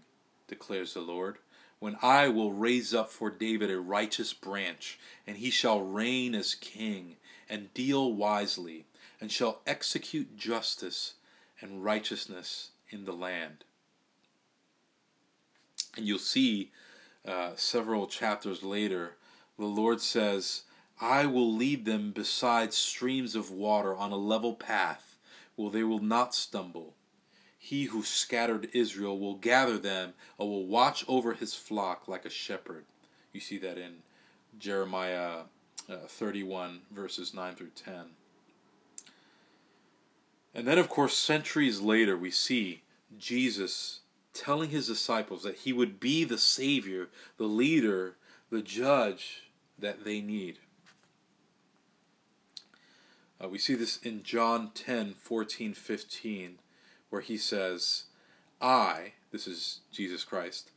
declares 0.47 0.95
the 0.95 1.01
Lord, 1.01 1.39
when 1.79 1.97
I 2.03 2.29
will 2.29 2.53
raise 2.53 2.95
up 2.95 3.11
for 3.11 3.31
David 3.31 3.71
a 3.71 3.79
righteous 3.79 4.33
branch, 4.33 4.99
and 5.27 5.37
he 5.37 5.51
shall 5.51 5.81
reign 5.81 6.35
as 6.35 6.55
king, 6.55 7.17
and 7.49 7.75
deal 7.75 8.13
wisely, 8.13 8.87
and 9.21 9.31
shall 9.31 9.61
execute 9.67 10.37
justice 10.37 11.15
and 11.61 11.85
righteousness 11.85 12.71
in 12.91 13.05
the 13.05 13.13
land. 13.13 13.65
And 15.97 16.07
you'll 16.07 16.19
see 16.19 16.73
uh, 17.27 17.53
several 17.57 18.07
chapters 18.07 18.63
later 18.63 19.17
the 19.59 19.67
Lord 19.67 20.01
says, 20.01 20.63
I 21.01 21.27
will 21.27 21.53
lead 21.53 21.85
them 21.85 22.11
beside 22.11 22.75
streams 22.75 23.35
of 23.35 23.51
water 23.51 23.97
on 23.97 24.11
a 24.11 24.17
level 24.17 24.55
path, 24.55 25.17
where 25.55 25.71
they 25.71 25.85
will 25.85 26.01
not 26.01 26.35
stumble. 26.35 26.95
He 27.65 27.85
who 27.85 28.03
scattered 28.03 28.69
Israel 28.75 29.19
will 29.19 29.37
gather 29.37 29.79
them 29.79 30.13
and 30.39 30.47
will 30.47 30.67
watch 30.67 31.03
over 31.09 31.33
his 31.33 31.55
flock 31.55 32.07
like 32.07 32.27
a 32.27 32.31
shepherd. 32.31 32.85
You 33.33 33.41
see 33.41 33.57
that 33.57 33.79
in 33.79 34.03
Jeremiah 34.59 35.45
uh, 35.89 35.97
31, 36.07 36.83
verses 36.91 37.33
9 37.33 37.55
through 37.55 37.71
10. 37.75 37.95
And 40.55 40.69
then, 40.69 40.77
of 40.77 40.91
course, 40.91 41.17
centuries 41.17 41.81
later, 41.81 42.19
we 42.19 42.31
see 42.31 42.83
Jesus 43.19 44.01
telling 44.35 44.69
his 44.69 44.87
disciples 44.87 45.43
that 45.45 45.61
he 45.61 45.73
would 45.73 45.99
be 45.99 46.23
the 46.23 46.37
Savior, 46.37 47.09
the 47.39 47.45
leader, 47.45 48.17
the 48.51 48.61
judge 48.61 49.49
that 49.79 50.05
they 50.05 50.21
need. 50.21 50.59
Uh, 53.43 53.49
we 53.49 53.57
see 53.57 53.75
this 53.75 53.97
in 54.03 54.23
John 54.23 54.71
10 54.75 55.15
14, 55.15 55.73
15, 55.73 56.59
where 57.15 57.23
he 57.23 57.37
says, 57.37 58.07
I, 58.61 59.13
this 59.31 59.47
is 59.47 59.83
Jesus 59.93 60.25
Christ, 60.25 60.73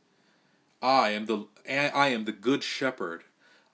I 0.80 1.10
am 1.10 1.26
the 1.26 1.46
I 1.68 2.10
am 2.10 2.26
the 2.26 2.32
good 2.32 2.62
shepherd. 2.62 3.24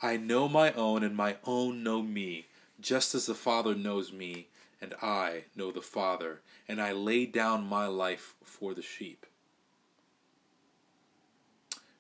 I 0.01 0.17
know 0.17 0.49
my 0.49 0.73
own 0.73 1.05
and 1.05 1.15
my 1.15 1.37
own 1.45 1.83
know 1.83 2.03
me, 2.03 2.47
just 2.81 3.15
as 3.15 3.27
the 3.27 3.35
Father 3.35 3.75
knows 3.75 4.15
me 4.15 4.49
and 4.81 4.95
I 5.03 5.45
know 5.55 5.73
the 5.73 5.83
Father, 5.83 6.41
and 6.67 6.81
I 6.81 6.93
lay 6.93 7.27
down 7.27 7.67
my 7.67 7.87
life 7.87 8.35
for 8.43 8.73
the 8.73 8.81
sheep. 8.81 9.27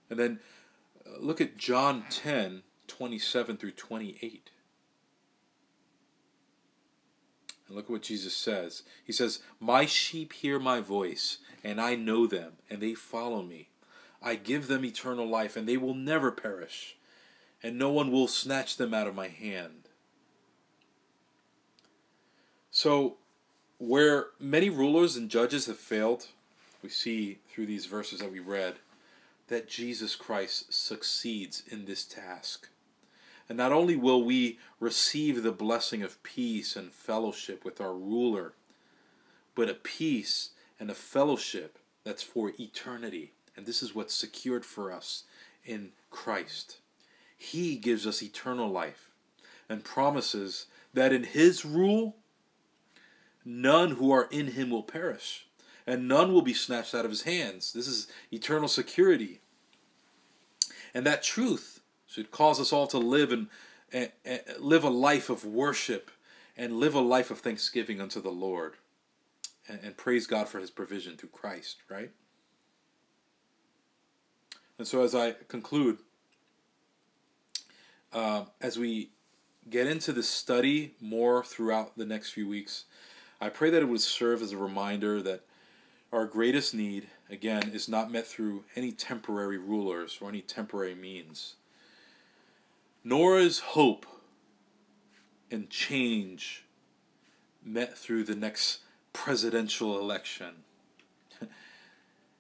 And 0.08 0.18
then 0.18 0.40
uh, 1.06 1.18
look 1.20 1.42
at 1.42 1.58
John 1.58 2.04
10 2.08 2.62
27 2.86 3.58
through 3.58 3.72
28. 3.72 4.48
And 7.66 7.76
look 7.76 7.86
at 7.86 7.90
what 7.90 8.02
Jesus 8.02 8.36
says. 8.36 8.82
He 9.04 9.12
says, 9.12 9.40
My 9.60 9.86
sheep 9.86 10.32
hear 10.32 10.58
my 10.58 10.80
voice, 10.80 11.38
and 11.62 11.80
I 11.80 11.94
know 11.94 12.26
them, 12.26 12.52
and 12.68 12.80
they 12.80 12.94
follow 12.94 13.42
me. 13.42 13.68
I 14.22 14.36
give 14.36 14.68
them 14.68 14.84
eternal 14.84 15.26
life, 15.26 15.56
and 15.56 15.68
they 15.68 15.76
will 15.76 15.94
never 15.94 16.30
perish, 16.30 16.96
and 17.62 17.78
no 17.78 17.90
one 17.90 18.10
will 18.10 18.28
snatch 18.28 18.76
them 18.76 18.94
out 18.94 19.06
of 19.06 19.14
my 19.14 19.28
hand. 19.28 19.88
So, 22.70 23.16
where 23.78 24.26
many 24.40 24.70
rulers 24.70 25.16
and 25.16 25.30
judges 25.30 25.66
have 25.66 25.78
failed, 25.78 26.26
we 26.82 26.88
see 26.88 27.38
through 27.50 27.66
these 27.66 27.86
verses 27.86 28.20
that 28.20 28.32
we 28.32 28.40
read 28.40 28.76
that 29.48 29.68
Jesus 29.68 30.16
Christ 30.16 30.72
succeeds 30.72 31.62
in 31.70 31.84
this 31.84 32.04
task. 32.04 32.68
And 33.48 33.58
not 33.58 33.72
only 33.72 33.96
will 33.96 34.24
we 34.24 34.58
receive 34.80 35.42
the 35.42 35.52
blessing 35.52 36.02
of 36.02 36.22
peace 36.22 36.76
and 36.76 36.90
fellowship 36.90 37.64
with 37.64 37.80
our 37.80 37.94
ruler, 37.94 38.54
but 39.54 39.68
a 39.68 39.74
peace 39.74 40.50
and 40.80 40.90
a 40.90 40.94
fellowship 40.94 41.78
that's 42.04 42.22
for 42.22 42.52
eternity. 42.58 43.32
And 43.56 43.66
this 43.66 43.82
is 43.82 43.94
what's 43.94 44.14
secured 44.14 44.64
for 44.64 44.90
us 44.90 45.24
in 45.64 45.90
Christ. 46.10 46.78
He 47.36 47.76
gives 47.76 48.06
us 48.06 48.22
eternal 48.22 48.68
life 48.68 49.10
and 49.68 49.84
promises 49.84 50.66
that 50.92 51.12
in 51.12 51.24
His 51.24 51.64
rule, 51.64 52.16
none 53.44 53.92
who 53.92 54.10
are 54.10 54.28
in 54.30 54.48
Him 54.48 54.70
will 54.70 54.82
perish, 54.82 55.46
and 55.86 56.08
none 56.08 56.32
will 56.32 56.42
be 56.42 56.54
snatched 56.54 56.94
out 56.94 57.04
of 57.04 57.10
His 57.10 57.22
hands. 57.22 57.72
This 57.72 57.86
is 57.86 58.06
eternal 58.32 58.68
security. 58.68 59.40
And 60.94 61.06
that 61.06 61.22
truth 61.22 61.80
should 62.14 62.30
cause 62.30 62.60
us 62.60 62.72
all 62.72 62.86
to 62.86 62.98
live 62.98 63.32
and, 63.32 63.48
and, 63.92 64.12
and 64.24 64.40
live 64.60 64.84
a 64.84 64.88
life 64.88 65.30
of 65.30 65.44
worship 65.44 66.12
and 66.56 66.78
live 66.78 66.94
a 66.94 67.00
life 67.00 67.32
of 67.32 67.40
thanksgiving 67.40 68.00
unto 68.00 68.20
the 68.20 68.30
Lord 68.30 68.74
and, 69.66 69.80
and 69.82 69.96
praise 69.96 70.28
God 70.28 70.48
for 70.48 70.60
his 70.60 70.70
provision 70.70 71.16
through 71.16 71.30
Christ, 71.30 71.78
right? 71.90 72.12
And 74.78 74.86
so, 74.86 75.02
as 75.02 75.12
I 75.14 75.32
conclude, 75.48 75.98
uh, 78.12 78.44
as 78.60 78.78
we 78.78 79.10
get 79.68 79.88
into 79.88 80.12
this 80.12 80.28
study 80.28 80.94
more 81.00 81.42
throughout 81.42 81.98
the 81.98 82.06
next 82.06 82.30
few 82.30 82.46
weeks, 82.46 82.84
I 83.40 83.48
pray 83.48 83.70
that 83.70 83.82
it 83.82 83.88
would 83.88 84.00
serve 84.00 84.40
as 84.40 84.52
a 84.52 84.56
reminder 84.56 85.20
that 85.22 85.40
our 86.12 86.26
greatest 86.26 86.74
need, 86.74 87.08
again, 87.28 87.72
is 87.74 87.88
not 87.88 88.12
met 88.12 88.24
through 88.24 88.62
any 88.76 88.92
temporary 88.92 89.58
rulers 89.58 90.18
or 90.20 90.28
any 90.28 90.42
temporary 90.42 90.94
means, 90.94 91.56
nor 93.04 93.38
is 93.38 93.58
hope 93.60 94.06
and 95.50 95.68
change 95.68 96.64
met 97.62 97.96
through 97.96 98.24
the 98.24 98.34
next 98.34 98.80
presidential 99.12 100.00
election. 100.00 100.54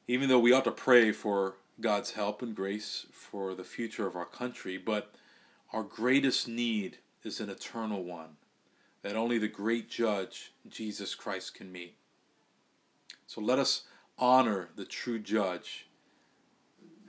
Even 0.08 0.28
though 0.28 0.38
we 0.38 0.52
ought 0.52 0.64
to 0.64 0.70
pray 0.70 1.12
for 1.12 1.54
God's 1.80 2.12
help 2.12 2.40
and 2.40 2.54
grace 2.54 3.06
for 3.12 3.54
the 3.54 3.64
future 3.64 4.06
of 4.06 4.16
our 4.16 4.26
country, 4.26 4.78
but 4.78 5.14
our 5.72 5.82
greatest 5.82 6.48
need 6.48 6.98
is 7.22 7.40
an 7.40 7.50
eternal 7.50 8.02
one 8.02 8.36
that 9.02 9.16
only 9.16 9.36
the 9.38 9.48
great 9.48 9.90
judge, 9.90 10.52
Jesus 10.68 11.14
Christ, 11.14 11.54
can 11.54 11.70
meet. 11.70 11.94
So 13.26 13.40
let 13.40 13.58
us 13.58 13.82
honor 14.18 14.70
the 14.76 14.86
true 14.86 15.18
judge 15.18 15.88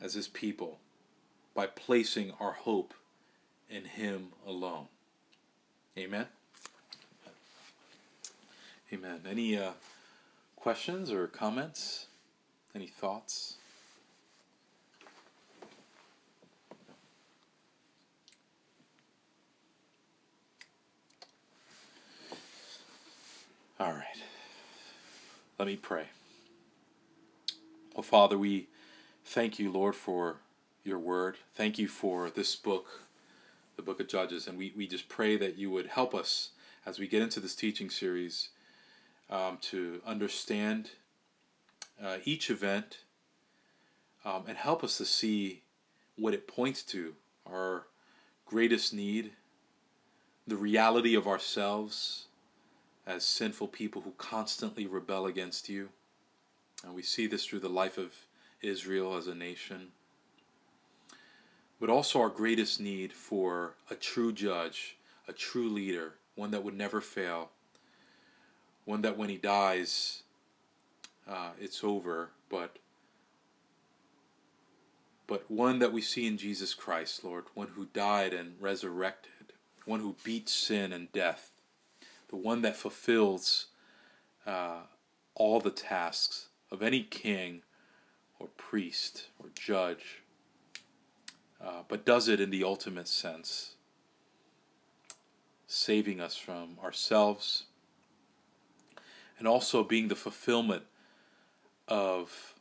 as 0.01 0.13
his 0.13 0.27
people 0.27 0.79
by 1.53 1.67
placing 1.67 2.33
our 2.39 2.51
hope 2.51 2.93
in 3.69 3.85
him 3.85 4.29
alone. 4.45 4.87
Amen. 5.97 6.27
Amen. 8.93 9.21
Any 9.29 9.57
uh, 9.57 9.71
questions 10.55 11.11
or 11.11 11.27
comments? 11.27 12.07
Any 12.73 12.87
thoughts? 12.87 13.55
All 23.79 23.91
right. 23.91 24.03
Let 25.59 25.67
me 25.67 25.75
pray. 25.75 26.07
Oh, 27.95 28.01
Father, 28.01 28.37
we 28.37 28.67
thank 29.25 29.59
you, 29.59 29.71
Lord, 29.71 29.95
for 29.95 30.37
your 30.83 30.99
word. 30.99 31.37
Thank 31.55 31.77
you 31.77 31.87
for 31.87 32.29
this 32.29 32.55
book, 32.55 33.04
the 33.75 33.81
book 33.81 33.99
of 33.99 34.07
Judges. 34.07 34.47
And 34.47 34.57
we, 34.57 34.73
we 34.75 34.87
just 34.87 35.09
pray 35.09 35.37
that 35.37 35.57
you 35.57 35.69
would 35.71 35.87
help 35.87 36.13
us 36.13 36.51
as 36.85 36.99
we 36.99 37.07
get 37.07 37.21
into 37.21 37.39
this 37.39 37.55
teaching 37.55 37.89
series 37.89 38.49
um, 39.29 39.57
to 39.61 40.01
understand 40.05 40.91
uh, 42.03 42.17
each 42.25 42.49
event 42.49 42.99
um, 44.23 44.43
and 44.47 44.57
help 44.57 44.83
us 44.83 44.97
to 44.97 45.05
see 45.05 45.61
what 46.17 46.33
it 46.33 46.47
points 46.47 46.83
to 46.83 47.13
our 47.49 47.87
greatest 48.45 48.93
need, 48.93 49.31
the 50.47 50.55
reality 50.55 51.15
of 51.15 51.27
ourselves 51.27 52.25
as 53.07 53.25
sinful 53.25 53.67
people 53.67 54.01
who 54.01 54.13
constantly 54.17 54.87
rebel 54.87 55.25
against 55.25 55.69
you. 55.69 55.89
And 56.83 56.93
we 56.95 57.01
see 57.01 57.27
this 57.27 57.45
through 57.45 57.59
the 57.59 57.69
life 57.69 57.97
of 57.97 58.13
Israel 58.61 59.15
as 59.15 59.27
a 59.27 59.35
nation. 59.35 59.89
But 61.79 61.89
also 61.89 62.21
our 62.21 62.29
greatest 62.29 62.79
need 62.79 63.11
for 63.11 63.75
a 63.89 63.95
true 63.95 64.31
judge, 64.31 64.97
a 65.27 65.33
true 65.33 65.69
leader, 65.69 66.13
one 66.35 66.51
that 66.51 66.63
would 66.63 66.77
never 66.77 67.01
fail, 67.01 67.51
one 68.85 69.01
that 69.01 69.17
when 69.17 69.29
he 69.29 69.37
dies, 69.37 70.23
uh, 71.27 71.49
it's 71.59 71.83
over, 71.83 72.29
but 72.49 72.77
but 75.27 75.49
one 75.49 75.79
that 75.79 75.91
we 75.91 76.01
see 76.01 76.27
in 76.27 76.37
Jesus 76.37 76.75
Christ, 76.75 77.23
Lord, 77.23 77.45
one 77.55 77.69
who 77.69 77.85
died 77.85 78.31
and 78.31 78.55
resurrected, 78.59 79.53
one 79.85 79.99
who 79.99 80.15
beat 80.23 80.47
sin 80.47 80.93
and 80.93 81.11
death, 81.11 81.49
the 82.29 82.35
one 82.35 82.61
that 82.61 82.75
fulfills 82.75 83.67
uh, 84.45 84.81
all 85.33 85.59
the 85.59 85.71
tasks 85.71 86.49
of 86.71 86.83
any 86.83 87.01
king 87.01 87.63
or 88.39 88.49
priest 88.55 89.29
or 89.39 89.49
judge, 89.55 90.21
uh, 91.63 91.83
but 91.87 92.05
does 92.05 92.27
it 92.27 92.39
in 92.39 92.49
the 92.49 92.63
ultimate 92.63 93.07
sense, 93.07 93.75
saving 95.67 96.19
us 96.19 96.35
from 96.35 96.77
ourselves 96.83 97.63
and 99.37 99.47
also 99.47 99.83
being 99.83 100.07
the 100.07 100.15
fulfillment 100.15 100.83
of 101.87 102.55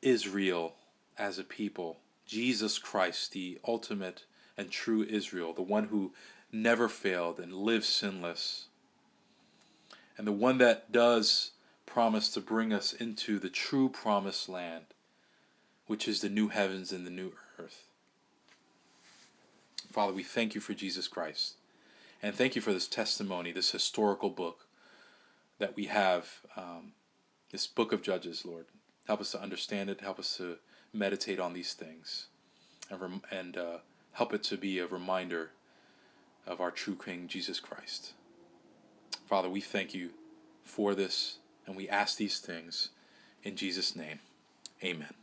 Israel 0.00 0.74
as 1.16 1.38
a 1.38 1.44
people. 1.44 1.98
Jesus 2.26 2.78
Christ, 2.78 3.32
the 3.32 3.58
ultimate 3.66 4.24
and 4.56 4.70
true 4.70 5.04
Israel, 5.04 5.52
the 5.52 5.62
one 5.62 5.84
who 5.84 6.12
never 6.50 6.88
failed 6.88 7.38
and 7.38 7.52
lives 7.52 7.88
sinless, 7.88 8.66
and 10.18 10.26
the 10.26 10.32
one 10.32 10.58
that 10.58 10.92
does 10.92 11.52
promise 11.86 12.28
to 12.30 12.40
bring 12.40 12.72
us 12.72 12.92
into 12.92 13.38
the 13.38 13.48
true 13.48 13.88
promised 13.88 14.48
land, 14.48 14.84
which 15.92 16.08
is 16.08 16.22
the 16.22 16.28
new 16.30 16.48
heavens 16.48 16.90
and 16.90 17.06
the 17.06 17.10
new 17.10 17.32
earth. 17.58 17.84
Father, 19.90 20.14
we 20.14 20.22
thank 20.22 20.54
you 20.54 20.60
for 20.62 20.72
Jesus 20.72 21.06
Christ. 21.06 21.56
And 22.22 22.34
thank 22.34 22.56
you 22.56 22.62
for 22.62 22.72
this 22.72 22.88
testimony, 22.88 23.52
this 23.52 23.72
historical 23.72 24.30
book 24.30 24.60
that 25.58 25.76
we 25.76 25.84
have, 25.84 26.30
um, 26.56 26.92
this 27.50 27.66
book 27.66 27.92
of 27.92 28.00
Judges, 28.00 28.46
Lord. 28.46 28.64
Help 29.06 29.20
us 29.20 29.32
to 29.32 29.42
understand 29.42 29.90
it. 29.90 30.00
Help 30.00 30.18
us 30.18 30.34
to 30.38 30.56
meditate 30.94 31.38
on 31.38 31.52
these 31.52 31.74
things. 31.74 32.28
And, 32.88 32.98
rem- 32.98 33.22
and 33.30 33.58
uh, 33.58 33.78
help 34.12 34.32
it 34.32 34.42
to 34.44 34.56
be 34.56 34.78
a 34.78 34.86
reminder 34.86 35.50
of 36.46 36.62
our 36.62 36.70
true 36.70 36.96
King, 36.96 37.28
Jesus 37.28 37.60
Christ. 37.60 38.14
Father, 39.26 39.50
we 39.50 39.60
thank 39.60 39.92
you 39.92 40.12
for 40.64 40.94
this, 40.94 41.36
and 41.66 41.76
we 41.76 41.86
ask 41.86 42.16
these 42.16 42.38
things 42.38 42.88
in 43.44 43.56
Jesus' 43.56 43.94
name. 43.94 44.20
Amen. 44.82 45.21